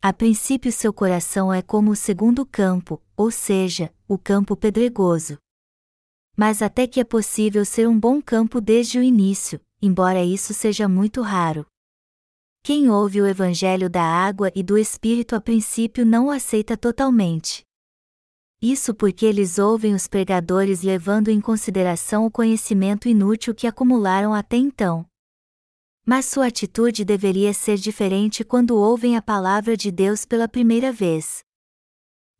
A 0.00 0.12
princípio, 0.12 0.70
seu 0.70 0.92
coração 0.92 1.52
é 1.52 1.60
como 1.60 1.90
o 1.90 1.96
segundo 1.96 2.46
campo, 2.46 3.02
ou 3.16 3.32
seja, 3.32 3.92
o 4.06 4.16
campo 4.16 4.56
pedregoso. 4.56 5.38
Mas 6.36 6.62
até 6.62 6.86
que 6.86 7.00
é 7.00 7.04
possível 7.04 7.64
ser 7.64 7.88
um 7.88 7.98
bom 7.98 8.22
campo 8.22 8.60
desde 8.60 8.96
o 9.00 9.02
início, 9.02 9.60
embora 9.82 10.22
isso 10.22 10.54
seja 10.54 10.86
muito 10.86 11.20
raro. 11.20 11.66
Quem 12.62 12.88
ouve 12.88 13.20
o 13.20 13.26
Evangelho 13.26 13.90
da 13.90 14.04
água 14.04 14.52
e 14.54 14.62
do 14.62 14.78
Espírito 14.78 15.34
a 15.34 15.40
princípio 15.40 16.06
não 16.06 16.26
o 16.26 16.30
aceita 16.30 16.76
totalmente. 16.76 17.65
Isso 18.68 18.92
porque 18.92 19.24
eles 19.24 19.60
ouvem 19.60 19.94
os 19.94 20.08
pregadores 20.08 20.82
levando 20.82 21.28
em 21.28 21.40
consideração 21.40 22.26
o 22.26 22.30
conhecimento 22.32 23.08
inútil 23.08 23.54
que 23.54 23.64
acumularam 23.64 24.34
até 24.34 24.56
então. 24.56 25.06
Mas 26.04 26.26
sua 26.26 26.48
atitude 26.48 27.04
deveria 27.04 27.54
ser 27.54 27.76
diferente 27.76 28.42
quando 28.42 28.76
ouvem 28.76 29.16
a 29.16 29.22
palavra 29.22 29.76
de 29.76 29.92
Deus 29.92 30.24
pela 30.24 30.48
primeira 30.48 30.90
vez. 30.90 31.44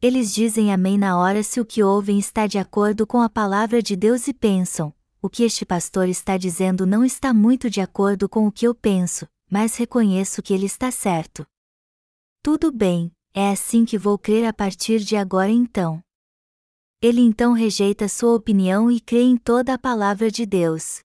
Eles 0.03 0.35
dizem 0.35 0.73
amém 0.73 0.99
na 0.99 1.17
hora 1.17 1.45
se 1.45 1.61
o 1.61 1.65
que 1.65 1.81
ouvem 1.81 2.19
está 2.19 2.49
de 2.49 2.59
acordo 2.59 3.07
com 3.07 3.23
a 3.23 3.31
palavra 3.31 3.81
de 3.81 3.95
Deus 3.95 4.27
e 4.27 4.35
pensam: 4.35 4.93
o 5.23 5.31
que 5.31 5.45
este 5.45 5.65
pastor 5.65 6.09
está 6.09 6.37
dizendo 6.37 6.85
não 6.85 7.05
está 7.05 7.33
muito 7.33 7.71
de 7.71 7.81
acordo 7.81 8.29
com 8.29 8.49
o 8.49 8.51
que 8.51 8.67
eu 8.67 8.75
penso, 8.75 9.29
mas 9.49 9.77
reconheço 9.77 10.43
que 10.43 10.53
ele 10.53 10.67
está 10.67 10.91
certo. 10.91 11.47
Tudo 12.43 12.73
bem, 12.73 13.13
é 13.33 13.49
assim 13.51 13.85
que 13.85 13.97
vou 13.97 14.19
crer 14.19 14.45
a 14.45 14.53
partir 14.53 14.99
de 14.99 15.15
agora 15.15 15.53
então. 15.53 16.03
Ele 17.01 17.21
então 17.21 17.53
rejeita 17.53 18.09
sua 18.09 18.35
opinião 18.35 18.91
e 18.91 18.99
crê 19.01 19.23
em 19.23 19.37
toda 19.37 19.75
a 19.75 19.79
palavra 19.79 20.31
de 20.31 20.47
Deus. 20.47 21.01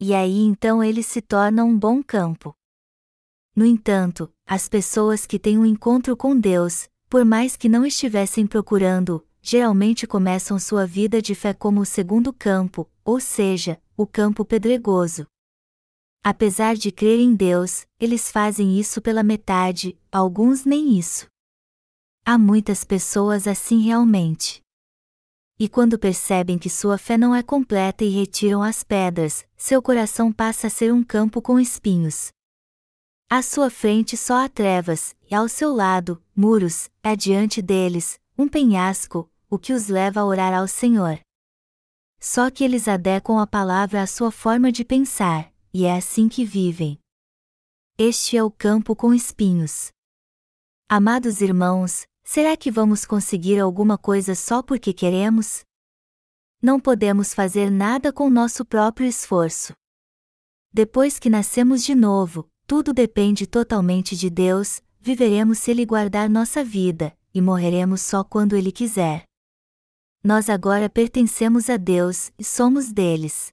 E 0.00 0.14
aí 0.14 0.40
então 0.40 0.82
ele 0.82 1.02
se 1.02 1.20
torna 1.20 1.64
um 1.64 1.78
bom 1.78 2.02
campo. 2.02 2.54
No 3.54 3.64
entanto, 3.64 4.32
as 4.46 4.68
pessoas 4.68 5.26
que 5.26 5.38
têm 5.38 5.58
um 5.58 5.66
encontro 5.66 6.16
com 6.16 6.38
Deus, 6.38 6.88
por 7.08 7.24
mais 7.24 7.56
que 7.56 7.68
não 7.68 7.84
estivessem 7.86 8.46
procurando, 8.46 9.26
geralmente 9.40 10.06
começam 10.06 10.58
sua 10.58 10.86
vida 10.86 11.22
de 11.22 11.34
fé 11.34 11.54
como 11.54 11.80
o 11.80 11.86
segundo 11.86 12.32
campo, 12.32 12.90
ou 13.04 13.20
seja, 13.20 13.80
o 13.96 14.06
campo 14.06 14.44
pedregoso. 14.44 15.26
Apesar 16.22 16.74
de 16.74 16.90
crer 16.90 17.20
em 17.20 17.34
Deus, 17.34 17.86
eles 18.00 18.30
fazem 18.30 18.78
isso 18.78 19.00
pela 19.00 19.22
metade, 19.22 19.96
alguns 20.10 20.64
nem 20.64 20.98
isso. 20.98 21.26
Há 22.24 22.36
muitas 22.36 22.82
pessoas 22.82 23.46
assim 23.46 23.82
realmente. 23.82 24.65
E 25.58 25.68
quando 25.68 25.98
percebem 25.98 26.58
que 26.58 26.68
sua 26.68 26.98
fé 26.98 27.16
não 27.16 27.34
é 27.34 27.42
completa 27.42 28.04
e 28.04 28.10
retiram 28.10 28.62
as 28.62 28.82
pedras, 28.82 29.46
seu 29.56 29.80
coração 29.80 30.30
passa 30.30 30.66
a 30.66 30.70
ser 30.70 30.92
um 30.92 31.02
campo 31.02 31.40
com 31.40 31.58
espinhos. 31.58 32.30
À 33.28 33.42
sua 33.42 33.70
frente 33.70 34.16
só 34.16 34.44
há 34.44 34.48
trevas, 34.48 35.16
e 35.30 35.34
ao 35.34 35.48
seu 35.48 35.74
lado, 35.74 36.22
muros, 36.34 36.90
adiante 37.02 37.62
deles, 37.62 38.20
um 38.36 38.46
penhasco, 38.46 39.30
o 39.48 39.58
que 39.58 39.72
os 39.72 39.88
leva 39.88 40.20
a 40.20 40.24
orar 40.26 40.52
ao 40.52 40.68
Senhor. 40.68 41.18
Só 42.20 42.50
que 42.50 42.62
eles 42.62 42.86
adequam 42.86 43.40
a 43.40 43.46
palavra 43.46 44.02
à 44.02 44.06
sua 44.06 44.30
forma 44.30 44.70
de 44.70 44.84
pensar, 44.84 45.50
e 45.72 45.86
é 45.86 45.96
assim 45.96 46.28
que 46.28 46.44
vivem. 46.44 46.98
Este 47.98 48.36
é 48.36 48.44
o 48.44 48.50
campo 48.50 48.94
com 48.94 49.14
espinhos. 49.14 49.88
Amados 50.88 51.40
irmãos, 51.40 52.06
Será 52.28 52.56
que 52.56 52.72
vamos 52.72 53.04
conseguir 53.04 53.60
alguma 53.60 53.96
coisa 53.96 54.34
só 54.34 54.60
porque 54.60 54.92
queremos? 54.92 55.64
Não 56.60 56.80
podemos 56.80 57.32
fazer 57.32 57.70
nada 57.70 58.12
com 58.12 58.28
nosso 58.28 58.64
próprio 58.64 59.06
esforço. 59.06 59.72
Depois 60.72 61.20
que 61.20 61.30
nascemos 61.30 61.84
de 61.84 61.94
novo, 61.94 62.48
tudo 62.66 62.92
depende 62.92 63.46
totalmente 63.46 64.16
de 64.16 64.28
Deus, 64.28 64.82
viveremos 64.98 65.60
se 65.60 65.70
Ele 65.70 65.86
guardar 65.86 66.28
nossa 66.28 66.64
vida, 66.64 67.16
e 67.32 67.40
morreremos 67.40 68.02
só 68.02 68.24
quando 68.24 68.56
Ele 68.56 68.72
quiser. 68.72 69.22
Nós 70.22 70.50
agora 70.50 70.90
pertencemos 70.90 71.70
a 71.70 71.76
Deus 71.76 72.32
e 72.36 72.42
somos 72.42 72.92
deles. 72.92 73.52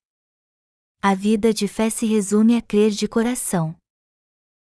A 0.99 1.13
vida 1.13 1.53
de 1.53 1.67
fé 1.67 1.91
se 1.91 2.07
resume 2.07 2.57
a 2.57 2.61
crer 2.61 2.89
de 2.89 3.07
coração. 3.07 3.75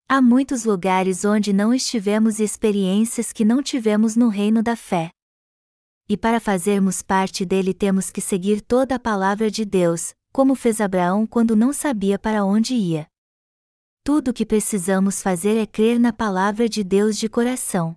Há 0.09 0.23
muitos 0.23 0.65
lugares 0.65 1.25
onde 1.25 1.53
não 1.53 1.75
estivemos 1.75 2.39
e 2.39 2.45
experiências 2.45 3.33
que 3.33 3.45
não 3.45 3.61
tivemos 3.61 4.15
no 4.15 4.29
reino 4.29 4.63
da 4.63 4.77
fé. 4.77 5.11
E 6.09 6.17
para 6.17 6.39
fazermos 6.39 7.03
parte 7.03 7.45
dele 7.45 7.75
temos 7.75 8.09
que 8.09 8.21
seguir 8.21 8.61
toda 8.61 8.95
a 8.95 9.01
palavra 9.01 9.51
de 9.51 9.65
Deus, 9.65 10.15
como 10.33 10.55
fez 10.55 10.81
Abraão 10.81 11.27
quando 11.27 11.57
não 11.57 11.73
sabia 11.73 12.21
para 12.21 12.45
onde 12.45 12.73
ia. 12.73 13.09
Tudo 14.05 14.31
o 14.31 14.33
que 14.33 14.47
precisamos 14.47 15.21
fazer 15.21 15.57
é 15.57 15.67
crer 15.67 15.99
na 15.99 16.13
palavra 16.13 16.69
de 16.69 16.85
Deus 16.85 17.17
de 17.19 17.29
coração. 17.29 17.97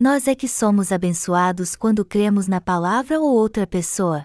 Nós 0.00 0.26
é 0.26 0.34
que 0.34 0.48
somos 0.48 0.90
abençoados 0.90 1.76
quando 1.76 2.02
cremos 2.02 2.48
na 2.48 2.62
palavra 2.62 3.20
ou 3.20 3.30
outra 3.30 3.66
pessoa. 3.66 4.24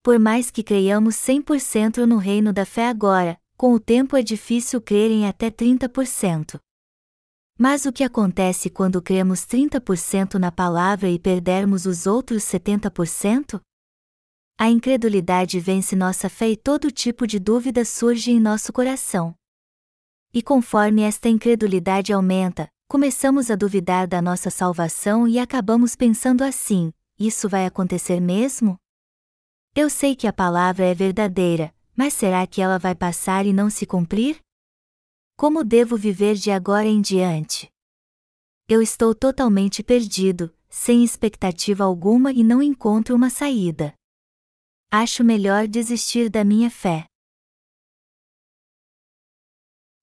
Por 0.00 0.16
mais 0.20 0.48
que 0.48 0.62
creiamos 0.62 1.16
100% 1.16 2.06
no 2.06 2.18
reino 2.18 2.52
da 2.52 2.64
fé 2.64 2.86
agora, 2.86 3.36
com 3.62 3.74
o 3.74 3.78
tempo 3.78 4.16
é 4.16 4.22
difícil 4.24 4.80
crer 4.80 5.08
em 5.12 5.24
até 5.24 5.48
30%. 5.48 6.58
Mas 7.56 7.86
o 7.86 7.92
que 7.92 8.02
acontece 8.02 8.68
quando 8.68 9.00
cremos 9.00 9.42
30% 9.42 10.34
na 10.34 10.50
palavra 10.50 11.08
e 11.08 11.16
perdermos 11.16 11.86
os 11.86 12.04
outros 12.04 12.42
70%? 12.42 13.60
A 14.58 14.68
incredulidade 14.68 15.60
vence 15.60 15.94
nossa 15.94 16.28
fé 16.28 16.50
e 16.50 16.56
todo 16.56 16.90
tipo 16.90 17.24
de 17.24 17.38
dúvida 17.38 17.84
surge 17.84 18.32
em 18.32 18.40
nosso 18.40 18.72
coração. 18.72 19.32
E 20.34 20.42
conforme 20.42 21.02
esta 21.02 21.28
incredulidade 21.28 22.12
aumenta, 22.12 22.68
começamos 22.88 23.48
a 23.48 23.54
duvidar 23.54 24.08
da 24.08 24.20
nossa 24.20 24.50
salvação 24.50 25.28
e 25.28 25.38
acabamos 25.38 25.94
pensando 25.94 26.42
assim: 26.42 26.92
isso 27.16 27.48
vai 27.48 27.64
acontecer 27.64 28.18
mesmo? 28.18 28.76
Eu 29.72 29.88
sei 29.88 30.16
que 30.16 30.26
a 30.26 30.32
palavra 30.32 30.84
é 30.84 30.92
verdadeira, 30.92 31.72
mas 31.96 32.14
será 32.14 32.46
que 32.46 32.60
ela 32.60 32.78
vai 32.78 32.94
passar 32.94 33.46
e 33.46 33.52
não 33.52 33.68
se 33.68 33.86
cumprir? 33.86 34.40
Como 35.36 35.64
devo 35.64 35.96
viver 35.96 36.34
de 36.34 36.50
agora 36.50 36.86
em 36.86 37.00
diante? 37.00 37.70
Eu 38.68 38.80
estou 38.80 39.14
totalmente 39.14 39.82
perdido, 39.82 40.54
sem 40.68 41.04
expectativa 41.04 41.84
alguma 41.84 42.32
e 42.32 42.42
não 42.42 42.62
encontro 42.62 43.14
uma 43.14 43.28
saída. 43.28 43.92
Acho 44.90 45.24
melhor 45.24 45.66
desistir 45.66 46.30
da 46.30 46.44
minha 46.44 46.70
fé. 46.70 47.06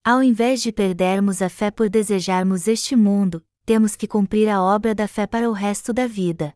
Ao 0.04 0.24
invés 0.24 0.62
de 0.62 0.72
perdermos 0.72 1.42
a 1.42 1.50
fé 1.50 1.70
por 1.70 1.90
desejarmos 1.90 2.68
este 2.68 2.96
mundo, 2.96 3.46
temos 3.66 3.96
que 3.96 4.08
cumprir 4.08 4.50
a 4.50 4.62
obra 4.62 4.96
da 4.96 5.08
fé 5.08 5.28
para 5.28 5.50
o 5.50 5.54
resto 5.54 5.94
da 5.94 6.08
vida. 6.08 6.54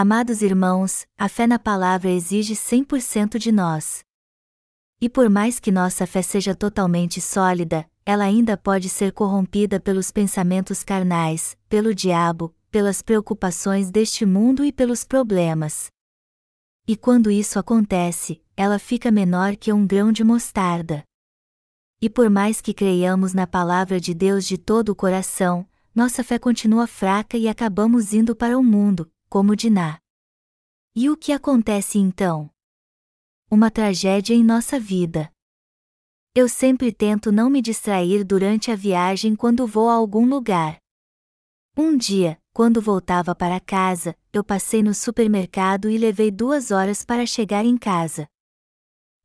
Amados 0.00 0.42
irmãos, 0.42 1.08
a 1.18 1.28
fé 1.28 1.44
na 1.44 1.58
palavra 1.58 2.08
exige 2.08 2.54
100% 2.54 3.36
de 3.36 3.50
nós. 3.50 4.04
E 5.00 5.08
por 5.08 5.28
mais 5.28 5.58
que 5.58 5.72
nossa 5.72 6.06
fé 6.06 6.22
seja 6.22 6.54
totalmente 6.54 7.20
sólida, 7.20 7.84
ela 8.06 8.22
ainda 8.22 8.56
pode 8.56 8.88
ser 8.88 9.10
corrompida 9.10 9.80
pelos 9.80 10.12
pensamentos 10.12 10.84
carnais, 10.84 11.58
pelo 11.68 11.92
diabo, 11.92 12.54
pelas 12.70 13.02
preocupações 13.02 13.90
deste 13.90 14.24
mundo 14.24 14.64
e 14.64 14.70
pelos 14.70 15.02
problemas. 15.02 15.88
E 16.86 16.96
quando 16.96 17.28
isso 17.28 17.58
acontece, 17.58 18.40
ela 18.56 18.78
fica 18.78 19.10
menor 19.10 19.56
que 19.56 19.72
um 19.72 19.84
grão 19.84 20.12
de 20.12 20.22
mostarda. 20.22 21.02
E 22.00 22.08
por 22.08 22.30
mais 22.30 22.60
que 22.60 22.72
creiamos 22.72 23.34
na 23.34 23.48
palavra 23.48 23.98
de 23.98 24.14
Deus 24.14 24.46
de 24.46 24.58
todo 24.58 24.90
o 24.90 24.94
coração, 24.94 25.66
nossa 25.92 26.22
fé 26.22 26.38
continua 26.38 26.86
fraca 26.86 27.36
e 27.36 27.48
acabamos 27.48 28.14
indo 28.14 28.36
para 28.36 28.56
o 28.56 28.62
mundo, 28.62 29.10
como 29.28 29.54
Diná. 29.54 30.00
E 30.94 31.10
o 31.10 31.16
que 31.16 31.32
acontece 31.32 31.98
então? 31.98 32.50
Uma 33.50 33.70
tragédia 33.70 34.34
em 34.34 34.42
nossa 34.42 34.80
vida. 34.80 35.30
Eu 36.34 36.48
sempre 36.48 36.92
tento 36.92 37.30
não 37.30 37.50
me 37.50 37.60
distrair 37.60 38.24
durante 38.24 38.70
a 38.70 38.76
viagem 38.76 39.36
quando 39.36 39.66
vou 39.66 39.88
a 39.88 39.94
algum 39.94 40.26
lugar. 40.26 40.78
Um 41.76 41.96
dia, 41.96 42.40
quando 42.52 42.80
voltava 42.80 43.34
para 43.34 43.60
casa, 43.60 44.16
eu 44.32 44.42
passei 44.42 44.82
no 44.82 44.94
supermercado 44.94 45.90
e 45.90 45.98
levei 45.98 46.30
duas 46.30 46.70
horas 46.70 47.04
para 47.04 47.26
chegar 47.26 47.64
em 47.64 47.76
casa. 47.76 48.26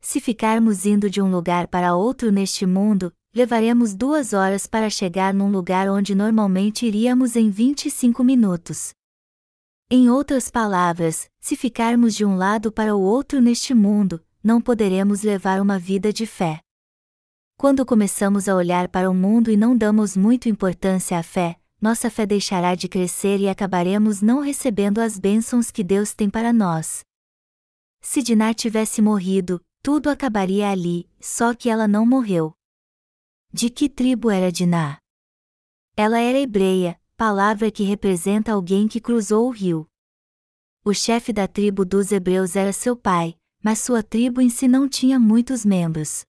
Se 0.02 0.20
ficarmos 0.20 0.86
indo 0.86 1.10
de 1.10 1.22
um 1.22 1.32
lugar 1.32 1.68
para 1.68 1.96
outro 1.96 2.32
neste 2.32 2.66
mundo, 2.66 3.14
levaremos 3.34 3.96
duas 3.96 4.34
horas 4.34 4.68
para 4.68 4.90
chegar 4.90 5.34
num 5.34 5.50
lugar 5.50 5.90
onde 5.90 6.14
normalmente 6.14 6.86
iríamos 6.86 7.36
em 7.36 7.50
25 7.50 8.24
minutos. 8.24 8.94
Em 9.96 10.10
outras 10.10 10.50
palavras, 10.50 11.30
se 11.40 11.56
ficarmos 11.56 12.16
de 12.16 12.26
um 12.26 12.36
lado 12.36 12.72
para 12.72 12.96
o 12.96 13.00
outro 13.00 13.40
neste 13.40 13.76
mundo, 13.76 14.26
não 14.44 14.60
poderemos 14.60 15.22
levar 15.22 15.62
uma 15.62 15.78
vida 15.78 16.12
de 16.12 16.26
fé. 16.26 16.62
Quando 17.60 17.86
começamos 17.86 18.50
a 18.50 18.56
olhar 18.56 18.88
para 18.88 19.08
o 19.08 19.14
mundo 19.14 19.52
e 19.52 19.56
não 19.56 19.78
damos 19.78 20.18
muito 20.18 20.50
importância 20.50 21.20
à 21.20 21.22
fé, 21.22 21.60
nossa 21.80 22.10
fé 22.10 22.26
deixará 22.26 22.74
de 22.74 22.90
crescer 22.90 23.40
e 23.40 23.48
acabaremos 23.48 24.20
não 24.20 24.40
recebendo 24.40 24.98
as 24.98 25.20
bênçãos 25.20 25.70
que 25.70 25.84
Deus 25.84 26.12
tem 26.12 26.28
para 26.28 26.52
nós. 26.52 27.04
Se 28.02 28.24
Diná 28.24 28.52
tivesse 28.52 29.00
morrido, 29.00 29.62
tudo 29.84 30.10
acabaria 30.10 30.72
ali, 30.72 31.08
só 31.22 31.54
que 31.54 31.70
ela 31.70 31.88
não 31.88 32.04
morreu. 32.04 32.56
De 33.54 33.70
que 33.70 33.88
tribo 33.88 34.32
era 34.32 34.52
Diná? 34.52 34.98
Ela 35.96 36.20
era 36.20 36.40
hebreia, 36.40 37.00
palavra 37.24 37.72
que 37.72 37.84
representa 37.84 38.52
alguém 38.52 38.86
que 38.86 39.00
cruzou 39.00 39.48
o 39.48 39.50
rio. 39.50 39.88
O 40.84 40.94
chefe 40.94 41.32
da 41.32 41.48
tribo 41.48 41.86
dos 41.86 42.12
hebreus 42.12 42.58
era 42.58 42.74
seu 42.74 42.98
pai, 42.98 43.38
mas 43.64 43.80
sua 43.80 44.04
tribo 44.04 44.42
em 44.42 44.50
si 44.50 44.68
não 44.68 44.90
tinha 44.90 45.18
muitos 45.18 45.64
membros. 45.64 46.26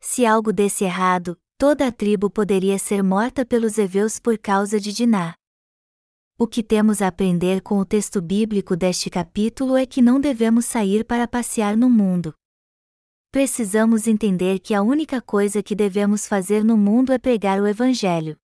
Se 0.00 0.24
algo 0.24 0.54
desse 0.54 0.84
errado, 0.84 1.38
toda 1.58 1.86
a 1.86 1.92
tribo 1.92 2.30
poderia 2.30 2.78
ser 2.78 3.02
morta 3.02 3.44
pelos 3.44 3.76
heveus 3.76 4.18
por 4.18 4.38
causa 4.38 4.80
de 4.80 4.90
Diná. 4.90 5.34
O 6.38 6.46
que 6.46 6.62
temos 6.62 7.02
a 7.02 7.08
aprender 7.08 7.60
com 7.60 7.78
o 7.78 7.84
texto 7.84 8.22
bíblico 8.22 8.74
deste 8.74 9.10
capítulo 9.10 9.76
é 9.76 9.84
que 9.84 10.00
não 10.00 10.18
devemos 10.18 10.64
sair 10.64 11.04
para 11.04 11.28
passear 11.28 11.76
no 11.76 11.90
mundo. 11.90 12.32
Precisamos 13.30 14.06
entender 14.06 14.60
que 14.60 14.72
a 14.72 14.80
única 14.80 15.20
coisa 15.20 15.62
que 15.62 15.74
devemos 15.74 16.26
fazer 16.26 16.64
no 16.64 16.78
mundo 16.78 17.12
é 17.12 17.18
pregar 17.18 17.60
o 17.60 17.66
Evangelho. 17.66 18.38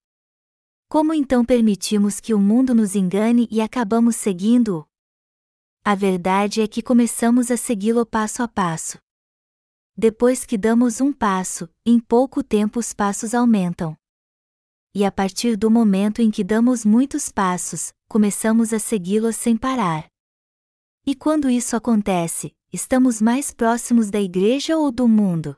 Como 0.89 1.12
então 1.12 1.45
permitimos 1.45 2.20
que 2.20 2.32
o 2.32 2.39
mundo 2.39 2.72
nos 2.72 2.95
engane 2.95 3.49
e 3.51 3.61
acabamos 3.61 4.14
seguindo-o? 4.14 4.87
A 5.84 5.97
verdade 5.97 6.61
é 6.61 6.68
que 6.68 6.80
começamos 6.80 7.51
a 7.51 7.57
segui-lo 7.57 8.07
passo 8.07 8.41
a 8.41 8.47
passo. 8.47 8.97
Depois 9.97 10.45
que 10.45 10.57
damos 10.57 11.01
um 11.01 11.12
passo, 11.12 11.68
em 11.84 11.99
pouco 11.99 12.43
tempo 12.43 12.78
os 12.78 12.93
passos 12.93 13.34
aumentam. 13.34 13.97
E 14.95 15.05
a 15.05 15.11
partir 15.11 15.57
do 15.57 15.70
momento 15.70 16.22
em 16.22 16.30
que 16.30 16.45
damos 16.45 16.84
muitos 16.84 17.32
passos, 17.32 17.93
começamos 18.09 18.72
a 18.72 18.78
segui-lo 18.78 19.32
sem 19.32 19.57
parar. 19.57 20.07
E 21.05 21.16
quando 21.16 21.51
isso 21.51 21.74
acontece, 21.74 22.53
estamos 22.72 23.20
mais 23.20 23.53
próximos 23.53 24.09
da 24.09 24.20
igreja 24.20 24.76
ou 24.76 24.93
do 24.93 25.09
mundo? 25.09 25.57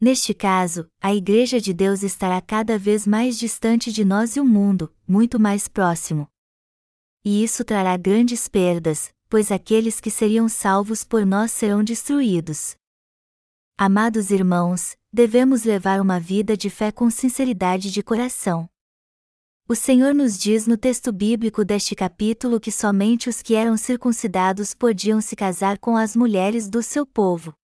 Neste 0.00 0.32
caso, 0.32 0.88
a 0.98 1.14
Igreja 1.14 1.60
de 1.60 1.74
Deus 1.74 2.02
estará 2.02 2.40
cada 2.40 2.78
vez 2.78 3.06
mais 3.06 3.38
distante 3.38 3.92
de 3.92 4.02
nós 4.02 4.34
e 4.34 4.40
o 4.40 4.44
mundo, 4.46 4.90
muito 5.06 5.38
mais 5.38 5.68
próximo. 5.68 6.26
E 7.22 7.44
isso 7.44 7.62
trará 7.62 7.98
grandes 7.98 8.48
perdas, 8.48 9.12
pois 9.28 9.52
aqueles 9.52 10.00
que 10.00 10.10
seriam 10.10 10.48
salvos 10.48 11.04
por 11.04 11.26
nós 11.26 11.52
serão 11.52 11.84
destruídos. 11.84 12.74
Amados 13.76 14.30
irmãos, 14.30 14.96
devemos 15.12 15.64
levar 15.64 16.00
uma 16.00 16.18
vida 16.18 16.56
de 16.56 16.70
fé 16.70 16.90
com 16.90 17.10
sinceridade 17.10 17.90
de 17.90 18.02
coração. 18.02 18.66
O 19.68 19.74
Senhor 19.74 20.14
nos 20.14 20.38
diz 20.38 20.66
no 20.66 20.78
texto 20.78 21.12
bíblico 21.12 21.62
deste 21.62 21.94
capítulo 21.94 22.58
que 22.58 22.72
somente 22.72 23.28
os 23.28 23.42
que 23.42 23.54
eram 23.54 23.76
circuncidados 23.76 24.72
podiam 24.74 25.20
se 25.20 25.36
casar 25.36 25.78
com 25.78 25.94
as 25.94 26.16
mulheres 26.16 26.70
do 26.70 26.82
seu 26.82 27.04
povo. 27.04 27.54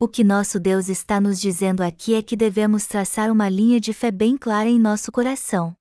O 0.00 0.06
que 0.06 0.22
nosso 0.22 0.60
Deus 0.60 0.88
está 0.88 1.20
nos 1.20 1.40
dizendo 1.40 1.80
aqui 1.80 2.14
é 2.14 2.22
que 2.22 2.36
devemos 2.36 2.86
traçar 2.86 3.32
uma 3.32 3.48
linha 3.48 3.80
de 3.80 3.92
fé 3.92 4.12
bem 4.12 4.36
clara 4.38 4.68
em 4.68 4.78
nosso 4.78 5.10
coração. 5.10 5.76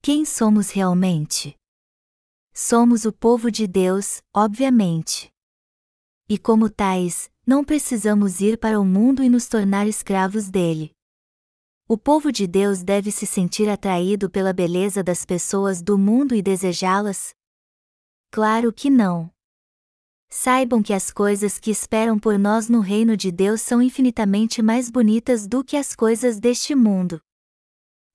Quem 0.00 0.24
somos 0.24 0.70
realmente? 0.70 1.56
Somos 2.54 3.04
o 3.04 3.12
povo 3.12 3.50
de 3.50 3.66
Deus, 3.66 4.22
obviamente. 4.32 5.28
E 6.28 6.38
como 6.38 6.70
tais, 6.70 7.28
não 7.44 7.64
precisamos 7.64 8.40
ir 8.40 8.58
para 8.58 8.78
o 8.78 8.84
mundo 8.84 9.24
e 9.24 9.28
nos 9.28 9.48
tornar 9.48 9.88
escravos 9.88 10.48
dele. 10.48 10.92
O 11.88 11.98
povo 11.98 12.30
de 12.30 12.46
Deus 12.46 12.84
deve 12.84 13.10
se 13.10 13.26
sentir 13.26 13.68
atraído 13.68 14.30
pela 14.30 14.52
beleza 14.52 15.02
das 15.02 15.24
pessoas 15.24 15.82
do 15.82 15.98
mundo 15.98 16.32
e 16.32 16.40
desejá-las? 16.40 17.34
Claro 18.30 18.72
que 18.72 18.88
não. 18.88 19.35
Saibam 20.28 20.82
que 20.82 20.92
as 20.92 21.10
coisas 21.10 21.58
que 21.58 21.70
esperam 21.70 22.18
por 22.18 22.38
nós 22.38 22.68
no 22.68 22.80
reino 22.80 23.16
de 23.16 23.30
Deus 23.30 23.60
são 23.60 23.80
infinitamente 23.80 24.60
mais 24.60 24.90
bonitas 24.90 25.46
do 25.46 25.64
que 25.64 25.76
as 25.76 25.94
coisas 25.94 26.40
deste 26.40 26.74
mundo. 26.74 27.20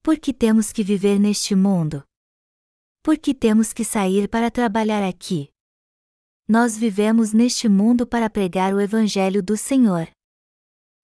Por 0.04 0.18
que 0.20 0.34
temos 0.34 0.72
que 0.72 0.84
viver 0.84 1.20
neste 1.20 1.56
mundo? 1.56 2.04
Por 3.04 3.18
que 3.18 3.34
temos 3.34 3.74
que 3.74 3.84
sair 3.84 4.28
para 4.28 4.52
trabalhar 4.52 5.08
aqui? 5.08 5.50
Nós 6.48 6.78
vivemos 6.78 7.34
neste 7.34 7.70
mundo 7.70 8.06
para 8.06 8.30
pregar 8.30 8.74
o 8.74 8.82
Evangelho 8.82 9.42
do 9.42 9.56
Senhor. 9.56 10.10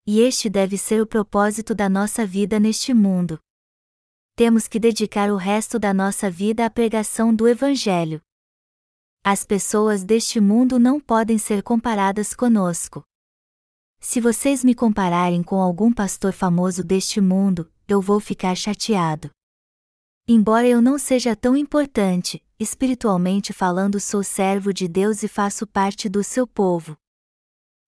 E 0.06 0.20
este 0.20 0.50
deve 0.50 0.78
ser 0.78 1.02
o 1.02 1.08
propósito 1.08 1.74
da 1.74 1.88
nossa 1.88 2.26
vida 2.26 2.60
neste 2.60 2.94
mundo. 2.94 3.40
Temos 4.36 4.68
que 4.68 4.80
dedicar 4.80 5.32
o 5.32 5.36
resto 5.36 5.80
da 5.80 5.94
nossa 5.94 6.30
vida 6.30 6.66
à 6.66 6.70
pregação 6.70 7.34
do 7.34 7.48
Evangelho. 7.48 8.22
As 9.30 9.44
pessoas 9.44 10.06
deste 10.06 10.40
mundo 10.40 10.80
não 10.80 11.02
podem 11.02 11.38
ser 11.38 11.62
comparadas 11.62 12.34
conosco. 12.34 13.04
Se 14.00 14.22
vocês 14.22 14.64
me 14.64 14.74
compararem 14.74 15.44
com 15.44 15.62
algum 15.62 15.92
pastor 15.92 16.32
famoso 16.32 16.82
deste 16.82 17.20
mundo, 17.20 17.70
eu 17.90 18.00
vou 18.00 18.22
ficar 18.22 18.56
chateado. 18.56 19.30
Embora 20.26 20.66
eu 20.66 20.82
não 20.82 20.98
seja 20.98 21.36
tão 21.36 21.58
importante, 21.58 22.42
espiritualmente 22.58 23.52
falando, 23.52 24.00
sou 24.00 24.24
servo 24.24 24.74
de 24.74 24.88
Deus 24.88 25.22
e 25.24 25.28
faço 25.28 25.68
parte 25.68 26.08
do 26.08 26.24
seu 26.24 26.48
povo. 26.48 26.96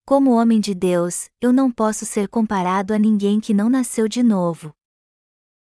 Como 0.04 0.32
homem 0.32 0.60
de 0.60 0.74
Deus, 0.74 1.30
eu 1.40 1.54
não 1.54 1.72
posso 1.72 2.04
ser 2.04 2.28
comparado 2.28 2.92
a 2.92 2.98
ninguém 2.98 3.40
que 3.40 3.54
não 3.54 3.70
nasceu 3.70 4.06
de 4.06 4.22
novo. 4.22 4.74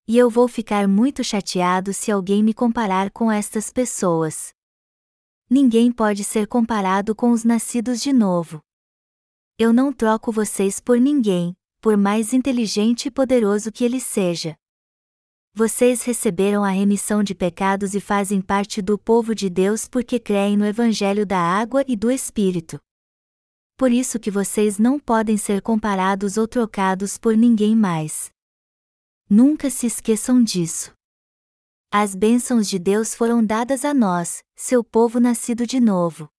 E 0.07 0.17
eu 0.17 0.27
vou 0.27 0.47
ficar 0.47 0.87
muito 0.87 1.23
chateado 1.23 1.93
se 1.93 2.11
alguém 2.11 2.41
me 2.43 2.51
comparar 2.51 3.11
com 3.11 3.31
estas 3.31 3.71
pessoas. 3.71 4.56
Ninguém 5.49 5.91
pode 5.93 6.25
ser 6.25 6.45
comparado 6.45 7.15
com 7.15 7.31
os 7.31 7.45
nascidos 7.45 8.01
de 8.01 8.11
novo. 8.11 8.61
Eu 9.57 9.71
não 9.71 9.93
troco 9.93 10.29
vocês 10.29 10.79
por 10.81 10.99
ninguém, 10.99 11.55
por 11.79 11.95
mais 11.95 12.33
inteligente 12.33 13.05
e 13.05 13.11
poderoso 13.11 13.71
que 13.71 13.85
ele 13.85 13.99
seja. 13.99 14.57
Vocês 15.53 16.03
receberam 16.03 16.63
a 16.63 16.69
remissão 16.69 17.23
de 17.23 17.33
pecados 17.33 17.95
e 17.95 18.01
fazem 18.01 18.41
parte 18.41 18.81
do 18.81 18.97
povo 18.97 19.33
de 19.33 19.49
Deus 19.49 19.87
porque 19.87 20.19
creem 20.19 20.57
no 20.57 20.65
Evangelho 20.65 21.25
da 21.25 21.39
água 21.39 21.83
e 21.87 21.95
do 21.95 22.11
Espírito. 22.11 22.77
Por 23.77 23.91
isso 23.91 24.19
que 24.19 24.29
vocês 24.29 24.77
não 24.77 24.99
podem 24.99 25.37
ser 25.37 25.61
comparados 25.61 26.35
ou 26.35 26.47
trocados 26.47 27.17
por 27.17 27.37
ninguém 27.37 27.75
mais. 27.75 28.29
Nunca 29.29 29.69
se 29.69 29.87
esqueçam 29.87 30.43
disso. 30.43 30.96
As 31.91 32.13
bênçãos 32.13 32.67
de 32.67 32.77
Deus 32.77 33.15
foram 33.15 33.43
dadas 33.43 33.85
a 33.85 33.93
nós, 33.93 34.43
seu 34.57 34.83
povo 34.83 35.21
nascido 35.21 35.65
de 35.65 35.79
novo. 35.79 36.29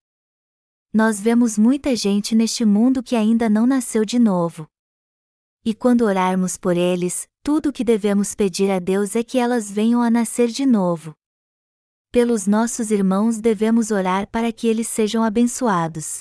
Nós 0.92 1.18
vemos 1.18 1.56
muita 1.56 1.96
gente 1.96 2.34
neste 2.34 2.66
mundo 2.66 3.02
que 3.02 3.16
ainda 3.16 3.48
não 3.48 3.66
nasceu 3.66 4.04
de 4.04 4.18
novo. 4.18 4.68
E 5.64 5.74
quando 5.74 6.02
orarmos 6.02 6.58
por 6.58 6.76
eles, 6.76 7.26
tudo 7.42 7.70
o 7.70 7.72
que 7.72 7.82
devemos 7.82 8.34
pedir 8.34 8.70
a 8.70 8.78
Deus 8.78 9.16
é 9.16 9.22
que 9.22 9.38
elas 9.38 9.70
venham 9.70 10.02
a 10.02 10.10
nascer 10.10 10.48
de 10.48 10.66
novo. 10.66 11.14
Pelos 12.12 12.46
nossos 12.46 12.90
irmãos 12.90 13.40
devemos 13.40 13.90
orar 13.90 14.28
para 14.28 14.52
que 14.52 14.66
eles 14.66 14.86
sejam 14.86 15.24
abençoados. 15.24 16.20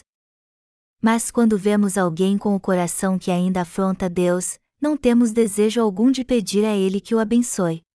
Mas 1.02 1.30
quando 1.30 1.58
vemos 1.58 1.98
alguém 1.98 2.38
com 2.38 2.56
o 2.56 2.60
coração 2.62 3.20
que 3.20 3.30
ainda 3.30 3.62
afronta 3.62 4.10
Deus, 4.10 4.58
não 4.82 4.96
temos 4.96 5.34
desejo 5.34 5.82
algum 5.82 6.12
de 6.12 6.24
pedir 6.24 6.64
a 6.64 6.76
Ele 6.76 7.02
que 7.02 7.14
o 7.14 7.20
abençoe. 7.20 7.87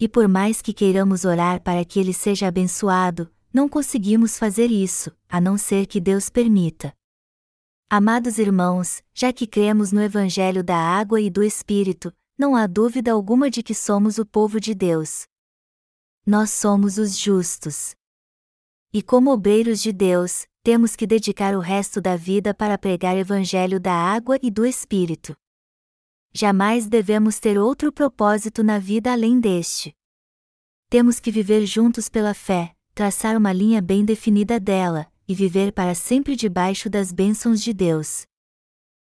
E 0.00 0.08
por 0.08 0.28
mais 0.28 0.62
que 0.62 0.72
queiramos 0.72 1.24
orar 1.24 1.60
para 1.60 1.84
que 1.84 1.98
ele 1.98 2.14
seja 2.14 2.46
abençoado, 2.46 3.28
não 3.52 3.68
conseguimos 3.68 4.38
fazer 4.38 4.70
isso, 4.70 5.10
a 5.28 5.40
não 5.40 5.58
ser 5.58 5.86
que 5.86 6.00
Deus 6.00 6.30
permita. 6.30 6.94
Amados 7.90 8.38
irmãos, 8.38 9.02
já 9.12 9.32
que 9.32 9.46
cremos 9.46 9.90
no 9.90 10.00
Evangelho 10.00 10.62
da 10.62 10.76
água 10.76 11.20
e 11.20 11.28
do 11.28 11.42
Espírito, 11.42 12.14
não 12.38 12.54
há 12.54 12.66
dúvida 12.66 13.10
alguma 13.10 13.50
de 13.50 13.62
que 13.62 13.74
somos 13.74 14.18
o 14.18 14.24
povo 14.24 14.60
de 14.60 14.72
Deus. 14.72 15.26
Nós 16.24 16.50
somos 16.50 16.98
os 16.98 17.18
justos. 17.18 17.96
E 18.92 19.02
como 19.02 19.32
obreiros 19.32 19.82
de 19.82 19.92
Deus, 19.92 20.46
temos 20.62 20.94
que 20.94 21.06
dedicar 21.06 21.56
o 21.56 21.60
resto 21.60 22.00
da 22.00 22.14
vida 22.14 22.54
para 22.54 22.78
pregar 22.78 23.16
o 23.16 23.18
Evangelho 23.18 23.80
da 23.80 23.94
água 23.94 24.38
e 24.42 24.50
do 24.50 24.64
Espírito. 24.64 25.36
Jamais 26.32 26.86
devemos 26.86 27.38
ter 27.38 27.58
outro 27.58 27.92
propósito 27.92 28.62
na 28.62 28.78
vida 28.78 29.12
além 29.12 29.40
deste. 29.40 29.94
Temos 30.90 31.20
que 31.20 31.30
viver 31.30 31.66
juntos 31.66 32.08
pela 32.08 32.34
fé, 32.34 32.74
traçar 32.94 33.36
uma 33.36 33.52
linha 33.52 33.80
bem 33.82 34.04
definida 34.04 34.58
dela, 34.58 35.06
e 35.26 35.34
viver 35.34 35.72
para 35.72 35.94
sempre 35.94 36.34
debaixo 36.34 36.88
das 36.88 37.12
bênçãos 37.12 37.62
de 37.62 37.72
Deus. 37.72 38.26